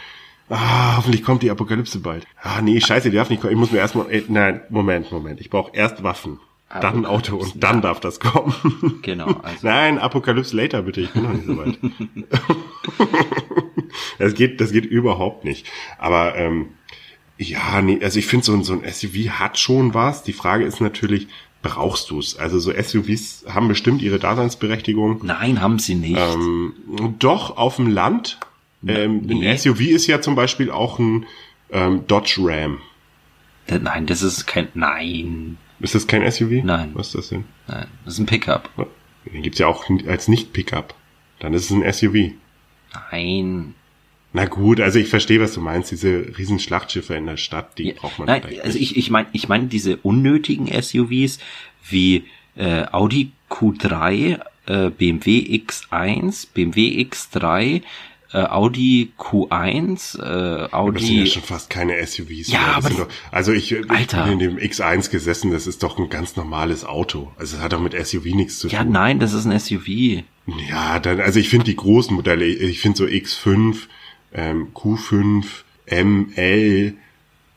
Ah, 0.48 0.96
hoffentlich 0.96 1.22
kommt 1.22 1.44
die 1.44 1.50
Apokalypse 1.52 2.00
bald. 2.00 2.26
Ah, 2.42 2.60
nee, 2.60 2.80
scheiße, 2.80 3.10
die 3.10 3.16
darf 3.16 3.30
nicht 3.30 3.40
kommen. 3.40 3.52
Ich 3.52 3.58
muss 3.60 3.70
mir 3.70 3.78
erstmal, 3.78 4.10
äh, 4.10 4.24
nein, 4.26 4.62
Moment, 4.68 5.12
Moment. 5.12 5.40
Ich 5.40 5.48
brauche 5.48 5.70
erst 5.72 6.02
Waffen, 6.02 6.40
dann 6.80 6.96
ein 6.96 7.06
Auto 7.06 7.36
und 7.36 7.62
dann 7.62 7.82
darf 7.82 8.00
das 8.00 8.18
kommen. 8.18 8.52
Genau, 9.02 9.26
also. 9.44 9.58
Nein, 9.64 9.98
Apokalypse 10.00 10.56
later 10.56 10.82
bitte, 10.82 11.02
ich 11.02 11.10
bin 11.12 11.22
noch 11.22 11.32
nicht 11.34 11.46
so 11.46 11.56
weit. 11.56 11.78
das 14.18 14.34
geht, 14.34 14.60
das 14.60 14.72
geht 14.72 14.86
überhaupt 14.86 15.44
nicht. 15.44 15.66
Aber 15.98 16.34
ähm, 16.34 16.70
ja, 17.42 17.81
nee, 17.81 17.98
also 18.03 18.18
ich 18.18 18.26
finde 18.26 18.44
so, 18.44 18.53
ein- 18.53 18.64
so 18.64 18.74
ein 18.74 18.85
SUV 18.85 19.31
hat 19.31 19.59
schon 19.59 19.94
was. 19.94 20.22
Die 20.22 20.33
Frage 20.35 20.64
ist 20.64 20.81
natürlich, 20.81 21.26
brauchst 21.62 22.11
du 22.11 22.18
es? 22.18 22.37
Also 22.37 22.59
so 22.59 22.70
SUVs 22.72 23.44
haben 23.48 23.66
bestimmt 23.68 24.03
ihre 24.03 24.18
Daseinsberechtigung. 24.18 25.20
Nein, 25.24 25.61
haben 25.62 25.79
sie 25.79 25.94
nicht. 25.94 26.18
Ähm, 26.18 26.74
doch 27.18 27.57
auf 27.57 27.76
dem 27.76 27.87
Land. 27.88 28.38
Ähm, 28.87 29.22
nee. 29.24 29.48
Ein 29.48 29.57
SUV 29.59 29.81
ist 29.81 30.07
ja 30.07 30.20
zum 30.20 30.35
Beispiel 30.35 30.70
auch 30.70 30.98
ein 30.98 31.26
ähm, 31.70 32.07
Dodge 32.07 32.37
Ram. 32.40 32.79
Nein, 33.68 34.07
das 34.07 34.22
ist 34.22 34.46
kein. 34.46 34.68
Nein. 34.74 35.57
Ist 35.81 35.94
das 35.94 36.07
kein 36.07 36.29
SUV? 36.31 36.62
Nein. 36.64 36.90
Was 36.94 37.09
ist 37.09 37.14
das 37.14 37.29
denn? 37.31 37.44
Nein. 37.68 37.87
Das 38.05 38.14
ist 38.14 38.20
ein 38.20 38.26
Pickup. 38.26 38.68
Den 39.33 39.42
gibt's 39.42 39.59
ja 39.59 39.66
auch 39.66 39.85
als 40.09 40.29
Nicht-Pickup. 40.29 40.94
Dann 41.38 41.55
ist 41.55 41.64
es 41.64 41.70
ein 41.70 41.90
SUV. 41.90 42.33
Nein. 43.12 43.74
Na 44.32 44.44
gut, 44.44 44.80
also 44.80 44.98
ich 44.98 45.08
verstehe, 45.08 45.40
was 45.40 45.54
du 45.54 45.60
meinst. 45.60 45.90
Diese 45.90 46.32
riesen 46.38 46.58
Schlachtschiffe 46.60 47.14
in 47.14 47.26
der 47.26 47.36
Stadt, 47.36 47.78
die 47.78 47.88
Ja, 47.88 47.94
braucht 47.96 48.18
man 48.18 48.26
Nein, 48.26 48.42
vielleicht 48.42 48.62
also 48.64 48.78
nicht. 48.78 48.92
ich, 48.92 48.96
ich 48.96 49.10
meine 49.10 49.26
ich 49.32 49.48
mein 49.48 49.68
diese 49.68 49.96
unnötigen 49.96 50.68
SUVs 50.80 51.38
wie 51.88 52.24
äh, 52.56 52.84
Audi 52.92 53.32
Q3, 53.50 54.40
äh, 54.66 54.90
BMW 54.90 55.60
X1, 55.66 56.48
BMW 56.54 57.02
X3, 57.10 57.82
äh, 58.32 58.38
Audi 58.38 59.10
Q1, 59.18 60.18
äh, 60.20 60.68
Aber 60.70 60.92
das 60.92 61.02
sind 61.02 61.14
ja 61.16 61.22
Audi. 61.22 61.26
schon 61.30 61.42
fast 61.42 61.68
keine 61.70 61.94
SUVs. 62.06 62.48
Ja, 62.52 62.60
mehr. 62.60 62.76
Aber 62.76 62.90
doch, 62.90 63.08
also 63.32 63.52
ich, 63.52 63.72
ich 63.72 63.90
Alter. 63.90 64.24
bin 64.24 64.34
in 64.34 64.38
dem 64.38 64.56
X1 64.58 65.10
gesessen, 65.10 65.50
das 65.50 65.66
ist 65.66 65.82
doch 65.82 65.98
ein 65.98 66.08
ganz 66.08 66.36
normales 66.36 66.84
Auto. 66.84 67.32
Also 67.36 67.56
es 67.56 67.62
hat 67.62 67.72
doch 67.72 67.80
mit 67.80 67.94
SUV 67.94 68.26
nichts 68.26 68.60
zu 68.60 68.68
Ja, 68.68 68.84
tun. 68.84 68.92
nein, 68.92 69.18
das 69.18 69.32
ist 69.32 69.46
ein 69.46 69.58
SUV. 69.58 70.22
Ja, 70.68 71.00
dann, 71.00 71.20
also 71.20 71.40
ich 71.40 71.48
finde 71.48 71.64
die 71.64 71.76
großen 71.76 72.14
Modelle, 72.14 72.44
ich 72.46 72.78
finde 72.80 72.98
so 72.98 73.04
X5, 73.04 73.76
ähm, 74.32 74.68
Q5, 74.74 75.44
ML, 75.90 76.94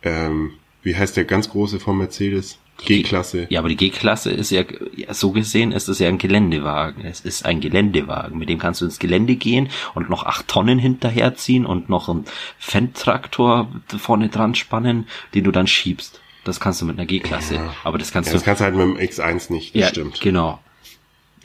ähm, 0.04 0.52
wie 0.82 0.96
heißt 0.96 1.16
der 1.18 1.26
ganz 1.26 1.50
große 1.50 1.80
von 1.80 1.98
Mercedes? 1.98 2.58
G-Klasse. 2.86 3.46
Ja, 3.50 3.60
aber 3.60 3.70
die 3.70 3.78
G-Klasse 3.78 4.32
ist 4.32 4.50
ja, 4.50 4.64
ja, 4.96 5.14
so 5.14 5.32
gesehen 5.32 5.72
ist 5.72 5.88
es 5.88 6.00
ja 6.00 6.10
ein 6.10 6.18
Geländewagen. 6.18 7.06
Es 7.06 7.22
ist 7.22 7.46
ein 7.46 7.62
Geländewagen. 7.62 8.38
Mit 8.40 8.50
dem 8.50 8.58
kannst 8.58 8.82
du 8.82 8.86
ins 8.86 8.98
Gelände 9.00 9.36
gehen 9.36 9.70
und 9.94 10.10
noch 10.10 10.26
acht 10.26 10.48
Tonnen 10.48 10.80
hinterherziehen 10.80 11.66
und 11.68 11.88
noch 11.90 12.10
einen 12.10 12.26
Fendt-Traktor 12.58 13.70
vorne 13.98 14.30
dran 14.30 14.56
spannen, 14.56 15.08
den 15.36 15.44
du 15.44 15.52
dann 15.52 15.68
schiebst. 15.68 16.20
Das 16.44 16.60
kannst 16.60 16.82
du 16.82 16.86
mit 16.86 16.98
einer 16.98 17.06
G-Klasse. 17.06 17.56
Ja. 17.56 17.74
Aber 17.84 17.98
das 18.00 18.12
kannst 18.12 18.30
Ja, 18.30 18.34
das 18.34 18.42
du. 18.42 18.46
kannst 18.46 18.60
du 18.62 18.66
halt 18.66 18.76
mit 18.76 18.86
dem 18.86 18.98
X1 18.98 19.54
nicht, 19.54 19.76
das 19.76 19.82
ja, 19.82 19.88
stimmt. 19.90 20.20
genau. 20.20 20.60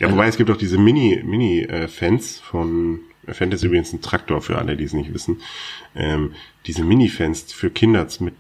Ja, 0.01 0.11
wobei 0.11 0.29
es 0.29 0.37
gibt 0.37 0.51
auch 0.51 0.57
diese 0.57 0.79
Mini, 0.79 1.23
Mini-Fans 1.25 2.39
von, 2.41 3.01
Fendt 3.27 3.53
ist 3.55 3.65
übrigens 3.65 3.93
ein 3.93 4.01
Traktor 4.01 4.41
für 4.41 4.57
alle, 4.59 4.77
die 4.77 4.85
es 4.85 4.93
nicht 4.93 5.13
wissen, 5.13 5.41
ähm, 5.95 6.35
diese 6.67 6.85
Mini-Fans 6.85 7.53
für 7.53 7.71
Kinder 7.71 8.07
mit 8.21 8.35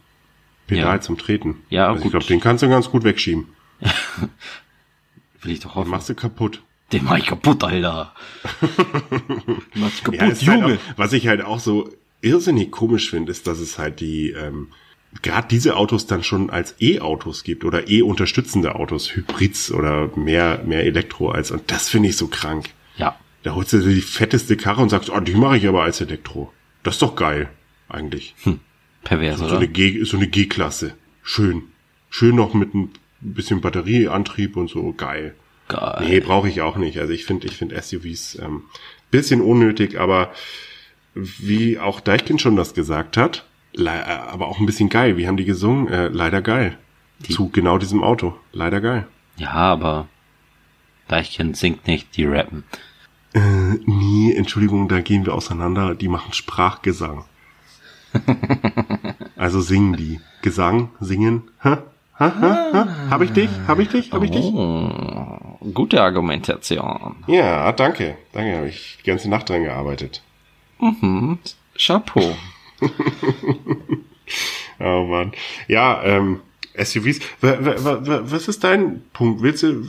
Pedal 0.66 0.96
Ja. 0.96 1.00
zum 1.00 1.18
Treten. 1.18 1.56
Ja, 1.70 1.86
also 1.88 1.96
ich 1.98 2.02
gut. 2.04 2.12
glaube, 2.12 2.26
den 2.26 2.40
kannst 2.40 2.62
du 2.62 2.68
ganz 2.68 2.90
gut 2.90 3.02
wegschieben. 3.04 3.48
Will 5.42 5.52
ich 5.52 5.60
doch 5.60 5.70
Den 5.72 5.76
hoffen. 5.80 5.90
machst 5.90 6.08
du 6.08 6.14
kaputt. 6.14 6.62
Den 6.92 7.04
mach 7.04 7.18
ich 7.18 7.26
kaputt, 7.26 7.62
Alter. 7.64 8.14
Den 8.60 9.62
mach 9.74 9.88
ich 9.88 10.02
kaputt, 10.04 10.14
Ja, 10.20 10.26
halt 10.26 10.42
Junge. 10.42 10.74
auch, 10.74 10.78
was 10.98 11.12
ich 11.12 11.26
halt 11.28 11.42
auch 11.42 11.60
so 11.60 11.90
irrsinnig 12.22 12.70
komisch 12.70 13.10
finde, 13.10 13.30
ist, 13.30 13.46
dass 13.46 13.58
es 13.58 13.78
halt 13.78 14.00
die, 14.00 14.30
ähm, 14.30 14.68
gerade 15.22 15.48
diese 15.48 15.76
Autos 15.76 16.06
dann 16.06 16.22
schon 16.22 16.50
als 16.50 16.74
E-Autos 16.80 17.42
gibt 17.44 17.64
oder 17.64 17.88
E-unterstützende 17.88 18.74
Autos, 18.74 19.14
Hybrids 19.16 19.70
oder 19.72 20.10
mehr, 20.16 20.62
mehr 20.66 20.84
Elektro 20.84 21.30
als, 21.30 21.50
und 21.50 21.70
das 21.70 21.88
finde 21.88 22.08
ich 22.10 22.16
so 22.16 22.28
krank. 22.28 22.70
ja. 22.96 23.16
Da 23.44 23.54
holst 23.54 23.72
du 23.72 23.78
dir 23.78 23.94
die 23.94 24.00
fetteste 24.00 24.56
Karre 24.56 24.82
und 24.82 24.88
sagst, 24.88 25.10
oh, 25.10 25.20
die 25.20 25.34
mache 25.34 25.58
ich 25.58 25.68
aber 25.68 25.84
als 25.84 26.00
Elektro. 26.00 26.52
Das 26.82 26.96
ist 26.96 27.02
doch 27.02 27.14
geil, 27.14 27.48
eigentlich. 27.88 28.34
Pervers, 29.04 29.38
So 29.38 29.46
oder? 29.46 29.56
eine 29.58 29.68
G, 29.68 30.02
so 30.02 30.16
eine 30.16 30.26
G-Klasse. 30.26 30.94
Schön. 31.22 31.62
Schön 32.10 32.34
noch 32.34 32.52
mit 32.54 32.74
ein 32.74 32.90
bisschen 33.20 33.60
Batterieantrieb 33.60 34.56
und 34.56 34.68
so, 34.68 34.92
geil. 34.92 35.36
Geil. 35.68 36.04
Nee, 36.08 36.20
brauche 36.20 36.48
ich 36.48 36.62
auch 36.62 36.76
nicht. 36.76 36.98
Also 36.98 37.12
ich 37.12 37.24
finde, 37.26 37.46
ich 37.46 37.56
finde 37.56 37.80
SUVs 37.80 38.38
ähm, 38.42 38.64
bisschen 39.12 39.40
unnötig, 39.40 40.00
aber 40.00 40.32
wie 41.14 41.78
auch 41.78 42.00
Deichkind 42.00 42.40
schon 42.40 42.56
das 42.56 42.74
gesagt 42.74 43.16
hat, 43.16 43.46
aber 43.86 44.48
auch 44.48 44.58
ein 44.60 44.66
bisschen 44.66 44.88
geil. 44.88 45.16
Wie 45.16 45.26
haben 45.26 45.36
die 45.36 45.44
gesungen? 45.44 45.88
Äh, 45.88 46.08
leider 46.08 46.42
geil. 46.42 46.76
Zu 47.30 47.48
genau 47.48 47.78
diesem 47.78 48.02
Auto. 48.02 48.34
Leider 48.52 48.80
geil. 48.80 49.06
Ja, 49.36 49.52
aber 49.52 50.08
Deichkind 51.08 51.56
singt 51.56 51.86
nicht, 51.86 52.16
die 52.16 52.26
rappen. 52.26 52.64
Äh, 53.34 53.40
nee, 53.86 54.32
Entschuldigung, 54.34 54.88
da 54.88 55.00
gehen 55.00 55.26
wir 55.26 55.34
auseinander. 55.34 55.94
Die 55.94 56.08
machen 56.08 56.32
Sprachgesang. 56.32 57.24
also 59.36 59.60
singen 59.60 59.96
die. 59.96 60.20
Gesang, 60.42 60.90
singen. 61.00 61.50
Ha? 61.64 61.82
Ha, 62.18 62.32
ha, 62.40 62.70
ha? 62.72 62.88
Hab 63.10 63.22
ich 63.22 63.32
dich? 63.32 63.48
Hab 63.66 63.78
ich 63.78 63.88
dich? 63.88 64.12
Hab 64.12 64.22
ich 64.22 64.30
dich? 64.30 64.44
Oh, 64.44 65.58
gute 65.72 66.02
Argumentation. 66.02 67.16
Ja, 67.26 67.70
danke. 67.72 68.16
Danke, 68.32 68.56
habe 68.56 68.68
ich 68.68 68.98
die 69.00 69.08
ganze 69.08 69.30
Nacht 69.30 69.48
dran 69.48 69.62
gearbeitet. 69.62 70.22
Mhm. 70.80 71.38
Chapeau. 71.76 72.34
oh 74.80 75.04
Mann. 75.04 75.32
Ja, 75.66 76.02
ähm, 76.04 76.40
SUVs. 76.76 77.20
Was 77.40 78.48
ist 78.48 78.64
dein 78.64 79.02
Punkt? 79.12 79.42
Willst 79.42 79.62
du, 79.62 79.82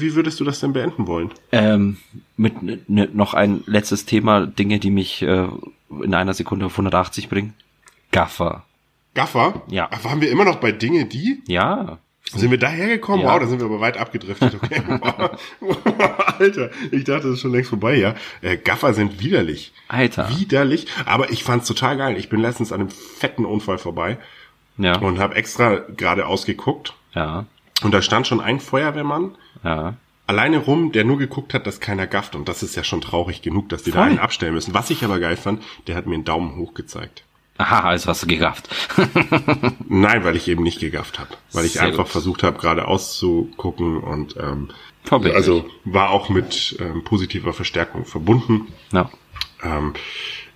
wie 0.00 0.14
würdest 0.14 0.40
du 0.40 0.44
das 0.44 0.60
denn 0.60 0.72
beenden 0.72 1.06
wollen? 1.06 1.30
Ähm, 1.52 1.98
mit 2.36 2.62
ne, 2.62 3.08
noch 3.12 3.34
ein 3.34 3.62
letztes 3.66 4.06
Thema, 4.06 4.46
Dinge, 4.46 4.78
die 4.78 4.90
mich 4.90 5.22
äh, 5.22 5.48
in 6.02 6.14
einer 6.14 6.34
Sekunde 6.34 6.66
auf 6.66 6.72
180 6.72 7.28
bringen. 7.28 7.54
Gaffer. 8.12 8.64
Gaffer? 9.14 9.62
Ja. 9.68 9.90
Waren 10.02 10.20
wir 10.20 10.30
immer 10.30 10.44
noch 10.44 10.56
bei 10.56 10.72
Dinge, 10.72 11.06
die? 11.06 11.42
Ja. 11.46 11.98
Sind 12.24 12.50
wir 12.50 12.58
dahergekommen? 12.58 13.22
Ja. 13.26 13.32
Wow, 13.32 13.40
da 13.40 13.46
sind 13.46 13.58
wir 13.60 13.66
aber 13.66 13.80
weit 13.80 13.96
abgedriftet. 13.96 14.54
Okay. 14.62 14.82
Alter, 16.38 16.70
ich 16.90 17.04
dachte, 17.04 17.24
das 17.26 17.34
ist 17.34 17.40
schon 17.40 17.52
längst 17.52 17.70
vorbei, 17.70 17.96
ja. 17.96 18.14
Äh, 18.40 18.56
Gaffer 18.56 18.94
sind 18.94 19.20
widerlich. 19.20 19.72
Alter. 19.88 20.28
Widerlich. 20.38 20.86
Aber 21.06 21.30
ich 21.30 21.42
fand's 21.44 21.66
total 21.66 21.96
geil. 21.96 22.16
Ich 22.16 22.28
bin 22.28 22.40
letztens 22.40 22.72
an 22.72 22.80
einem 22.80 22.90
fetten 22.90 23.44
Unfall 23.44 23.78
vorbei 23.78 24.18
Ja. 24.78 24.96
und 24.98 25.18
habe 25.18 25.34
extra 25.34 25.76
gerade 25.96 26.26
ausgeguckt. 26.26 26.94
Ja. 27.14 27.46
Und 27.82 27.92
da 27.92 28.02
stand 28.02 28.26
schon 28.26 28.40
ein 28.40 28.60
Feuerwehrmann 28.60 29.34
Ja. 29.64 29.94
alleine 30.26 30.58
rum, 30.58 30.92
der 30.92 31.04
nur 31.04 31.18
geguckt 31.18 31.52
hat, 31.54 31.66
dass 31.66 31.80
keiner 31.80 32.06
gafft. 32.06 32.36
Und 32.36 32.48
das 32.48 32.62
ist 32.62 32.76
ja 32.76 32.84
schon 32.84 33.00
traurig 33.00 33.42
genug, 33.42 33.68
dass 33.70 33.82
die 33.82 33.90
da 33.90 34.00
Voll. 34.00 34.08
einen 34.10 34.18
abstellen 34.18 34.54
müssen. 34.54 34.72
Was 34.74 34.90
ich 34.90 35.04
aber 35.04 35.18
geil 35.18 35.36
fand, 35.36 35.62
der 35.88 35.96
hat 35.96 36.06
mir 36.06 36.14
einen 36.14 36.24
Daumen 36.24 36.56
hoch 36.56 36.74
gezeigt. 36.74 37.24
Aha, 37.60 37.90
also 37.90 38.08
hast 38.08 38.22
du 38.22 38.26
gerafft. 38.26 38.70
Nein, 39.88 40.24
weil 40.24 40.34
ich 40.34 40.48
eben 40.48 40.62
nicht 40.62 40.80
gegafft 40.80 41.18
habe. 41.18 41.28
Weil 41.52 41.66
ich 41.66 41.74
Sehr 41.74 41.82
einfach 41.82 42.04
gut. 42.04 42.12
versucht 42.12 42.42
habe, 42.42 42.58
geradeaus 42.58 43.18
zu 43.18 43.50
gucken 43.58 43.98
und 43.98 44.34
ähm, 44.38 44.70
Vorbildlich. 45.04 45.36
also 45.36 45.66
war 45.84 46.08
auch 46.08 46.30
mit 46.30 46.76
ähm, 46.80 47.04
positiver 47.04 47.52
Verstärkung 47.52 48.06
verbunden. 48.06 48.68
Ja. 48.92 49.10
Ähm, 49.62 49.92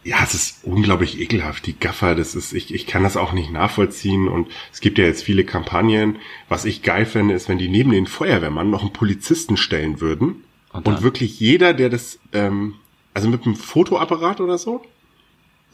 ja, 0.03 0.17
es 0.23 0.33
ist 0.35 0.65
unglaublich 0.65 1.21
ekelhaft. 1.21 1.67
Die 1.67 1.79
Gaffer, 1.79 2.15
das 2.15 2.35
ist, 2.35 2.55
ich, 2.55 2.73
ich 2.73 2.87
kann 2.87 3.03
das 3.03 3.19
auch 3.19 3.33
nicht 3.33 3.51
nachvollziehen. 3.51 4.27
Und 4.27 4.49
es 4.73 4.81
gibt 4.81 4.97
ja 4.99 5.05
jetzt 5.05 5.25
viele 5.25 5.45
Kampagnen. 5.45 6.17
Was 6.49 6.65
ich 6.65 6.83
geil 6.83 7.05
fände, 7.05 7.35
ist, 7.35 7.51
wenn 7.51 7.59
die 7.59 7.69
neben 7.69 7.91
den 7.91 8.07
Feuerwehrmann 8.07 8.71
noch 8.71 8.81
einen 8.81 8.95
Polizisten 8.95 9.59
stellen 9.59 10.01
würden. 10.01 10.45
Und 10.73 10.89
Und, 10.89 11.03
wirklich 11.03 11.39
jeder, 11.39 11.75
der 11.75 11.91
das, 11.91 12.19
ähm, 12.33 12.75
also 13.13 13.29
mit 13.29 13.45
einem 13.45 13.57
Fotoapparat 13.57 14.41
oder 14.41 14.57
so, 14.59 14.83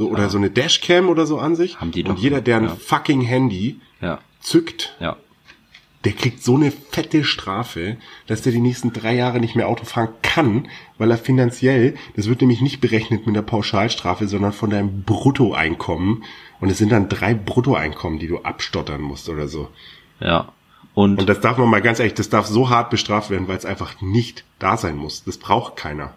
so 0.01 0.09
oder 0.09 0.31
so 0.31 0.39
eine 0.39 0.49
Dashcam 0.51 1.11
oder 1.11 1.27
so 1.27 1.39
an 1.39 1.55
sich. 1.57 1.79
Haben 1.79 1.91
die 1.93 2.03
und 2.05 2.17
doch, 2.17 2.23
jeder, 2.23 2.41
der 2.41 2.57
ein 2.57 2.65
ja. 2.65 2.75
fucking 2.75 3.21
Handy 3.21 3.81
Ja. 4.01 4.19
zückt, 4.41 4.97
Ja. 4.99 5.17
der 6.05 6.13
kriegt 6.13 6.43
so 6.43 6.55
eine 6.57 6.71
fette 6.71 7.23
Strafe, 7.23 7.99
dass 8.27 8.41
der 8.41 8.53
die 8.53 8.61
nächsten 8.61 8.95
drei 8.95 9.15
Jahre 9.15 9.41
nicht 9.41 9.57
mehr 9.57 9.69
Auto 9.69 9.85
fahren 9.85 10.09
kann, 10.23 10.69
weil 10.97 11.11
er 11.11 11.19
finanziell, 11.19 11.97
das 12.17 12.29
wird 12.31 12.41
nämlich 12.41 12.63
nicht 12.63 12.81
berechnet 12.81 13.27
mit 13.27 13.37
der 13.37 13.43
Pauschalstrafe, 13.43 14.27
sondern 14.27 14.55
von 14.55 14.71
deinem 14.71 15.03
Bruttoeinkommen. 15.03 16.25
Und 16.61 16.71
es 16.71 16.79
sind 16.79 16.93
dann 16.93 17.11
drei 17.11 17.35
Bruttoeinkommen, 17.35 18.19
die 18.19 18.27
du 18.29 18.39
abstottern 18.39 19.03
musst 19.03 19.29
oder 19.29 19.49
so. 19.49 19.69
Ja. 20.19 20.51
Und, 20.95 21.21
Und 21.21 21.29
das 21.29 21.41
darf 21.41 21.59
man 21.59 21.69
mal 21.69 21.83
ganz 21.83 21.99
ehrlich, 21.99 22.15
das 22.15 22.31
darf 22.31 22.47
so 22.47 22.71
hart 22.71 22.89
bestraft 22.89 23.29
werden, 23.29 23.49
weil 23.49 23.57
es 23.59 23.67
einfach 23.67 24.01
nicht 24.01 24.45
da 24.59 24.79
sein 24.79 24.97
muss. 24.97 25.25
Das 25.25 25.37
braucht 25.37 25.77
keiner. 25.77 26.15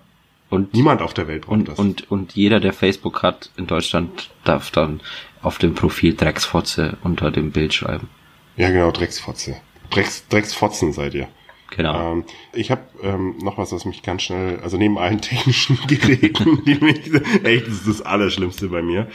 Und, 0.54 0.74
Niemand 0.74 1.02
auf 1.02 1.14
der 1.14 1.28
Welt 1.28 1.46
braucht 1.46 1.54
und, 1.54 1.68
das. 1.68 1.80
und, 1.80 2.12
und 2.12 2.36
jeder, 2.36 2.60
der 2.60 2.74
Facebook 2.74 3.24
hat 3.24 3.50
in 3.58 3.66
Deutschland, 3.68 4.30
darf 4.44 4.70
dann 4.70 5.02
auf 5.42 5.58
dem 5.58 5.74
Profil 5.74 6.14
Drecksfotze 6.14 6.98
unter 7.04 7.32
dem 7.32 7.52
Bild 7.52 7.74
schreiben. 7.74 8.08
ja, 8.56 8.70
genau, 8.70 8.92
Drecksfotze. 8.92 9.58
Drecks, 9.90 10.28
Drecksfotzen 10.28 10.94
seid 10.94 11.14
ihr. 11.16 11.28
Genau. 11.76 12.14
Ähm, 12.14 12.26
ich 12.54 12.70
habe 12.70 12.82
ähm, 13.02 13.38
noch 13.40 13.58
was, 13.58 13.72
was 13.72 13.86
mich 13.86 14.04
ganz 14.04 14.22
schnell, 14.22 14.60
also 14.62 14.78
neben 14.78 14.98
allen 14.98 15.22
technischen 15.22 15.78
Geräten, 15.88 16.64
die 16.66 16.76
mich, 16.76 17.12
echt, 17.44 17.68
das 17.68 17.74
ist 17.74 17.88
das 17.88 18.02
Allerschlimmste 18.02 18.70
bei 18.70 18.82
mir. 18.82 19.08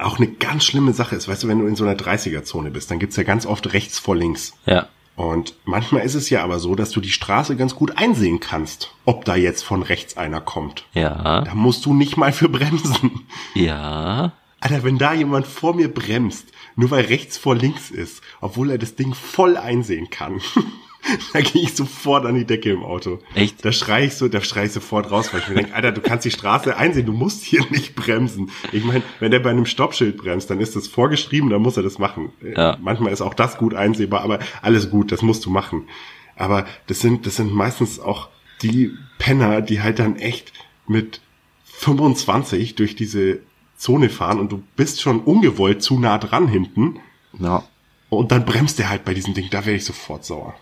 Auch 0.00 0.18
eine 0.18 0.28
ganz 0.28 0.64
schlimme 0.64 0.92
Sache 0.92 1.14
ist, 1.16 1.28
weißt 1.28 1.44
du, 1.44 1.48
wenn 1.48 1.58
du 1.60 1.66
in 1.66 1.76
so 1.76 1.84
einer 1.84 1.96
30er-Zone 1.96 2.70
bist, 2.70 2.90
dann 2.90 2.98
gibt's 2.98 3.16
ja 3.16 3.22
ganz 3.22 3.46
oft 3.46 3.72
rechts 3.74 3.98
vor 3.98 4.16
links. 4.16 4.54
Ja. 4.64 4.88
Und 5.16 5.54
manchmal 5.64 6.02
ist 6.02 6.14
es 6.14 6.28
ja 6.28 6.44
aber 6.44 6.58
so, 6.58 6.74
dass 6.74 6.90
du 6.90 7.00
die 7.00 7.10
Straße 7.10 7.56
ganz 7.56 7.74
gut 7.74 7.96
einsehen 7.96 8.38
kannst, 8.38 8.94
ob 9.06 9.24
da 9.24 9.34
jetzt 9.34 9.62
von 9.62 9.82
rechts 9.82 10.16
einer 10.18 10.42
kommt. 10.42 10.84
Ja. 10.92 11.40
Da 11.40 11.54
musst 11.54 11.86
du 11.86 11.94
nicht 11.94 12.18
mal 12.18 12.32
für 12.32 12.50
bremsen. 12.50 13.26
Ja. 13.54 14.32
Alter, 14.60 14.84
wenn 14.84 14.98
da 14.98 15.14
jemand 15.14 15.46
vor 15.46 15.74
mir 15.74 15.92
bremst, 15.92 16.48
nur 16.76 16.90
weil 16.90 17.06
rechts 17.06 17.38
vor 17.38 17.54
links 17.54 17.90
ist, 17.90 18.22
obwohl 18.40 18.70
er 18.70 18.78
das 18.78 18.94
Ding 18.94 19.14
voll 19.14 19.56
einsehen 19.56 20.10
kann, 20.10 20.40
da 21.32 21.40
gehe 21.40 21.62
ich 21.62 21.74
sofort 21.74 22.26
an 22.26 22.34
die 22.34 22.44
Decke 22.44 22.70
im 22.72 22.82
Auto. 22.82 23.20
Echt? 23.34 23.64
Da 23.64 23.72
schrei 23.72 24.04
ich 24.06 24.14
so, 24.14 24.28
da 24.28 24.40
schrei 24.40 24.64
ich 24.66 24.72
sofort 24.72 25.10
raus, 25.10 25.32
weil 25.32 25.40
ich 25.40 25.48
mir 25.48 25.54
denke, 25.56 25.74
Alter, 25.74 25.92
du 25.92 26.00
kannst 26.00 26.24
die 26.24 26.30
Straße 26.30 26.76
einsehen, 26.76 27.06
du 27.06 27.12
musst 27.12 27.44
hier 27.44 27.64
nicht 27.70 27.94
bremsen. 27.94 28.50
Ich 28.72 28.84
meine, 28.84 29.02
wenn 29.20 29.30
der 29.30 29.40
bei 29.40 29.50
einem 29.50 29.66
Stoppschild 29.66 30.16
bremst, 30.16 30.50
dann 30.50 30.60
ist 30.60 30.76
das 30.76 30.88
vorgeschrieben, 30.88 31.50
dann 31.50 31.62
muss 31.62 31.76
er 31.76 31.82
das 31.82 31.98
machen. 31.98 32.32
Äh, 32.42 32.52
Ja. 32.54 32.78
Manchmal 32.80 33.12
ist 33.12 33.20
auch 33.22 33.34
das 33.34 33.58
gut 33.58 33.74
einsehbar, 33.74 34.22
aber 34.22 34.38
alles 34.62 34.90
gut, 34.90 35.12
das 35.12 35.22
musst 35.22 35.44
du 35.46 35.50
machen. 35.50 35.88
Aber 36.36 36.66
das 36.86 37.00
sind, 37.00 37.26
das 37.26 37.36
sind 37.36 37.52
meistens 37.52 37.98
auch 38.00 38.28
die 38.62 38.92
Penner, 39.18 39.62
die 39.62 39.80
halt 39.82 39.98
dann 39.98 40.16
echt 40.16 40.52
mit 40.86 41.20
25 41.64 42.74
durch 42.74 42.96
diese 42.96 43.40
Zone 43.76 44.08
fahren 44.08 44.40
und 44.40 44.50
du 44.52 44.62
bist 44.76 45.00
schon 45.02 45.20
ungewollt 45.20 45.82
zu 45.82 45.98
nah 45.98 46.16
dran 46.18 46.48
hinten 46.48 46.98
Ja. 47.38 47.64
und 48.08 48.32
dann 48.32 48.44
bremst 48.46 48.78
der 48.78 48.88
halt 48.88 49.04
bei 49.04 49.12
diesem 49.14 49.34
Ding, 49.34 49.48
da 49.50 49.66
werde 49.66 49.76
ich 49.76 49.84
sofort 49.84 50.24
sauer. 50.24 50.54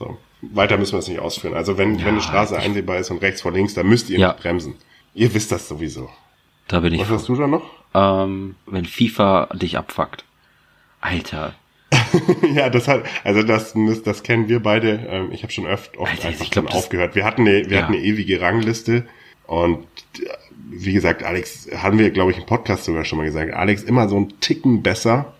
Ja. 0.00 0.06
So. 0.06 0.18
Weiter 0.52 0.76
müssen 0.76 0.92
wir 0.92 0.98
es 0.98 1.08
nicht 1.08 1.20
ausführen. 1.20 1.54
Also 1.54 1.78
wenn, 1.78 1.98
wenn 2.00 2.08
eine 2.08 2.20
Straße 2.20 2.56
einsehbar 2.58 2.98
ist 2.98 3.10
und 3.10 3.22
rechts 3.22 3.40
vor 3.42 3.52
links, 3.52 3.74
dann 3.74 3.86
müsst 3.86 4.10
ihr 4.10 4.18
Ja. 4.18 4.28
nicht 4.28 4.40
bremsen. 4.42 4.74
Ihr 5.14 5.32
wisst 5.32 5.50
das 5.52 5.68
sowieso. 5.68 6.10
Da 6.68 6.80
bin 6.80 6.92
ich. 6.94 7.00
Was 7.00 7.08
hast 7.10 7.28
du 7.28 7.36
da 7.36 7.46
noch? 7.46 7.62
Ähm, 7.94 8.56
wenn 8.66 8.84
FIFA 8.84 9.48
dich 9.54 9.78
abfuckt. 9.78 10.24
Alter. 11.00 11.54
ja, 12.54 12.68
das 12.70 12.88
hat, 12.88 13.04
also 13.22 13.42
das, 13.42 13.72
das, 13.74 14.02
das 14.02 14.22
kennen 14.22 14.48
wir 14.48 14.60
beide. 14.60 15.06
Ähm, 15.08 15.32
ich 15.32 15.42
habe 15.42 15.52
schon 15.52 15.66
oft, 15.66 15.96
oft 15.96 16.10
Alter, 16.10 16.28
einfach 16.28 16.50
glaub, 16.50 16.74
aufgehört. 16.74 17.14
Wir 17.14 17.24
hatten 17.24 17.42
eine, 17.42 17.70
wir 17.70 17.76
Ja. 17.76 17.82
hatten 17.84 17.94
eine 17.94 18.02
ewige 18.02 18.40
Rangliste 18.40 19.06
und 19.46 19.84
äh, 20.18 20.26
wie 20.70 20.92
gesagt, 20.92 21.22
Alex, 21.22 21.68
haben 21.76 21.98
wir, 21.98 22.10
glaube 22.10 22.32
ich, 22.32 22.38
im 22.38 22.46
Podcast 22.46 22.84
sogar 22.84 23.04
schon 23.04 23.18
mal 23.18 23.24
gesagt, 23.24 23.52
Alex 23.52 23.82
immer 23.82 24.08
so 24.08 24.16
ein 24.18 24.40
Ticken 24.40 24.82
besser. 24.82 25.33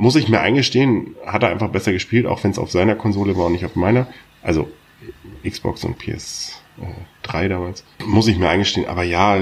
Muss 0.00 0.16
ich 0.16 0.30
mir 0.30 0.40
eingestehen, 0.40 1.14
hat 1.26 1.42
er 1.42 1.50
einfach 1.50 1.68
besser 1.68 1.92
gespielt, 1.92 2.24
auch 2.24 2.42
wenn 2.42 2.52
es 2.52 2.58
auf 2.58 2.70
seiner 2.70 2.94
Konsole 2.94 3.36
war 3.36 3.44
und 3.44 3.52
nicht 3.52 3.66
auf 3.66 3.76
meiner. 3.76 4.06
Also 4.42 4.70
Xbox 5.46 5.84
und 5.84 6.00
PS3 6.00 7.48
damals. 7.48 7.84
Muss 8.06 8.26
ich 8.26 8.38
mir 8.38 8.48
eingestehen, 8.48 8.88
aber 8.88 9.02
ja, 9.02 9.38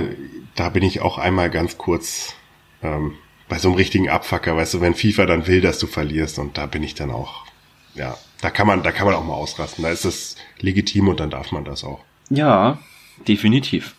da 0.57 0.69
bin 0.69 0.83
ich 0.83 1.01
auch 1.01 1.17
einmal 1.17 1.49
ganz 1.49 1.79
kurz 1.79 2.35
ähm, 2.83 3.15
bei 3.49 3.59
so 3.59 3.69
einem 3.69 3.77
richtigen 3.77 4.09
Abfucker, 4.09 4.57
weißt 4.57 4.75
du, 4.75 4.81
wenn 4.81 4.97
FIFA 4.97 5.27
dann 5.27 5.47
will, 5.47 5.61
dass 5.61 5.79
du 5.79 5.87
verlierst 5.87 6.41
und 6.41 6.59
da 6.59 6.67
bin 6.67 6.83
ich 6.83 6.97
dann 6.97 7.13
auch, 7.13 7.47
ja, 7.95 8.19
da 8.41 8.51
kann 8.51 8.67
man, 8.67 8.83
da 8.83 8.91
kann 8.91 9.07
man 9.07 9.15
auch 9.15 9.25
mal 9.25 9.35
ausrasten. 9.35 9.85
Da 9.85 9.91
ist 9.91 10.05
das 10.05 10.35
legitim 10.59 11.07
und 11.07 11.21
dann 11.21 11.31
darf 11.31 11.53
man 11.53 11.65
das 11.65 11.85
auch. 11.85 12.01
Ja, 12.31 12.79
definitiv. 13.29 13.95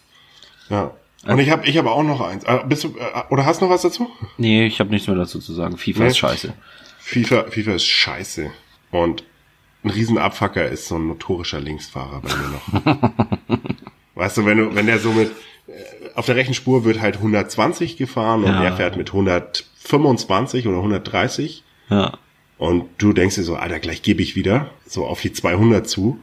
Ja. 0.69 0.91
Und 1.27 1.39
ich 1.39 1.49
habe 1.49 1.65
ich 1.67 1.77
hab 1.77 1.85
auch 1.85 2.03
noch 2.03 2.21
eins. 2.21 2.43
Äh, 2.45 2.59
bist 2.67 2.83
du, 2.85 2.89
äh, 2.97 3.23
oder 3.29 3.45
hast 3.45 3.59
du 3.61 3.65
noch 3.65 3.71
was 3.73 3.81
dazu? 3.81 4.09
Nee, 4.37 4.65
ich 4.65 4.79
habe 4.79 4.89
nichts 4.89 5.07
mehr 5.07 5.17
dazu 5.17 5.39
zu 5.39 5.53
sagen. 5.53 5.77
FIFA 5.77 6.03
Nee. 6.03 6.07
ist 6.09 6.17
scheiße. 6.17 6.53
FIFA, 6.99 7.43
FIFA 7.49 7.71
ist 7.73 7.85
scheiße. 7.85 8.51
Und 8.91 9.23
ein 9.83 9.89
Riesenabfucker 9.89 10.67
ist 10.67 10.87
so 10.87 10.95
ein 10.95 11.07
notorischer 11.07 11.59
Linksfahrer 11.59 12.21
bei 12.21 12.29
mir 12.35 12.47
noch. 12.49 13.59
weißt 14.15 14.37
du, 14.37 14.45
wenn 14.45 14.57
du, 14.57 14.75
wenn 14.75 14.85
der 14.85 14.99
so 14.99 15.11
mit, 15.11 15.31
äh, 15.67 15.71
auf 16.15 16.25
der 16.25 16.35
rechten 16.35 16.53
Spur 16.53 16.85
wird 16.85 17.01
halt 17.01 17.17
120 17.17 17.97
gefahren 17.97 18.43
und 18.43 18.51
Ja. 18.51 18.63
er 18.63 18.75
fährt 18.77 18.95
mit 18.97 19.09
125 19.09 20.67
oder 20.67 20.77
130 20.77 21.63
Ja. 21.89 22.17
und 22.57 22.85
du 22.97 23.13
denkst 23.13 23.35
dir 23.35 23.43
so, 23.43 23.55
Alter, 23.55 23.79
gleich 23.79 24.01
gebe 24.01 24.21
ich 24.21 24.35
wieder 24.35 24.69
so 24.85 25.05
auf 25.05 25.21
die 25.21 25.33
200 25.33 25.87
zu. 25.87 26.19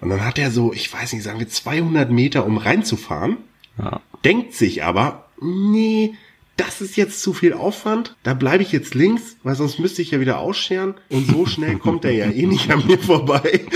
Und 0.00 0.10
dann 0.10 0.24
hat 0.24 0.38
er 0.38 0.50
so, 0.50 0.72
ich 0.72 0.92
weiß 0.92 1.12
nicht, 1.12 1.22
sagen 1.22 1.38
wir 1.40 1.48
200 1.48 2.10
Meter, 2.10 2.46
um 2.46 2.56
reinzufahren 2.58 3.38
Ja. 3.78 4.00
Denkt 4.24 4.54
sich 4.54 4.84
aber, 4.84 5.28
nee, 5.40 6.14
das 6.56 6.80
ist 6.80 6.96
jetzt 6.96 7.22
zu 7.22 7.32
viel 7.32 7.52
Aufwand, 7.52 8.16
da 8.24 8.34
bleibe 8.34 8.62
ich 8.62 8.72
jetzt 8.72 8.94
links, 8.94 9.36
weil 9.44 9.54
sonst 9.54 9.78
müsste 9.78 10.02
ich 10.02 10.10
ja 10.10 10.20
wieder 10.20 10.38
ausscheren 10.38 10.94
und 11.08 11.26
so 11.28 11.46
schnell 11.46 11.76
kommt 11.78 12.04
er 12.04 12.12
ja 12.12 12.26
eh 12.26 12.46
nicht 12.46 12.70
an 12.70 12.84
mir 12.86 12.98
vorbei. 12.98 13.64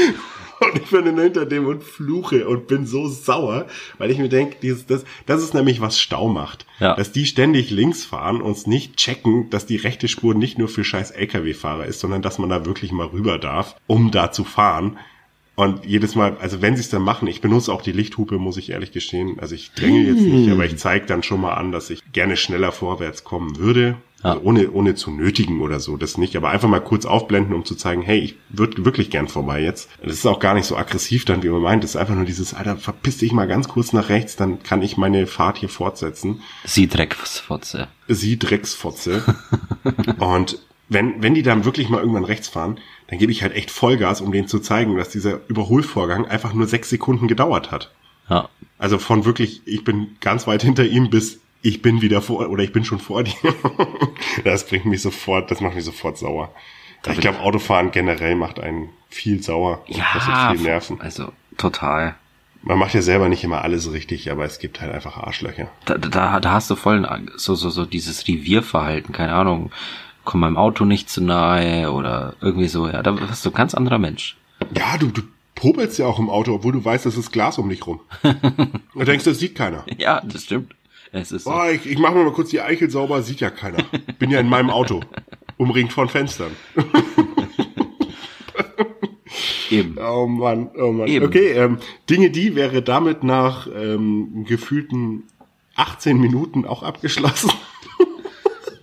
Und 0.62 0.76
ich 0.76 0.90
bin 0.90 1.05
dann 1.05 1.18
hinter 1.18 1.45
dem 1.45 1.66
und 1.66 1.82
fluche 1.82 2.47
und 2.49 2.68
bin 2.68 2.86
so 2.86 3.09
sauer, 3.09 3.66
weil 3.99 4.12
ich 4.12 4.18
mir 4.18 4.28
denke, 4.28 4.59
dieses, 4.62 4.86
das, 4.86 5.05
das 5.26 5.43
ist 5.43 5.55
nämlich, 5.55 5.80
was 5.80 6.01
Stau 6.01 6.28
macht. 6.28 6.66
Ja. 6.78 6.95
Dass 6.95 7.11
die 7.11 7.26
ständig 7.26 7.70
links 7.70 8.05
fahren 8.05 8.40
und 8.40 8.66
nicht 8.68 8.97
checken, 8.97 9.51
dass 9.51 9.66
die 9.66 9.76
rechte 9.76 10.07
Spur 10.07 10.34
nicht 10.34 10.59
nur 10.59 10.68
für 10.68 10.84
scheiß 10.84 11.11
LKW-Fahrer 11.11 11.86
ist, 11.86 11.99
sondern 11.99 12.22
dass 12.22 12.38
man 12.38 12.49
da 12.49 12.64
wirklich 12.64 12.93
mal 12.93 13.09
rüber 13.09 13.38
darf, 13.38 13.74
um 13.88 14.12
da 14.12 14.30
zu 14.30 14.45
fahren. 14.45 14.99
Und 15.55 15.85
jedes 15.85 16.15
Mal, 16.15 16.37
also 16.41 16.63
wenn 16.63 16.77
sie 16.77 16.81
es 16.81 16.89
dann 16.89 17.03
machen, 17.03 17.29
ich 17.29 17.43
benutze 17.43 17.73
auch 17.73 17.83
die 17.83 17.93
Lichthupe, 17.93 18.39
muss 18.39 18.57
ich 18.57 18.71
ehrlich 18.71 18.93
gestehen. 18.93 19.39
Also 19.39 19.55
ich 19.55 19.73
dränge 19.73 20.01
jetzt 20.01 20.23
nicht, 20.23 20.51
aber 20.51 20.65
ich 20.65 20.79
zeige 20.79 21.05
dann 21.05 21.23
schon 21.23 21.43
mal 21.43 21.55
an, 21.55 21.73
dass 21.73 21.91
ich 21.91 22.03
gerne 22.13 22.37
schneller 22.37 22.73
vorwärts 22.73 23.23
kommen 23.23 23.59
würde. 23.59 23.97
Also 24.23 24.41
ohne, 24.43 24.71
ohne 24.71 24.95
zu 24.95 25.11
nötigen 25.11 25.61
oder 25.61 25.81
so, 25.81 25.97
das 25.97 26.17
nicht, 26.17 26.37
aber 26.37 26.51
einfach 26.51 26.69
mal 26.69 26.81
kurz 26.81 27.07
aufblenden, 27.07 27.55
um 27.55 27.65
zu 27.65 27.75
zeigen, 27.75 28.03
hey, 28.03 28.21
ich 28.21 28.37
würde 28.51 28.85
wirklich 28.85 29.11
gern 29.11 29.27
vorbei 29.27 29.61
jetzt. 29.61 29.91
Das 30.01 30.13
ist 30.13 30.27
auch 30.27 30.39
gar 30.39 30.55
nicht 30.55 30.67
so 30.67 30.77
aggressiv 30.77 31.25
dann, 31.25 31.43
wie 31.43 31.49
man 31.49 31.61
meint. 31.61 31.83
Das 31.83 31.91
ist 31.91 31.97
einfach 31.97 32.15
nur 32.15 32.25
dieses, 32.25 32.55
Alter, 32.55 32.77
verpiss 32.77 33.19
dich 33.19 33.33
mal 33.33 33.49
ganz 33.49 33.67
kurz 33.67 33.93
nach 33.93 34.09
rechts, 34.09 34.37
dann 34.37 34.63
kann 34.63 34.81
ich 34.81 34.97
meine 34.97 35.27
Fahrt 35.27 35.59
hier 35.59 35.69
fortsetzen. 35.69 36.41
Sie 36.65 36.87
Drecksfotze. 36.87 37.89
Sie 38.07 38.39
Drecksfotze. 38.39 39.25
Und 40.19 40.59
wenn, 40.89 41.23
wenn 41.23 41.35
die 41.35 41.43
dann 41.43 41.65
wirklich 41.65 41.89
mal 41.89 41.99
irgendwann 41.99 42.25
rechts 42.25 42.49
fahren, 42.49 42.79
dann 43.13 43.19
gebe 43.19 43.31
ich 43.31 43.43
halt 43.43 43.53
echt 43.55 43.71
Vollgas, 43.71 44.23
um 44.23 44.33
denen 44.33 44.49
zu 44.49 44.59
zeigen, 44.59 44.97
dass 44.97 45.11
dieser 45.11 45.41
Überholvorgang 45.49 46.25
einfach 46.25 46.55
nur 46.55 46.67
sechs 46.67 46.89
Sekunden 46.89 47.29
gedauert 47.29 47.71
hat. 47.71 47.93
Ja. 48.31 48.49
Also 48.79 48.99
von 48.99 49.27
wirklich, 49.27 49.61
ich 49.67 49.85
bin 49.85 50.17
ganz 50.23 50.47
weit 50.47 50.63
hinter 50.63 50.85
ihm 50.87 51.11
bis 51.11 51.39
ich 51.61 51.83
bin 51.83 52.01
wieder 52.01 52.23
vor 52.23 52.49
oder 52.49 52.65
ich 52.65 52.73
bin 52.73 52.85
schon 52.87 52.99
vor 53.01 53.23
dir. 53.25 53.35
das 54.45 54.67
bringt 54.67 54.87
mich 54.87 55.03
sofort, 55.03 55.51
das 55.51 55.61
macht 55.61 55.75
mich 55.75 55.85
sofort 55.85 56.17
sauer. 56.17 56.53
Ich 57.07 57.21
glaube, 57.21 57.41
Autofahren 57.41 57.91
generell 57.91 58.35
macht 58.35 58.61
einen 58.61 58.89
viel 59.11 59.43
sauer 59.43 59.85
und 59.89 60.01
kostet 60.01 60.29
Ja, 60.29 60.53
viel 60.55 60.63
Nerven. 60.63 61.01
also 61.01 61.33
total. 61.59 62.15
Man 62.63 62.79
macht 62.79 62.95
ja 62.95 63.03
selber 63.03 63.29
nicht 63.29 63.45
immer 63.45 63.63
alles 63.63 63.93
richtig, 63.93 64.31
aber 64.31 64.45
es 64.45 64.59
gibt 64.59 64.81
halt 64.81 64.93
einfach 64.93 65.17
Arschlöcher. 65.19 65.69
Da, 65.85 65.99
da, 65.99 66.41
da 66.41 66.51
hast 66.53 66.71
du 66.71 66.77
voll 66.77 67.05
ein- 67.05 67.31
so, 67.37 67.57
so, 67.57 67.71
so 67.71 67.85
dieses 67.85 68.27
Revierverhalten, 68.27 69.13
keine 69.13 69.35
Ahnung. 69.35 69.71
Komm 70.25 70.41
meinem 70.41 70.57
Auto 70.57 70.85
nicht 70.85 71.11
zu 71.11 71.23
nahe 71.23 71.91
oder 71.91 72.35
irgendwie 72.41 72.68
so, 72.68 72.87
ja, 72.89 73.03
da 73.03 73.12
bist 73.12 73.45
du 73.45 73.51
ein 73.51 73.55
ganz 73.55 73.75
anderer 73.75 73.99
Mensch. 73.99 74.37
Ja, 74.77 74.97
du, 74.99 75.09
du 75.09 75.23
popelst 75.55 75.99
ja 75.99 76.07
auch 76.07 76.18
im 76.18 76.31
Auto, 76.31 76.55
obwohl 76.55 76.73
du 76.73 76.85
weißt, 76.85 77.07
es 77.07 77.16
ist 77.16 77.33
Glas 77.33 77.59
um 77.59 77.68
dich 77.68 77.87
rum. 77.87 78.01
Du 78.95 79.05
denkst, 79.05 79.25
das 79.25 79.39
sieht 79.39 79.55
keiner. 79.55 79.85
Ja, 79.99 80.20
das 80.20 80.45
stimmt. 80.45 80.75
Es 81.12 81.33
ist 81.33 81.45
so. 81.45 81.53
Oh, 81.53 81.68
ich, 81.70 81.87
ich 81.87 81.99
mache 81.99 82.14
mir 82.14 82.25
mal 82.25 82.33
kurz 82.33 82.51
die 82.51 82.61
Eichel 82.61 82.91
sauber, 82.91 83.23
sieht 83.23 83.41
ja 83.41 83.51
keiner. 83.51 83.85
Bin 84.18 84.31
ja 84.31 84.39
in 84.41 84.49
meinem 84.49 84.70
Auto, 84.70 85.01
umringt 85.57 85.93
von 85.93 86.09
Fenstern. 86.09 86.53
Eben. 89.70 89.97
Oh 89.99 90.27
Mann, 90.27 90.70
oh 90.77 90.93
Mann. 90.93 91.09
Eben. 91.09 91.27
Okay, 91.27 91.53
ähm, 91.53 91.79
Dinge, 92.09 92.31
die 92.31 92.55
wäre 92.55 92.83
damit 92.83 93.25
nach 93.25 93.66
ähm, 93.75 94.45
gefühlten 94.47 95.25
18 95.77 96.18
Minuten 96.18 96.66
auch 96.66 96.83
abgeschlossen. 96.83 97.51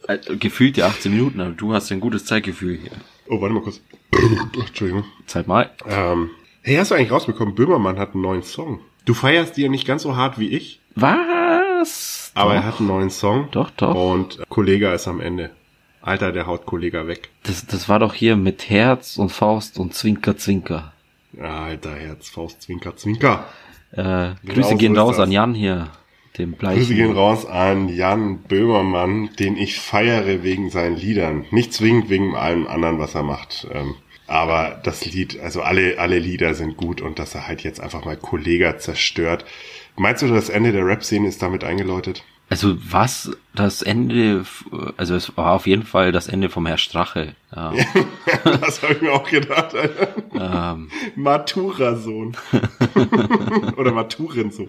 Äh, 0.09 0.35
Gefühlt 0.37 0.75
die 0.77 0.83
18 0.83 1.11
Minuten, 1.11 1.39
aber 1.39 1.51
du 1.51 1.73
hast 1.73 1.91
ein 1.91 1.99
gutes 1.99 2.25
Zeitgefühl 2.25 2.77
hier. 2.81 2.91
Oh, 3.27 3.39
warte 3.41 3.53
mal 3.53 3.61
kurz. 3.61 3.81
Entschuldigung. 4.59 5.05
Zeit 5.27 5.47
mal. 5.47 5.69
Ähm, 5.87 6.31
hey, 6.63 6.77
hast 6.77 6.91
du 6.91 6.95
eigentlich 6.95 7.11
rausbekommen, 7.11 7.53
Böhmermann 7.55 7.99
hat 7.99 8.13
einen 8.13 8.23
neuen 8.23 8.43
Song. 8.43 8.79
Du 9.05 9.13
feierst 9.13 9.55
die 9.57 9.61
ja 9.61 9.69
nicht 9.69 9.85
ganz 9.87 10.03
so 10.03 10.15
hart 10.15 10.39
wie 10.39 10.49
ich, 10.49 10.79
Was? 10.95 12.31
aber 12.35 12.55
er 12.55 12.61
Doch. 12.61 12.67
hat 12.67 12.79
einen 12.79 12.87
neuen 12.87 13.09
Song. 13.09 13.47
Doch, 13.51 13.69
doch. 13.71 13.95
Und 13.95 14.39
Kollega 14.49 14.93
ist 14.93 15.07
am 15.07 15.21
Ende. 15.21 15.51
Alter, 16.01 16.31
der 16.31 16.47
haut 16.47 16.65
Kollega 16.65 17.07
weg. 17.07 17.29
Das, 17.43 17.65
das 17.65 17.87
war 17.89 17.99
doch 17.99 18.13
hier 18.13 18.35
mit 18.35 18.69
Herz 18.69 19.17
und 19.17 19.31
Faust 19.31 19.77
und 19.79 19.93
Zwinker, 19.93 20.37
Zwinker. 20.37 20.93
Alter, 21.39 21.93
Herz, 21.95 22.29
Faust, 22.29 22.61
Zwinker, 22.63 22.95
Zwinker. 22.95 23.45
Äh, 23.91 23.95
Genau 24.43 24.53
Grüße 24.55 24.69
so 24.69 24.77
gehen 24.77 24.93
ist 24.93 24.99
raus 24.99 25.19
an 25.19 25.31
Jan 25.31 25.53
hier, 25.53 25.87
dem 26.39 26.53
Bleichen. 26.53 26.79
Grüße 26.79 26.95
gehen 26.95 27.11
raus 27.11 27.45
an 27.45 27.89
Jan 27.89 28.39
Böhmermann, 28.39 29.29
den 29.37 29.57
ich 29.57 29.79
feiere 29.79 30.43
wegen 30.43 30.69
seinen 30.69 30.95
Liedern. 30.95 31.45
Nicht 31.51 31.73
zwingend 31.73 32.09
wegen 32.09 32.35
allem 32.35 32.67
anderen, 32.67 32.97
was 32.97 33.13
er 33.13 33.23
macht. 33.23 33.67
Ähm, 33.71 33.95
aber 34.25 34.79
das 34.83 35.05
Lied, 35.05 35.39
also 35.39 35.61
alle, 35.61 35.99
alle 35.99 36.19
Lieder 36.19 36.53
sind 36.53 36.77
gut 36.77 37.01
und 37.01 37.19
dass 37.19 37.35
er 37.35 37.47
halt 37.47 37.61
jetzt 37.61 37.79
einfach 37.79 38.05
mal 38.05 38.17
Kollega 38.17 38.77
zerstört. 38.77 39.45
Meinst 39.95 40.21
du, 40.21 40.27
das 40.27 40.49
Ende 40.49 40.71
der 40.71 40.85
Rap-Szene 40.85 41.27
ist 41.27 41.41
damit 41.41 41.63
eingeläutet? 41.63 42.23
Also 42.49 42.77
was 42.89 43.31
das 43.53 43.81
Ende, 43.83 44.43
also 44.97 45.13
es 45.15 45.37
war 45.37 45.51
auf 45.53 45.67
jeden 45.67 45.83
Fall 45.83 46.11
das 46.11 46.27
Ende 46.27 46.49
vom 46.49 46.65
Herr 46.65 46.77
Strache. 46.79 47.35
Ja, 47.55 47.73
das 48.43 48.81
habe 48.81 48.93
ich 48.93 49.01
mir 49.01 49.11
auch 49.11 49.29
gedacht. 49.29 49.75
Alter. 49.75 50.73
ähm, 50.73 50.89
Matura-Sohn. 51.15 52.35
Oder 53.77 53.91
Maturensohn. 53.91 54.67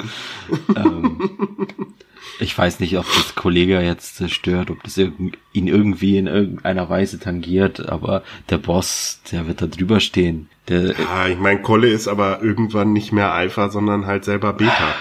ich 2.40 2.56
weiß 2.56 2.80
nicht, 2.80 2.96
ob 2.98 3.06
das 3.06 3.34
Kollege 3.34 3.80
jetzt 3.80 4.16
zerstört, 4.16 4.70
ob 4.70 4.82
das 4.82 4.98
ihn 4.98 5.32
irgendwie 5.52 6.16
in 6.18 6.26
irgendeiner 6.26 6.88
Weise 6.88 7.18
tangiert, 7.18 7.88
aber 7.88 8.22
der 8.48 8.58
Boss, 8.58 9.20
der 9.30 9.46
wird 9.46 9.62
da 9.62 9.66
drüber 9.66 10.00
stehen. 10.00 10.48
Der, 10.68 10.94
Ah, 11.12 11.28
ich 11.28 11.38
meine, 11.38 11.62
Kolle 11.62 11.88
ist 11.88 12.08
aber 12.08 12.42
irgendwann 12.42 12.92
nicht 12.92 13.12
mehr 13.12 13.32
Alpha, 13.32 13.68
sondern 13.70 14.06
halt 14.06 14.24
selber 14.24 14.52
Beta. 14.52 14.94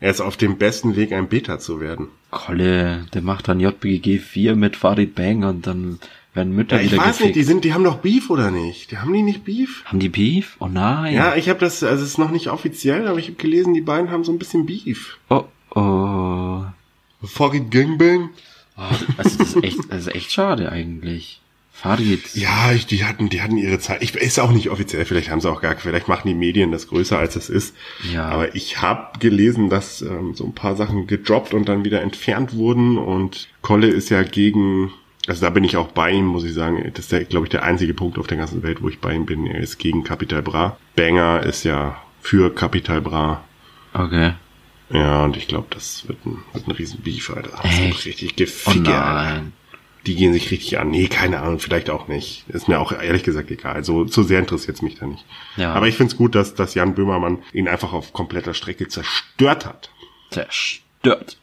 Er 0.00 0.10
ist 0.10 0.20
auf 0.20 0.36
dem 0.36 0.58
besten 0.58 0.94
Weg, 0.96 1.12
ein 1.12 1.28
Beta 1.28 1.58
zu 1.58 1.80
werden. 1.80 2.08
Kolle, 2.30 3.06
der 3.14 3.22
macht 3.22 3.48
dann 3.48 3.60
JBG 3.60 4.18
4 4.18 4.54
mit 4.56 4.76
Farid 4.76 5.14
Bang 5.14 5.42
und 5.44 5.66
dann 5.66 5.98
werden 6.34 6.54
Mütter 6.54 6.76
Ja, 6.76 6.82
ich 6.82 6.92
wieder 6.92 7.00
weiß 7.02 7.16
gefickt. 7.18 7.24
nicht, 7.24 7.36
die 7.36 7.42
sind, 7.44 7.64
die 7.64 7.72
haben 7.72 7.84
doch 7.84 7.96
Beef 7.98 8.28
oder 8.28 8.50
nicht? 8.50 8.90
Die 8.90 8.98
haben 8.98 9.12
die 9.14 9.22
nicht 9.22 9.44
Beef? 9.44 9.84
Haben 9.86 10.00
die 10.00 10.10
Beef? 10.10 10.56
Oh 10.60 10.66
nein. 10.68 11.14
Ja, 11.14 11.34
ich 11.34 11.48
habe 11.48 11.60
das, 11.60 11.82
also 11.82 12.02
es 12.04 12.10
ist 12.10 12.18
noch 12.18 12.30
nicht 12.30 12.48
offiziell, 12.48 13.08
aber 13.08 13.18
ich 13.18 13.26
habe 13.28 13.36
gelesen, 13.36 13.72
die 13.72 13.80
beiden 13.80 14.10
haben 14.10 14.22
so 14.24 14.32
ein 14.32 14.38
bisschen 14.38 14.66
Beef. 14.66 15.16
Oh, 15.30 15.44
oh. 15.74 16.62
Farid 17.24 17.70
Gangbang? 17.70 18.30
Oh, 18.76 18.82
Also 19.16 19.38
das 19.38 19.54
ist 19.54 19.64
echt, 19.64 19.78
das 19.90 20.00
ist 20.08 20.14
echt 20.14 20.30
schade 20.30 20.70
eigentlich. 20.70 21.40
Farid. 21.76 22.34
Ja, 22.34 22.72
ich, 22.72 22.86
die 22.86 23.04
hatten, 23.04 23.28
die 23.28 23.42
hatten 23.42 23.58
ihre 23.58 23.78
Zeit. 23.78 24.02
Ich 24.02 24.14
ist 24.14 24.40
auch 24.40 24.50
nicht 24.50 24.70
offiziell, 24.70 25.04
vielleicht 25.04 25.30
haben 25.30 25.42
sie 25.42 25.50
auch 25.50 25.60
gar, 25.60 25.76
vielleicht 25.76 26.08
machen 26.08 26.26
die 26.26 26.34
Medien 26.34 26.72
das 26.72 26.88
größer 26.88 27.18
als 27.18 27.36
es 27.36 27.50
ist. 27.50 27.76
Ja. 28.12 28.28
Aber 28.28 28.54
ich 28.54 28.80
habe 28.80 29.18
gelesen, 29.18 29.68
dass 29.68 30.00
ähm, 30.00 30.34
so 30.34 30.44
ein 30.44 30.54
paar 30.54 30.74
Sachen 30.74 31.06
gedroppt 31.06 31.52
und 31.52 31.68
dann 31.68 31.84
wieder 31.84 32.00
entfernt 32.00 32.54
wurden 32.54 32.96
und 32.96 33.48
Kolle 33.60 33.88
ist 33.88 34.08
ja 34.08 34.22
gegen, 34.22 34.90
also 35.26 35.42
da 35.42 35.50
bin 35.50 35.64
ich 35.64 35.76
auch 35.76 35.88
bei 35.88 36.12
ihm, 36.12 36.24
muss 36.24 36.44
ich 36.44 36.54
sagen. 36.54 36.90
Das 36.94 37.04
ist, 37.04 37.12
der, 37.12 37.24
glaube 37.24 37.46
ich, 37.46 37.50
der 37.50 37.62
einzige 37.62 37.92
Punkt 37.92 38.18
auf 38.18 38.26
der 38.26 38.38
ganzen 38.38 38.62
Welt, 38.62 38.82
wo 38.82 38.88
ich 38.88 39.00
bei 39.00 39.12
ihm 39.12 39.26
bin. 39.26 39.46
Er 39.46 39.60
ist 39.60 39.76
gegen 39.78 40.02
Capital 40.02 40.42
Bra. 40.42 40.78
Banger 40.96 41.42
ist 41.42 41.64
ja 41.64 42.00
für 42.22 42.54
Capital 42.54 43.02
Bra. 43.02 43.44
Okay. 43.92 44.32
Ja, 44.90 45.24
und 45.24 45.36
ich 45.36 45.46
glaube, 45.46 45.66
das 45.70 46.08
wird 46.08 46.24
ein, 46.24 46.38
wird 46.52 46.68
ein 46.68 46.70
riesen 46.70 47.00
Beef, 47.00 47.28
Alter. 47.30 47.50
Das 47.62 47.64
Echt? 47.64 47.82
wird 47.82 48.06
richtig 48.06 48.30
Oh 48.32 48.36
geficke, 48.36 48.94
Alter. 48.94 49.42
Die 50.06 50.14
gehen 50.14 50.32
sich 50.32 50.50
richtig 50.50 50.78
an. 50.78 50.90
Nee, 50.90 51.08
keine 51.08 51.40
Ahnung, 51.40 51.58
vielleicht 51.58 51.90
auch 51.90 52.06
nicht. 52.08 52.44
Ist 52.48 52.68
mir 52.68 52.78
auch 52.78 52.92
ehrlich 52.92 53.24
gesagt 53.24 53.50
egal. 53.50 53.84
So, 53.84 54.06
so 54.06 54.22
sehr 54.22 54.38
interessiert 54.38 54.80
mich 54.82 54.96
da 54.98 55.06
nicht. 55.06 55.24
Ja. 55.56 55.74
Aber 55.74 55.88
ich 55.88 55.96
find's 55.96 56.16
gut, 56.16 56.34
dass, 56.34 56.54
dass 56.54 56.74
Jan 56.74 56.94
Böhmermann 56.94 57.42
ihn 57.52 57.68
einfach 57.68 57.92
auf 57.92 58.12
kompletter 58.12 58.54
Strecke 58.54 58.88
zerstört 58.88 59.66
hat. 59.66 59.90
Zerstört. 60.30 61.38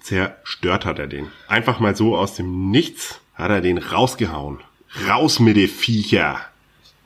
Zerstört 0.00 0.84
hat 0.84 0.98
er 0.98 1.08
den. 1.08 1.26
Einfach 1.48 1.80
mal 1.80 1.96
so 1.96 2.16
aus 2.16 2.34
dem 2.34 2.70
Nichts 2.70 3.20
hat 3.34 3.50
er 3.50 3.60
den 3.60 3.78
rausgehauen. 3.78 4.60
Raus 5.08 5.40
mit 5.40 5.56
den 5.56 5.68
Viecher. 5.68 6.40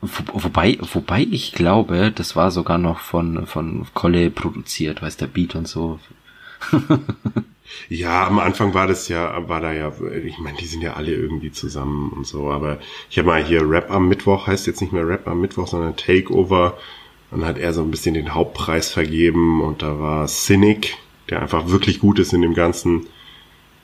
Wo, 0.01 0.43
wobei, 0.43 0.77
wobei 0.93 1.27
ich 1.29 1.53
glaube, 1.53 2.11
das 2.13 2.35
war 2.35 2.51
sogar 2.51 2.77
noch 2.77 2.99
von, 2.99 3.47
von 3.47 3.85
Kolle 3.93 4.29
produziert, 4.29 5.01
weiß 5.01 5.17
der 5.17 5.27
Beat 5.27 5.55
und 5.55 5.67
so. 5.67 5.99
Ja, 7.87 8.27
am 8.27 8.39
Anfang 8.39 8.73
war 8.73 8.87
das 8.87 9.07
ja, 9.07 9.47
war 9.47 9.61
da 9.61 9.73
ja, 9.73 9.91
ich 10.25 10.37
meine, 10.39 10.57
die 10.57 10.65
sind 10.65 10.81
ja 10.81 10.93
alle 10.93 11.13
irgendwie 11.13 11.51
zusammen 11.51 12.09
und 12.09 12.25
so, 12.25 12.49
aber 12.49 12.79
ich 13.09 13.17
habe 13.17 13.27
mal 13.27 13.43
hier 13.43 13.67
Rap 13.69 13.91
am 13.91 14.07
Mittwoch, 14.07 14.47
heißt 14.47 14.67
jetzt 14.67 14.81
nicht 14.81 14.93
mehr 14.93 15.07
Rap 15.07 15.27
am 15.27 15.41
Mittwoch, 15.41 15.67
sondern 15.67 15.95
Takeover. 15.95 16.77
Dann 17.31 17.45
hat 17.45 17.57
er 17.59 17.73
so 17.73 17.81
ein 17.81 17.91
bisschen 17.91 18.15
den 18.15 18.33
Hauptpreis 18.33 18.89
vergeben 18.91 19.61
und 19.61 19.81
da 19.81 19.99
war 19.99 20.27
Cynic, 20.27 20.97
der 21.29 21.41
einfach 21.41 21.69
wirklich 21.69 21.99
gut 21.99 22.17
ist 22.19 22.33
in 22.33 22.41
dem 22.41 22.55
Ganzen, 22.55 23.07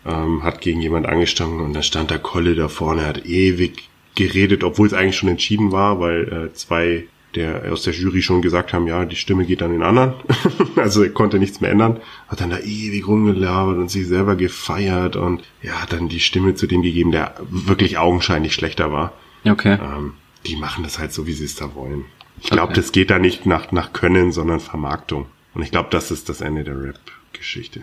ähm, 0.05 0.43
hat 0.43 0.61
gegen 0.61 0.81
jemand 0.81 1.05
angestanden 1.05 1.61
und 1.61 1.73
da 1.73 1.83
stand 1.83 2.09
der 2.09 2.19
Kolle 2.19 2.55
da 2.55 2.67
vorne, 2.67 3.05
hat 3.05 3.25
ewig 3.25 3.89
geredet, 4.15 4.63
obwohl 4.63 4.87
es 4.87 4.93
eigentlich 4.93 5.17
schon 5.17 5.29
entschieden 5.29 5.71
war, 5.71 5.99
weil 5.99 6.49
äh, 6.49 6.53
zwei 6.53 7.05
der 7.35 7.71
aus 7.71 7.83
der 7.83 7.93
Jury 7.93 8.21
schon 8.21 8.41
gesagt 8.41 8.73
haben, 8.73 8.87
ja, 8.87 9.05
die 9.05 9.15
Stimme 9.15 9.45
geht 9.45 9.61
an 9.61 9.71
den 9.71 9.83
anderen. 9.83 10.13
also 10.75 11.03
er 11.03 11.09
konnte 11.09 11.39
nichts 11.39 11.61
mehr 11.61 11.71
ändern. 11.71 11.99
Hat 12.27 12.41
dann 12.41 12.49
da 12.49 12.59
ewig 12.59 13.07
rumgelabert 13.07 13.77
und 13.77 13.89
sich 13.91 14.07
selber 14.07 14.35
gefeiert 14.35 15.15
und 15.15 15.43
ja, 15.61 15.81
hat 15.81 15.93
dann 15.93 16.09
die 16.09 16.19
Stimme 16.19 16.55
zu 16.55 16.67
dem 16.67 16.81
gegeben, 16.81 17.11
der 17.11 17.35
wirklich 17.49 17.97
augenscheinlich 17.97 18.53
schlechter 18.53 18.91
war. 18.91 19.13
Okay. 19.47 19.77
Ähm, 19.81 20.13
die 20.45 20.55
machen 20.55 20.83
das 20.83 20.99
halt 20.99 21.13
so, 21.13 21.27
wie 21.27 21.33
sie 21.33 21.45
es 21.45 21.55
da 21.55 21.75
wollen. 21.75 22.05
Ich 22.41 22.49
glaube, 22.49 22.71
Okay. 22.71 22.81
das 22.81 22.91
geht 22.91 23.09
da 23.09 23.19
nicht 23.19 23.45
nach, 23.45 23.71
nach 23.71 23.93
Können, 23.93 24.31
sondern 24.31 24.59
Vermarktung. 24.59 25.25
Und 25.53 25.61
ich 25.63 25.71
glaube, 25.71 25.89
das 25.91 26.11
ist 26.11 26.27
das 26.29 26.41
Ende 26.41 26.63
der 26.63 26.81
Rap-Geschichte. 26.81 27.81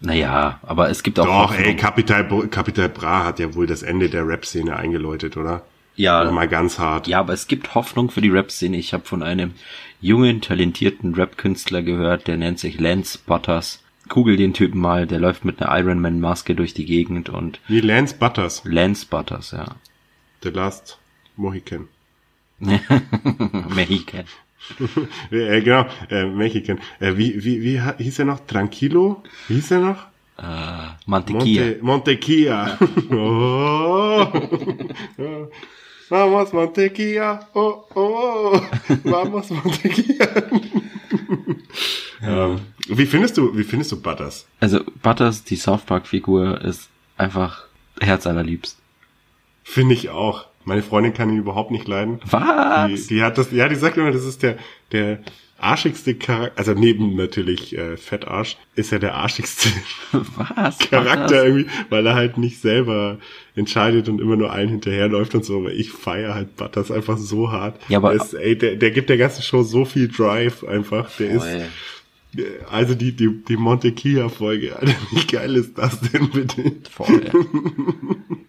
Naja, 0.00 0.58
aber 0.62 0.90
es 0.90 1.02
gibt 1.02 1.18
auch 1.18 1.24
Doch, 1.24 1.50
Hoffnung. 1.50 1.64
ey, 1.64 1.76
Capital, 1.76 2.48
Capital 2.50 2.88
Bra 2.88 3.24
hat 3.24 3.38
ja 3.38 3.54
wohl 3.54 3.66
das 3.66 3.82
Ende 3.82 4.08
der 4.10 4.26
Rap-Szene 4.28 4.76
eingeläutet, 4.76 5.36
oder? 5.36 5.62
Ja. 5.96 6.20
Aber 6.20 6.32
mal 6.32 6.48
ganz 6.48 6.78
hart. 6.78 7.08
Ja, 7.08 7.20
aber 7.20 7.32
es 7.32 7.48
gibt 7.48 7.74
Hoffnung 7.74 8.10
für 8.10 8.20
die 8.20 8.28
Rap-Szene. 8.28 8.76
Ich 8.76 8.92
habe 8.92 9.04
von 9.04 9.22
einem 9.22 9.54
jungen, 10.00 10.40
talentierten 10.40 11.14
Rap-Künstler 11.14 11.82
gehört, 11.82 12.28
der 12.28 12.36
nennt 12.36 12.58
sich 12.58 12.78
Lance 12.78 13.18
Butters. 13.24 13.82
Google 14.08 14.36
den 14.36 14.54
Typen 14.54 14.80
mal, 14.80 15.06
der 15.06 15.18
läuft 15.18 15.44
mit 15.44 15.60
einer 15.60 15.76
Ironman-Maske 15.76 16.54
durch 16.54 16.74
die 16.74 16.84
Gegend 16.84 17.28
und 17.28 17.60
Wie 17.66 17.80
Lance 17.80 18.14
Butters, 18.16 18.62
Lance 18.64 19.06
Butters, 19.08 19.50
ja. 19.50 19.74
The 20.42 20.50
Last 20.50 20.98
Mohican. 21.36 21.88
Mexican. 22.58 24.24
äh, 25.30 25.60
genau, 25.60 25.86
äh, 26.10 26.24
Mexican. 26.24 26.78
Äh, 27.00 27.16
wie, 27.16 27.44
wie, 27.44 27.62
wie 27.62 27.80
hieß 27.98 28.20
er 28.20 28.24
noch? 28.26 28.40
Tranquilo? 28.46 29.22
Wie 29.48 29.54
hieß 29.54 29.72
er 29.72 29.80
noch? 29.80 30.06
Äh, 30.38 30.94
Mantequilla. 31.06 31.62
Monte, 31.62 31.78
Montequia. 31.82 32.78
oh. 33.10 34.26
Oh. 36.10 36.14
Ja. 36.14 36.20
Vamos 36.20 36.52
Montequilla, 36.52 37.48
oh, 37.54 37.84
oh, 37.94 38.60
vamos 39.04 39.50
Montequilla. 39.50 40.28
ähm, 42.22 42.60
wie 42.88 43.06
findest 43.06 43.36
du, 43.36 43.56
wie 43.56 43.64
findest 43.64 43.92
du 43.92 44.00
Butters? 44.00 44.46
Also 44.60 44.80
Butters, 45.02 45.44
die 45.44 45.56
South 45.56 45.82
Park 45.82 46.06
Figur, 46.06 46.60
ist 46.62 46.88
einfach 47.16 47.64
herzallerliebst. 48.00 48.78
Finde 49.64 49.94
ich 49.94 50.10
auch. 50.10 50.46
Meine 50.64 50.82
Freundin 50.82 51.14
kann 51.14 51.30
ihn 51.30 51.38
überhaupt 51.38 51.70
nicht 51.70 51.86
leiden. 51.86 52.20
Was? 52.24 52.88
Die, 52.88 53.14
die 53.14 53.22
hat 53.22 53.38
das, 53.38 53.52
ja, 53.52 53.68
die 53.68 53.76
sagt 53.76 53.96
immer, 53.96 54.10
das 54.10 54.24
ist 54.24 54.42
der, 54.42 54.58
der 54.92 55.20
arschigste 55.58 56.14
Charakter, 56.14 56.58
also 56.58 56.72
neben 56.74 57.16
natürlich 57.16 57.76
äh, 57.76 57.96
Fettarsch, 57.96 58.56
ist 58.74 58.92
er 58.92 58.98
der 58.98 59.14
arschigste 59.14 59.68
Was? 60.12 60.78
Charakter 60.78 61.44
irgendwie, 61.46 61.66
weil 61.90 62.06
er 62.06 62.14
halt 62.14 62.38
nicht 62.38 62.60
selber 62.60 63.18
entscheidet 63.54 64.08
und 64.08 64.20
immer 64.20 64.36
nur 64.36 64.52
allen 64.52 64.68
hinterherläuft 64.68 65.34
und 65.34 65.44
so, 65.44 65.58
aber 65.60 65.72
ich 65.72 65.90
feiere 65.92 66.34
halt 66.34 66.56
Butters 66.56 66.90
einfach 66.90 67.16
so 67.18 67.50
hart. 67.50 67.80
Ja, 67.88 67.98
aber- 67.98 68.12
Der 68.14 68.22
ist, 68.22 68.34
ey, 68.34 68.56
der, 68.56 68.76
der 68.76 68.90
gibt 68.90 69.08
der 69.08 69.16
ganzen 69.18 69.42
Show 69.42 69.62
so 69.62 69.84
viel 69.84 70.08
Drive 70.08 70.62
einfach. 70.64 71.10
Der 71.18 71.30
ist, 71.30 71.42
Voll. 71.44 71.64
also 72.70 72.94
die, 72.94 73.12
die, 73.12 73.30
die 73.48 73.56
Montequilla-Folge, 73.56 74.76
Alter, 74.76 74.94
wie 75.12 75.26
geil 75.26 75.56
ist 75.56 75.76
das 75.78 76.00
denn 76.02 76.28
bitte? 76.30 76.72
Voll. 76.90 77.22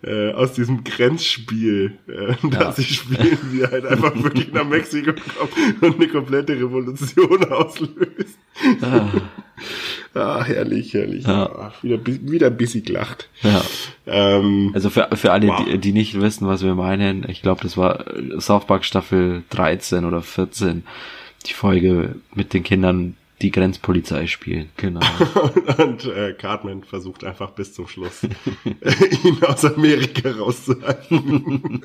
Äh, 0.00 0.30
aus 0.32 0.52
diesem 0.52 0.84
Grenzspiel, 0.84 1.98
äh, 2.06 2.34
das 2.50 2.76
sie 2.76 2.84
spielen, 2.84 3.36
er 3.60 3.70
halt 3.72 3.84
einfach 3.84 4.14
wirklich 4.22 4.52
nach 4.52 4.64
Mexiko 4.64 5.12
kommt 5.12 5.82
und 5.82 5.96
eine 5.96 6.06
komplette 6.08 6.52
Revolution 6.54 7.44
auslöst. 7.50 8.38
Ah, 8.80 9.08
Ah, 10.14 10.42
herrlich, 10.44 10.94
herrlich. 10.94 11.26
Ja. 11.26 11.46
Ah, 11.46 11.72
wieder, 11.82 11.98
wieder 12.06 12.46
ein 12.46 12.56
bisschen 12.56 12.84
gelacht. 12.84 13.28
ja. 13.42 13.60
Ähm, 14.06 14.70
Also 14.72 14.88
für, 14.88 15.08
für 15.14 15.32
alle, 15.32 15.48
Wow. 15.48 15.64
die, 15.66 15.78
die 15.78 15.92
nicht 15.92 16.20
wissen, 16.20 16.46
was 16.46 16.62
wir 16.62 16.74
meinen, 16.76 17.28
ich 17.28 17.42
glaube, 17.42 17.62
das 17.62 17.76
war 17.76 18.04
South 18.38 18.66
Park 18.68 18.84
Staffel 18.84 19.42
13 19.50 20.04
oder 20.04 20.22
14, 20.22 20.84
die 21.46 21.52
Folge 21.54 22.14
mit 22.34 22.54
den 22.54 22.62
Kindern, 22.62 23.16
die 23.42 23.50
Grenzpolizei 23.50 24.26
spielen. 24.26 24.70
Genau. 24.76 25.00
und 25.78 26.04
äh, 26.06 26.34
Cartman 26.34 26.82
versucht 26.82 27.24
einfach 27.24 27.50
bis 27.52 27.72
zum 27.74 27.86
Schluss, 27.86 28.22
ihn 29.24 29.42
aus 29.44 29.64
Amerika 29.64 30.30
rauszuhalten. 30.30 31.82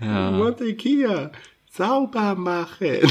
Ja. 0.00 0.30
Montequilla, 0.30 1.32
sauber 1.70 2.34
machen. 2.34 2.98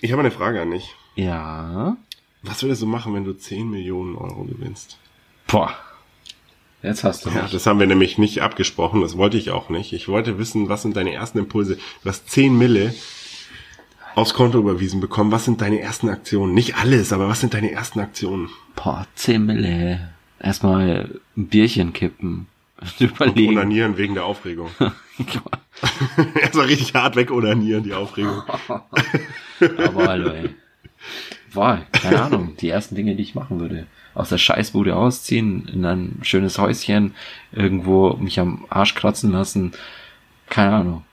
ich 0.00 0.12
habe 0.12 0.20
eine 0.20 0.30
Frage 0.30 0.62
an 0.62 0.70
dich. 0.70 0.94
Ja. 1.16 1.96
Was 2.42 2.62
würdest 2.62 2.82
du 2.82 2.86
machen, 2.86 3.14
wenn 3.14 3.24
du 3.24 3.32
10 3.34 3.70
Millionen 3.70 4.16
Euro 4.16 4.44
gewinnst? 4.44 4.98
Boah. 5.46 5.74
Jetzt 6.82 7.04
hast 7.04 7.24
du 7.24 7.30
Ja, 7.30 7.42
mich. 7.42 7.52
das 7.52 7.66
haben 7.66 7.78
wir 7.78 7.86
nämlich 7.86 8.18
nicht 8.18 8.42
abgesprochen, 8.42 9.00
das 9.02 9.16
wollte 9.16 9.36
ich 9.36 9.50
auch 9.50 9.68
nicht. 9.68 9.92
Ich 9.92 10.08
wollte 10.08 10.38
wissen, 10.38 10.68
was 10.68 10.82
sind 10.82 10.96
deine 10.96 11.12
ersten 11.12 11.38
Impulse? 11.38 11.76
Du 12.02 12.08
hast 12.08 12.28
10 12.28 12.56
Mille 12.56 12.92
aufs 14.14 14.34
Konto 14.34 14.58
überwiesen 14.58 15.00
bekommen. 15.00 15.30
Was 15.32 15.44
sind 15.44 15.60
deine 15.60 15.80
ersten 15.80 16.08
Aktionen? 16.08 16.54
Nicht 16.54 16.76
alles, 16.76 17.12
aber 17.12 17.28
was 17.28 17.40
sind 17.40 17.54
deine 17.54 17.70
ersten 17.70 18.00
Aktionen? 18.00 18.50
Boah, 18.74 19.06
10 19.14 19.46
Mille. 19.46 20.10
Erstmal 20.40 21.20
ein 21.36 21.46
Bierchen 21.46 21.92
kippen. 21.92 22.46
Überlegen. 22.98 23.52
Onanieren 23.58 23.96
wegen 23.96 24.14
der 24.14 24.24
Aufregung. 24.24 24.70
Erstmal 26.40 26.66
richtig 26.66 26.94
hart 26.94 27.16
wegonanieren, 27.16 27.84
die 27.84 27.92
Aufregung. 27.94 28.42
Aber 29.60 30.06
hallo, 30.06 30.30
ey. 30.30 30.50
Boah, 31.54 31.80
keine 31.92 32.22
Ahnung. 32.22 32.56
Die 32.60 32.68
ersten 32.68 32.94
Dinge, 32.94 33.14
die 33.14 33.22
ich 33.22 33.34
machen 33.34 33.60
würde. 33.60 33.86
Aus 34.14 34.28
der 34.28 34.38
Scheißbude 34.38 34.94
ausziehen, 34.94 35.68
in 35.72 35.84
ein 35.84 36.18
schönes 36.22 36.58
Häuschen, 36.58 37.14
irgendwo 37.52 38.14
mich 38.14 38.38
am 38.38 38.66
Arsch 38.68 38.94
kratzen 38.94 39.32
lassen. 39.32 39.72
Keine 40.48 40.74
Ahnung. 40.74 41.04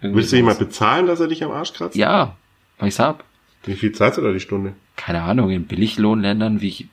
Irgendwie 0.00 0.18
Willst 0.18 0.32
du 0.32 0.36
jemand 0.36 0.58
bezahlen, 0.58 1.06
dass 1.06 1.20
er 1.20 1.26
dich 1.26 1.42
am 1.42 1.50
Arsch 1.50 1.72
kratzt? 1.72 1.96
Ja, 1.96 2.36
weil 2.78 2.88
ich's 2.88 3.00
hab. 3.00 3.24
Wie 3.64 3.74
viel 3.74 3.92
zahlst 3.92 4.18
du 4.18 4.22
da 4.22 4.32
die 4.32 4.40
Stunde? 4.40 4.74
Keine 4.96 5.22
Ahnung, 5.22 5.50
in 5.50 5.66
Billiglohnländern 5.66 6.60
wie 6.60 6.88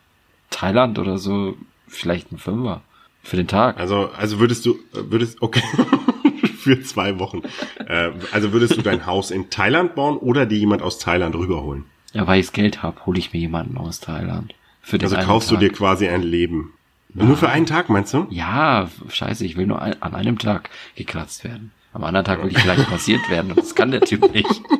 Thailand 0.50 0.98
oder 0.98 1.18
so, 1.18 1.56
vielleicht 1.88 2.32
ein 2.32 2.38
Fünfer. 2.38 2.82
Für 3.22 3.38
den 3.38 3.48
Tag. 3.48 3.80
Also, 3.80 4.10
also 4.16 4.40
würdest 4.40 4.66
du, 4.66 4.78
würdest, 4.94 5.42
okay, 5.42 5.64
für 6.58 6.82
zwei 6.82 7.18
Wochen. 7.20 7.42
Äh, 7.88 8.12
also 8.32 8.54
würdest 8.54 8.78
du 8.78 8.82
dein 8.82 9.06
Haus 9.06 9.32
in 9.32 9.50
Thailand 9.50 9.96
bauen 9.96 10.18
oder 10.18 10.46
dir 10.46 10.58
jemand 10.58 10.82
aus 10.82 11.00
Thailand 11.00 11.36
rüberholen? 11.36 11.86
Ja, 12.14 12.28
weil 12.28 12.40
ich's 12.40 12.54
Geld 12.54 12.84
hab, 12.84 13.06
hole 13.06 13.20
ich 13.20 13.34
mir 13.34 13.40
jemanden 13.40 13.78
aus 13.78 14.00
Thailand. 14.00 14.54
Für 14.86 14.98
den 15.00 15.06
Also 15.12 15.18
kaufst 15.26 15.50
Tag. 15.50 15.60
du 15.60 15.66
dir 15.66 15.74
quasi 15.74 16.08
ein 16.08 16.22
Leben. 16.22 16.72
Nur 17.14 17.38
für 17.38 17.50
einen 17.50 17.66
Tag, 17.66 17.90
meinst 17.90 18.14
du? 18.14 18.28
Ja, 18.30 18.90
scheiße, 19.10 19.46
ich 19.46 19.58
will 19.58 19.66
nur 19.68 19.82
an 19.82 19.96
einem 20.14 20.38
Tag 20.38 20.70
gekratzt 20.96 21.44
werden. 21.44 21.72
Am 21.94 22.04
anderen 22.04 22.26
Tag 22.26 22.44
will 22.44 22.52
ich 22.52 22.60
vielleicht 22.60 22.88
passiert 22.90 23.28
werden 23.30 23.52
und 23.52 23.58
das 23.58 23.74
kann 23.74 23.92
der 23.92 24.02
Typ 24.02 24.34
nicht. 24.34 24.62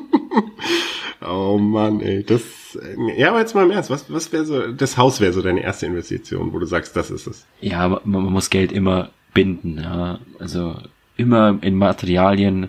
Oh 1.28 1.58
Mann, 1.58 2.02
ey, 2.02 2.24
das, 2.24 2.78
ja, 3.18 3.30
aber 3.30 3.40
jetzt 3.40 3.56
mal 3.56 3.64
im 3.66 3.72
Ernst, 3.72 3.90
was, 3.90 4.12
was 4.12 4.32
wäre 4.32 4.46
so, 4.46 4.72
das 4.74 4.98
Haus 4.98 5.22
wäre 5.22 5.34
so 5.34 5.42
deine 5.42 5.62
erste 5.64 5.86
Investition, 5.88 6.54
wo 6.54 6.60
du 6.60 6.66
sagst, 6.68 6.96
das 6.96 7.10
ist 7.10 7.26
es. 7.26 7.46
Ja, 7.62 7.88
man, 7.88 8.00
man 8.04 8.24
muss 8.26 8.50
Geld 8.52 8.72
immer 8.72 9.10
binden, 9.34 9.80
ja. 9.82 10.20
Also 10.40 10.76
immer 11.18 11.58
in 11.62 11.78
Materialien, 11.78 12.66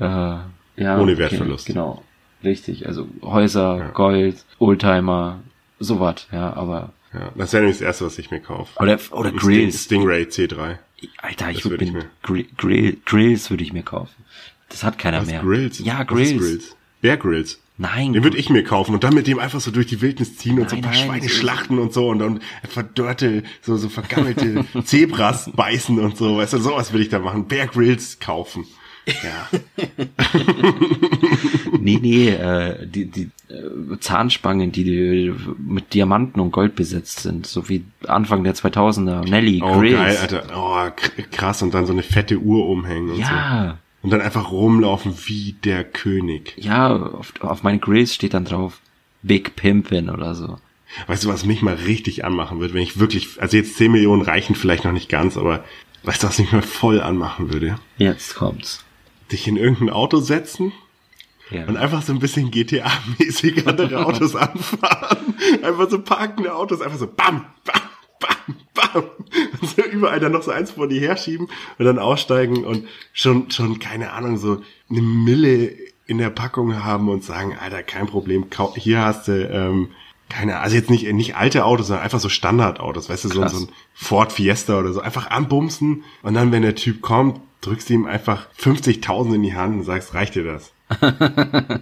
äh, 0.00 0.04
ja. 0.04 0.98
Ohne 0.98 1.18
Wertverlust. 1.18 1.66
Genau, 1.66 2.02
richtig. 2.42 2.88
Also 2.88 3.06
Häuser, 3.22 3.76
Ja. 3.78 3.88
Gold, 3.90 4.44
Oldtimer, 4.58 5.40
sowas, 5.80 6.26
ja, 6.30 6.52
aber. 6.52 6.92
Ja, 7.12 7.32
das 7.34 7.52
wäre 7.52 7.62
nämlich 7.64 7.78
das 7.78 7.86
erste, 7.86 8.06
was 8.06 8.18
ich 8.18 8.30
mir 8.30 8.38
kaufe. 8.40 8.78
Oder, 8.80 8.98
oder 9.10 9.32
Grills. 9.32 9.82
Sting, 9.84 10.02
Stingray 10.02 10.22
C3. 10.24 10.78
Alter, 11.18 11.50
ich 11.50 11.64
würde 11.64 11.84
mir 11.90 12.04
Grill, 12.22 12.46
Grill, 12.56 12.98
Grills 13.04 13.50
würde 13.50 13.64
ich 13.64 13.72
mir 13.72 13.82
kaufen. 13.82 14.14
Das 14.68 14.84
hat 14.84 14.98
keiner 14.98 15.22
Was, 15.22 15.26
mehr. 15.26 15.40
Grills? 15.40 15.80
Ja, 15.80 16.04
Grills. 16.04 16.30
ist 16.30 16.38
Grills. 16.38 16.76
Bear 17.00 17.16
Grills. 17.16 17.58
Nein. 17.78 18.12
Den 18.12 18.22
würde 18.22 18.36
ich 18.36 18.50
mir 18.50 18.62
kaufen 18.62 18.94
und 18.94 19.02
dann 19.02 19.14
mit 19.14 19.26
dem 19.26 19.38
einfach 19.38 19.58
so 19.60 19.70
durch 19.70 19.86
die 19.86 20.02
Wildnis 20.02 20.36
ziehen 20.36 20.60
und 20.60 20.68
so 20.68 20.76
ein 20.76 20.82
Nein, 20.82 20.90
paar 20.92 21.00
nein, 21.00 21.08
Schweine 21.08 21.22
so- 21.22 21.28
schlachten 21.40 21.78
und 21.78 21.92
so 21.94 22.08
und 22.10 22.18
dann 22.18 22.40
verdörrte, 22.68 23.42
so, 23.62 23.76
so 23.78 23.88
vergammelte 23.88 24.66
Zebras 24.84 25.50
beißen 25.56 25.98
und 25.98 26.16
so. 26.18 26.36
Weißt 26.36 26.52
du, 26.52 26.58
sowas 26.58 26.92
will 26.92 27.00
ich 27.00 27.08
da 27.08 27.18
machen. 27.18 27.48
Bear 27.48 27.66
Grills 27.66 28.20
kaufen. 28.20 28.66
Ja. 29.06 29.48
Nee, 31.80 31.98
nee, 32.00 32.28
äh, 32.28 32.86
die, 32.86 33.06
die 33.06 33.30
Zahnspangen, 34.00 34.72
die, 34.72 35.32
mit 35.58 35.92
Diamanten 35.94 36.40
und 36.40 36.50
Gold 36.52 36.74
besetzt 36.76 37.20
sind, 37.20 37.46
so 37.46 37.68
wie 37.68 37.84
Anfang 38.06 38.44
der 38.44 38.54
2000er. 38.54 39.28
Nelly, 39.28 39.60
Oh, 39.64 39.78
Grills. 39.78 39.96
geil, 39.96 40.16
Alter. 40.20 40.42
Oh, 40.54 40.76
kr- 40.96 41.22
krass. 41.30 41.62
Und 41.62 41.74
dann 41.74 41.86
so 41.86 41.92
eine 41.92 42.02
fette 42.02 42.38
Uhr 42.38 42.66
umhängen 42.68 43.10
und 43.10 43.16
so. 43.16 43.20
Ja, 43.22 43.78
Und 44.02 44.10
dann 44.10 44.20
einfach 44.20 44.50
rumlaufen 44.52 45.14
wie 45.26 45.56
der 45.64 45.84
König. 45.84 46.54
ja, 46.58 46.94
auf, 46.94 47.32
auf 47.40 47.62
meinen 47.62 47.80
Grills 47.80 48.14
steht 48.14 48.34
dann 48.34 48.44
drauf 48.44 48.80
Big 49.22 49.56
Pimpin 49.56 50.08
oder 50.10 50.34
so. 50.34 50.58
Weißt 51.06 51.24
du, 51.24 51.28
was 51.28 51.44
mich 51.44 51.62
mal 51.62 51.74
richtig 51.76 52.24
anmachen 52.24 52.58
würde, 52.60 52.74
wenn 52.74 52.82
ich 52.82 52.98
wirklich, 52.98 53.40
also 53.40 53.56
jetzt 53.56 53.76
10 53.76 53.92
Millionen 53.92 54.22
reichen 54.22 54.54
vielleicht 54.56 54.84
noch 54.84 54.92
nicht 54.92 55.08
ganz, 55.08 55.36
aber 55.36 55.64
weißt 56.04 56.22
du, 56.22 56.26
was 56.28 56.38
mich 56.38 56.50
mal 56.52 56.62
voll 56.62 57.00
anmachen 57.00 57.52
würde? 57.52 57.78
Jetzt 57.98 58.34
kommt's. 58.34 58.84
Dich 59.30 59.46
in 59.46 59.56
irgendein 59.56 59.90
Auto 59.90 60.18
setzen 60.20 60.72
Ja. 61.50 61.66
und 61.66 61.76
einfach 61.76 62.02
so 62.02 62.12
ein 62.12 62.18
bisschen 62.18 62.50
GTA-mäßig 62.50 63.66
andere 63.66 64.06
Autos 64.06 64.36
anfahren. 64.36 65.34
Einfach 65.62 65.90
so 65.90 66.00
parkende 66.00 66.54
Autos, 66.54 66.80
einfach 66.80 66.98
so 66.98 67.06
bam, 67.06 67.46
bam, 67.64 67.82
bam, 68.20 68.56
bam. 68.74 69.04
Und 69.60 69.68
so 69.68 69.82
überall 69.82 70.20
dann 70.20 70.32
noch 70.32 70.42
so 70.42 70.50
eins 70.50 70.72
vor 70.72 70.88
dir 70.88 71.00
herschieben 71.00 71.48
und 71.78 71.84
dann 71.84 71.98
aussteigen 71.98 72.64
und 72.64 72.86
schon, 73.12 73.50
schon, 73.50 73.78
keine 73.78 74.12
Ahnung, 74.12 74.36
so 74.36 74.62
eine 74.88 75.02
Mille 75.02 75.74
in 76.06 76.18
der 76.18 76.30
Packung 76.30 76.82
haben 76.82 77.08
und 77.08 77.24
sagen, 77.24 77.56
Alter, 77.60 77.82
kein 77.82 78.06
Problem, 78.06 78.46
hier 78.76 79.00
hast 79.00 79.28
du, 79.28 79.46
ähm, 79.48 79.90
keine, 80.28 80.58
also 80.58 80.76
jetzt 80.76 80.90
nicht, 80.90 81.10
nicht 81.12 81.36
alte 81.36 81.64
Autos, 81.64 81.88
sondern 81.88 82.04
einfach 82.04 82.20
so 82.20 82.28
Standardautos, 82.28 83.08
weißt 83.08 83.24
du, 83.24 83.28
so, 83.28 83.46
so 83.48 83.56
ein 83.58 83.68
Ford 83.94 84.32
Fiesta 84.32 84.78
oder 84.78 84.92
so, 84.92 85.00
einfach 85.00 85.30
anbumsen 85.30 86.04
und 86.22 86.34
dann, 86.34 86.52
wenn 86.52 86.62
der 86.62 86.74
Typ 86.74 87.00
kommt, 87.00 87.40
drückst 87.60 87.90
du 87.90 87.94
ihm 87.94 88.06
einfach 88.06 88.48
50.000 88.58 89.34
in 89.34 89.42
die 89.42 89.54
Hand 89.54 89.76
und 89.76 89.84
sagst, 89.84 90.14
reicht 90.14 90.34
dir 90.34 90.44
das? 90.44 90.72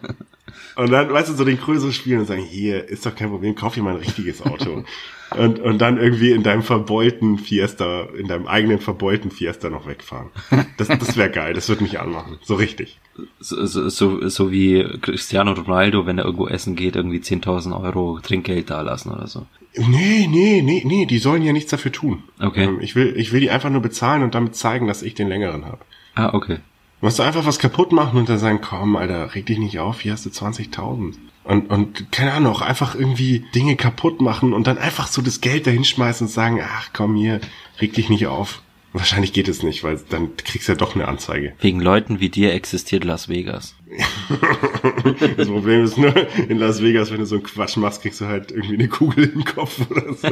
Und 0.79 0.93
dann, 0.93 1.13
weißt 1.13 1.29
du, 1.29 1.35
so 1.35 1.45
den 1.45 1.59
größeren 1.59 1.93
spielen 1.93 2.21
und 2.21 2.27
sagen, 2.27 2.41
hier, 2.41 2.89
ist 2.89 3.05
doch 3.05 3.13
kein 3.13 3.31
Problem, 3.31 3.57
kauf 3.57 3.75
dir 3.75 3.83
mal 3.83 3.95
ein 3.95 4.01
richtiges 4.01 4.43
Auto. 4.43 4.85
und, 5.37 5.59
und 5.59 5.79
dann 5.79 5.99
irgendwie 5.99 6.31
in 6.31 6.45
deinem 6.45 6.63
verbeulten 6.63 7.37
Fiesta, 7.37 8.07
in 8.17 8.29
deinem 8.29 8.47
eigenen 8.47 8.79
verbeulten 8.79 9.33
Fiesta 9.33 9.71
noch 9.71 9.89
wegfahren. 9.89 10.29
Das, 10.77 10.87
das 10.87 11.17
wäre 11.17 11.31
geil, 11.31 11.53
das 11.53 11.69
würde 11.69 11.83
mich 11.83 11.99
anmachen. 11.99 12.39
So 12.45 12.55
richtig. 12.55 13.01
So, 13.41 13.67
so, 13.67 13.89
so, 13.89 14.29
so 14.29 14.53
wie 14.53 14.85
Cristiano 15.03 15.51
Ronaldo, 15.51 16.07
wenn 16.07 16.19
er 16.19 16.27
irgendwo 16.27 16.47
essen 16.47 16.77
geht, 16.77 16.95
irgendwie 16.95 17.19
10.000 17.19 17.77
Euro 17.83 18.21
Trinkgeld 18.23 18.71
da 18.71 18.83
lassen 18.83 19.11
oder 19.11 19.27
so. 19.27 19.47
Nee, 19.77 20.29
nee, 20.31 20.63
nee, 20.63 20.85
nee, 20.87 21.07
die 21.07 21.19
sollen 21.19 21.43
ja 21.43 21.53
nichts 21.53 21.73
dafür 21.73 21.91
tun. 21.91 22.23
Okay. 22.39 22.65
Ähm, 22.65 22.79
Ich 22.81 22.95
will, 22.95 23.15
ich 23.17 23.33
will 23.33 23.41
die 23.41 23.51
einfach 23.51 23.71
nur 23.71 23.83
bezahlen 23.83 24.23
und 24.23 24.37
damit 24.37 24.55
zeigen, 24.55 24.87
dass 24.87 25.03
ich 25.03 25.15
den 25.15 25.29
längeren 25.29 25.65
habe. 25.67 25.79
Ah, 26.15 26.33
okay. 26.35 26.59
Du 27.01 27.07
musst 27.07 27.21
einfach 27.21 27.47
was 27.47 27.61
kaputt 27.61 27.93
machen 27.93 28.19
und 28.19 28.29
dann 28.29 28.41
sagen, 28.41 28.61
komm, 28.61 28.97
Alter, 28.97 29.35
reg 29.35 29.47
dich 29.47 29.59
nicht 29.59 29.79
auf, 29.79 30.01
hier 30.01 30.13
hast 30.13 30.27
du 30.27 30.31
20.000. 30.31 31.15
Und, 31.45 31.71
und 31.71 32.11
keine 32.11 32.33
Ahnung, 32.33 32.53
auch 32.53 32.61
einfach 32.61 32.97
irgendwie 32.97 33.45
Dinge 33.55 33.77
kaputt 33.77 34.21
machen 34.21 34.53
und 34.53 34.67
dann 34.67 34.79
einfach 34.79 35.07
so 35.07 35.23
das 35.23 35.41
Geld 35.41 35.67
dahin 35.69 35.85
schmeißen 35.85 36.27
und 36.27 36.33
sagen, 36.33 36.61
ach 36.61 36.91
komm 36.93 37.15
hier, 37.15 37.41
reg 37.81 37.93
dich 37.93 38.09
nicht 38.09 38.27
auf. 38.27 38.63
Wahrscheinlich 38.93 39.33
geht 39.33 39.49
es 39.49 39.63
nicht, 39.63 39.85
weil 39.85 40.01
dann 40.09 40.37
kriegst 40.37 40.67
du 40.67 40.73
ja 40.73 40.77
doch 40.77 40.97
eine 40.97 41.07
Anzeige. 41.07 41.53
Wegen 41.61 41.79
Leuten 41.79 42.19
wie 42.19 42.31
dir 42.31 42.53
existiert 42.53 43.05
Las 43.05 43.29
Vegas. 43.29 43.77
das 45.37 45.49
Problem 45.49 45.85
ist 45.85 45.99
nur, 45.99 46.15
in 46.49 46.59
Las 46.59 46.83
Vegas, 46.83 47.13
wenn 47.13 47.19
du 47.19 47.27
so 47.27 47.37
einen 47.37 47.45
Quatsch 47.45 47.77
machst, 47.77 48.03
kriegst 48.03 48.21
du 48.21 48.27
halt 48.27 48.51
irgendwie 48.51 48.75
eine 48.75 48.89
Kugel 48.89 49.29
den 49.29 49.45
Kopf 49.45 49.89
oder 49.89 50.15
so. 50.15 50.29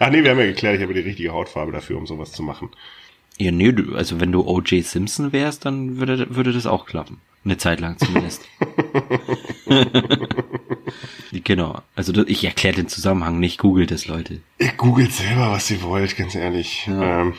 Ach 0.00 0.10
nee, 0.10 0.24
wir 0.24 0.30
haben 0.32 0.40
ja 0.40 0.46
geklärt, 0.46 0.76
ich 0.76 0.82
habe 0.82 0.94
die 0.94 1.00
richtige 1.00 1.32
Hautfarbe 1.32 1.70
dafür, 1.70 1.96
um 1.96 2.06
sowas 2.06 2.32
zu 2.32 2.42
machen. 2.42 2.70
Ja, 3.40 3.50
nee, 3.52 3.72
du, 3.72 3.94
also 3.94 4.20
wenn 4.20 4.32
du 4.32 4.42
O.J. 4.42 4.84
Simpson 4.84 5.32
wärst, 5.32 5.64
dann 5.64 5.96
würde, 5.96 6.36
würde 6.36 6.52
das 6.52 6.66
auch 6.66 6.84
klappen. 6.84 7.22
Eine 7.42 7.56
Zeit 7.56 7.80
lang 7.80 7.96
zumindest. 7.96 8.42
genau. 11.32 11.80
Also 11.96 12.12
ich 12.26 12.44
erkläre 12.44 12.76
den 12.76 12.88
Zusammenhang 12.88 13.40
nicht, 13.40 13.56
googelt 13.56 13.92
es, 13.92 14.06
Leute. 14.06 14.42
Ihr 14.58 14.72
googelt 14.76 15.14
selber, 15.14 15.52
was 15.52 15.70
ihr 15.70 15.80
wollt, 15.80 16.18
ganz 16.18 16.34
ehrlich. 16.34 16.86
Ja. 16.86 17.22
Ähm, 17.22 17.32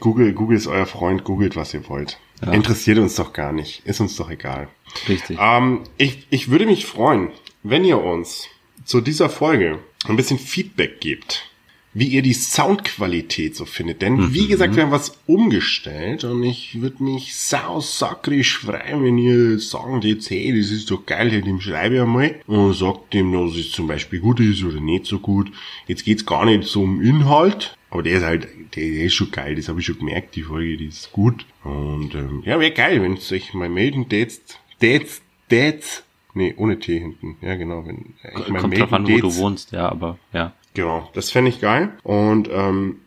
Google, 0.00 0.32
Google 0.32 0.56
ist 0.56 0.66
euer 0.66 0.86
Freund, 0.86 1.22
googelt, 1.22 1.54
was 1.54 1.72
ihr 1.72 1.88
wollt. 1.88 2.18
Ja. 2.44 2.50
Interessiert 2.50 2.98
uns 2.98 3.14
doch 3.14 3.32
gar 3.32 3.52
nicht. 3.52 3.86
Ist 3.86 4.00
uns 4.00 4.16
doch 4.16 4.30
egal. 4.30 4.66
Richtig. 5.08 5.38
Ähm, 5.40 5.84
ich, 5.98 6.26
ich 6.30 6.50
würde 6.50 6.66
mich 6.66 6.84
freuen, 6.84 7.30
wenn 7.62 7.84
ihr 7.84 8.02
uns 8.02 8.48
zu 8.84 9.00
dieser 9.00 9.30
Folge 9.30 9.78
ein 10.08 10.16
bisschen 10.16 10.40
Feedback 10.40 11.00
gebt 11.00 11.48
wie 11.94 12.08
ihr 12.08 12.22
die 12.22 12.34
Soundqualität 12.34 13.54
so 13.54 13.64
findet. 13.64 14.02
Denn, 14.02 14.16
mhm. 14.16 14.34
wie 14.34 14.48
gesagt, 14.48 14.74
wir 14.74 14.82
haben 14.82 14.90
was 14.90 15.16
umgestellt 15.26 16.24
und 16.24 16.42
ich 16.42 16.80
würde 16.80 17.02
mich 17.02 17.36
sau 17.36 17.80
sakrisch 17.80 18.58
freuen, 18.58 19.04
wenn 19.04 19.16
ihr 19.16 19.58
sagen 19.60 20.00
jetzt, 20.02 20.28
hey, 20.28 20.56
das 20.58 20.70
ist 20.70 20.90
doch 20.90 21.06
geil, 21.06 21.40
dem 21.40 21.60
schreibe 21.60 21.94
ich 21.94 22.00
einmal 22.00 22.34
und 22.46 22.74
sagt 22.74 23.14
dem, 23.14 23.32
dass 23.32 23.56
es 23.56 23.70
zum 23.70 23.86
Beispiel 23.86 24.18
gut 24.18 24.40
ist 24.40 24.64
oder 24.64 24.80
nicht 24.80 25.06
so 25.06 25.20
gut. 25.20 25.52
Jetzt 25.86 26.04
geht's 26.04 26.26
gar 26.26 26.44
nicht 26.44 26.64
so 26.64 26.82
um 26.82 27.00
Inhalt, 27.00 27.76
aber 27.90 28.02
der 28.02 28.18
ist 28.18 28.24
halt, 28.24 28.48
der 28.74 29.04
ist 29.04 29.14
schon 29.14 29.30
geil, 29.30 29.54
das 29.54 29.68
habe 29.68 29.78
ich 29.78 29.86
schon 29.86 29.98
gemerkt, 29.98 30.34
die 30.34 30.42
Folge, 30.42 30.76
die 30.76 30.86
ist 30.86 31.12
gut. 31.12 31.46
Und 31.62 32.14
ähm, 32.16 32.42
ja, 32.44 32.58
wäre 32.58 32.72
geil, 32.72 33.00
wenn 33.02 33.14
es 33.14 33.30
euch 33.30 33.54
mal 33.54 33.68
melden, 33.68 34.08
tätst, 34.08 34.58
tätst, 34.80 35.22
tätst, 35.48 36.04
nee, 36.34 36.54
ohne 36.56 36.80
T 36.80 36.98
hinten, 36.98 37.36
ja 37.40 37.54
genau, 37.54 37.86
wenn 37.86 38.14
ich 38.42 38.48
mal 38.48 38.60
Kommt 38.60 38.78
drauf 38.78 38.92
an, 38.92 39.08
wo 39.08 39.16
du 39.18 39.36
wohnst, 39.36 39.70
ja, 39.70 39.88
aber 39.88 40.18
ja. 40.32 40.52
Genau, 40.74 41.08
das 41.14 41.30
fände 41.30 41.50
ich 41.50 41.60
geil. 41.60 41.92
Und 42.02 42.48
ähm, 42.52 43.00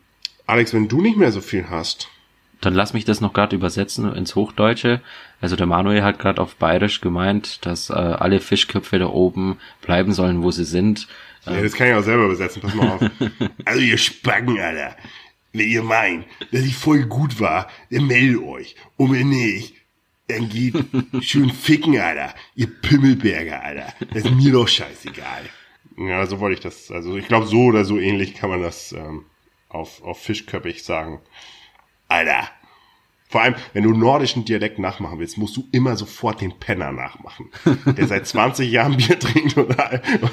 Alex, 0.46 0.72
wenn 0.72 0.88
du 0.88 1.02
nicht 1.02 1.18
mehr 1.18 1.32
so 1.32 1.42
viel 1.42 1.68
hast. 1.68 2.08
Dann 2.60 2.74
lass 2.74 2.94
mich 2.94 3.04
das 3.04 3.20
noch 3.20 3.34
gerade 3.34 3.54
übersetzen 3.54 4.12
ins 4.14 4.34
Hochdeutsche. 4.34 5.00
Also 5.40 5.54
der 5.54 5.66
Manuel 5.66 6.02
hat 6.02 6.18
gerade 6.18 6.40
auf 6.42 6.56
Bayerisch 6.56 7.00
gemeint, 7.00 7.64
dass 7.66 7.90
äh, 7.90 7.92
alle 7.92 8.40
Fischköpfe 8.40 8.98
da 8.98 9.06
oben 9.06 9.58
bleiben 9.82 10.12
sollen, 10.12 10.42
wo 10.42 10.50
sie 10.50 10.64
sind. 10.64 11.06
Ja, 11.46 11.60
das 11.62 11.74
kann 11.74 11.88
ich 11.88 11.94
auch 11.94 12.02
selber 12.02 12.24
übersetzen, 12.24 12.62
pass 12.62 12.74
mal 12.74 12.88
auf. 12.88 13.00
also 13.64 13.80
ihr 13.80 13.98
Spacken, 13.98 14.58
Alter. 14.58 14.96
Wenn 15.52 15.68
ihr 15.68 15.82
meint, 15.82 16.24
dass 16.50 16.62
ich 16.62 16.74
voll 16.74 17.04
gut 17.04 17.38
war, 17.38 17.68
dann 17.90 18.06
meldet 18.06 18.42
euch. 18.42 18.74
Und 18.96 19.12
wenn 19.12 19.28
nicht, 19.28 19.74
dann 20.26 20.48
geht 20.48 20.74
schön 21.20 21.50
ficken, 21.50 21.98
Alter. 21.98 22.34
Ihr 22.54 22.66
Pimmelberger, 22.66 23.62
Alter. 23.62 23.92
Das 24.12 24.24
ist 24.24 24.34
mir 24.34 24.52
doch 24.52 24.68
scheißegal. 24.68 25.42
Ja, 25.98 26.24
so 26.26 26.38
wollte 26.40 26.54
ich 26.54 26.60
das. 26.60 26.90
Also 26.90 27.16
ich 27.16 27.26
glaube, 27.26 27.46
so 27.46 27.64
oder 27.64 27.84
so 27.84 27.98
ähnlich 27.98 28.34
kann 28.34 28.50
man 28.50 28.62
das 28.62 28.92
ähm, 28.92 29.26
auf, 29.68 30.02
auf 30.02 30.22
Fischköppig 30.22 30.84
sagen. 30.84 31.20
Alter. 32.08 32.48
Vor 33.30 33.42
allem, 33.42 33.56
wenn 33.74 33.84
du 33.84 33.92
nordischen 33.92 34.46
Dialekt 34.46 34.78
nachmachen 34.78 35.18
willst, 35.18 35.36
musst 35.36 35.56
du 35.56 35.68
immer 35.70 35.96
sofort 35.96 36.40
den 36.40 36.58
Penner 36.58 36.92
nachmachen. 36.92 37.50
Der 37.84 38.06
seit 38.06 38.26
20 38.26 38.70
Jahren 38.70 38.96
Bier 38.96 39.18
trinkt 39.18 39.56
und, 39.56 39.76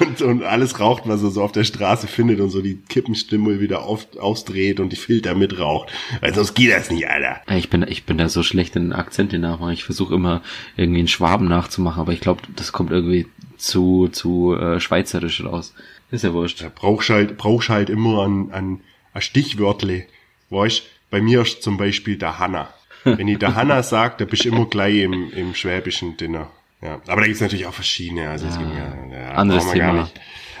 und, 0.00 0.22
und 0.22 0.42
alles 0.42 0.80
raucht, 0.80 1.02
was 1.06 1.22
er 1.22 1.30
so 1.30 1.42
auf 1.42 1.52
der 1.52 1.64
Straße 1.64 2.06
findet 2.06 2.40
und 2.40 2.48
so 2.48 2.62
die 2.62 2.76
Kippenstimme 2.76 3.60
wieder 3.60 3.82
auf, 3.82 4.06
ausdreht 4.18 4.80
und 4.80 4.90
die 4.90 4.96
Filter 4.96 5.34
mitraucht. 5.34 5.92
Weil 6.20 6.34
sonst 6.34 6.54
geht 6.54 6.72
das 6.72 6.90
nicht, 6.90 7.06
Alter. 7.08 7.42
Ich 7.54 7.68
bin, 7.68 7.84
ich 7.86 8.04
bin 8.04 8.16
da 8.16 8.30
so 8.30 8.42
schlecht 8.42 8.76
in 8.76 8.94
Akzente 8.94 9.38
nachmachen. 9.38 9.74
Ich 9.74 9.84
versuche 9.84 10.14
immer 10.14 10.42
irgendwie 10.76 11.00
einen 11.00 11.08
Schwaben 11.08 11.48
nachzumachen, 11.48 12.00
aber 12.00 12.12
ich 12.12 12.20
glaube, 12.20 12.42
das 12.56 12.72
kommt 12.72 12.92
irgendwie 12.92 13.26
zu, 13.58 14.08
zu 14.08 14.54
äh, 14.54 14.80
schweizerisch 14.80 15.44
raus. 15.44 15.74
Ist 16.10 16.24
ja 16.24 16.32
wurscht. 16.32 16.62
Ja, 16.62 16.70
brauchst 16.74 17.10
halt, 17.10 17.36
brauchst 17.36 17.68
halt 17.68 17.90
immer 17.90 18.26
ein, 18.26 18.52
ein, 18.52 18.80
ein 19.12 19.22
Stichwörtle. 19.22 20.06
Weißt, 20.50 20.82
bei 21.10 21.20
mir 21.20 21.42
ist 21.42 21.62
zum 21.62 21.76
Beispiel 21.76 22.16
der 22.16 22.38
Hanna. 22.38 22.68
Wenn 23.06 23.28
ich 23.28 23.38
der 23.38 23.54
Hanna 23.54 23.82
sagt, 23.82 24.20
da 24.20 24.24
bist 24.24 24.44
du 24.44 24.48
immer 24.48 24.66
gleich 24.66 24.96
im, 24.96 25.32
im 25.32 25.54
schwäbischen 25.54 26.16
Dinner. 26.16 26.50
Ja, 26.82 27.00
aber 27.06 27.20
da 27.20 27.26
gibt's 27.26 27.40
natürlich 27.40 27.66
auch 27.66 27.74
verschiedene. 27.74 28.28
Also 28.28 28.46
es 28.46 28.56
ja, 28.56 28.62
ja, 28.62 29.18
ja, 29.18 29.30
anderes 29.32 29.70
Thema. 29.70 30.10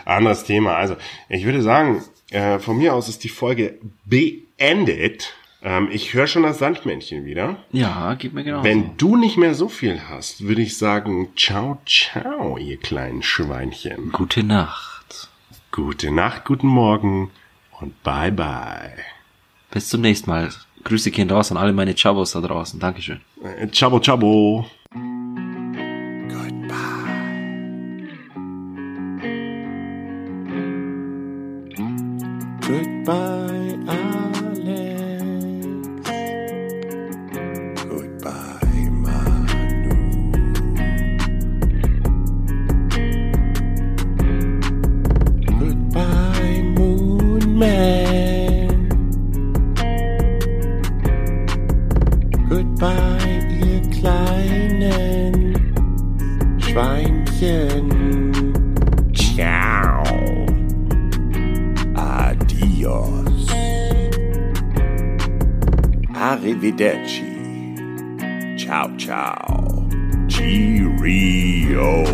Anderes 0.04 0.44
Thema. 0.44 0.76
Also 0.76 0.96
ich 1.28 1.44
würde 1.44 1.62
sagen, 1.62 2.02
äh, 2.30 2.58
von 2.58 2.78
mir 2.78 2.94
aus 2.94 3.08
ist 3.08 3.24
die 3.24 3.28
Folge 3.28 3.78
beendet. 4.04 5.34
Ähm, 5.62 5.88
ich 5.90 6.14
höre 6.14 6.26
schon 6.26 6.44
das 6.44 6.58
Sandmännchen 6.58 7.24
wieder. 7.24 7.56
Ja, 7.72 8.14
gib 8.14 8.32
mir 8.32 8.44
genau. 8.44 8.62
Wenn 8.62 8.96
du 8.96 9.16
nicht 9.16 9.36
mehr 9.36 9.54
so 9.54 9.68
viel 9.68 10.00
hast, 10.08 10.46
würde 10.46 10.62
ich 10.62 10.78
sagen, 10.78 11.30
ciao, 11.36 11.78
ciao, 11.86 12.56
ihr 12.56 12.78
kleinen 12.78 13.22
Schweinchen. 13.22 14.12
Gute 14.12 14.42
Nacht. 14.42 15.28
Gute 15.72 16.10
Nacht, 16.10 16.44
guten 16.44 16.68
Morgen 16.68 17.30
und 17.80 18.02
bye 18.02 18.32
bye. 18.32 18.94
Bis 19.70 19.88
zum 19.88 20.00
nächsten 20.00 20.30
Mal. 20.30 20.50
Grüße 20.86 21.10
gehen 21.10 21.28
raus 21.28 21.50
an 21.50 21.56
alle 21.56 21.72
meine 21.72 21.94
Chabos 21.96 22.30
da 22.32 22.40
draußen. 22.40 22.78
Dankeschön. 22.78 23.20
Äh, 23.42 23.66
Chabo, 23.72 23.98
Chabo. 23.98 24.64
Arrivederci. 66.46 67.24
Ciao, 68.56 68.94
ciao. 68.94 69.88
Cheerio. 70.28 72.04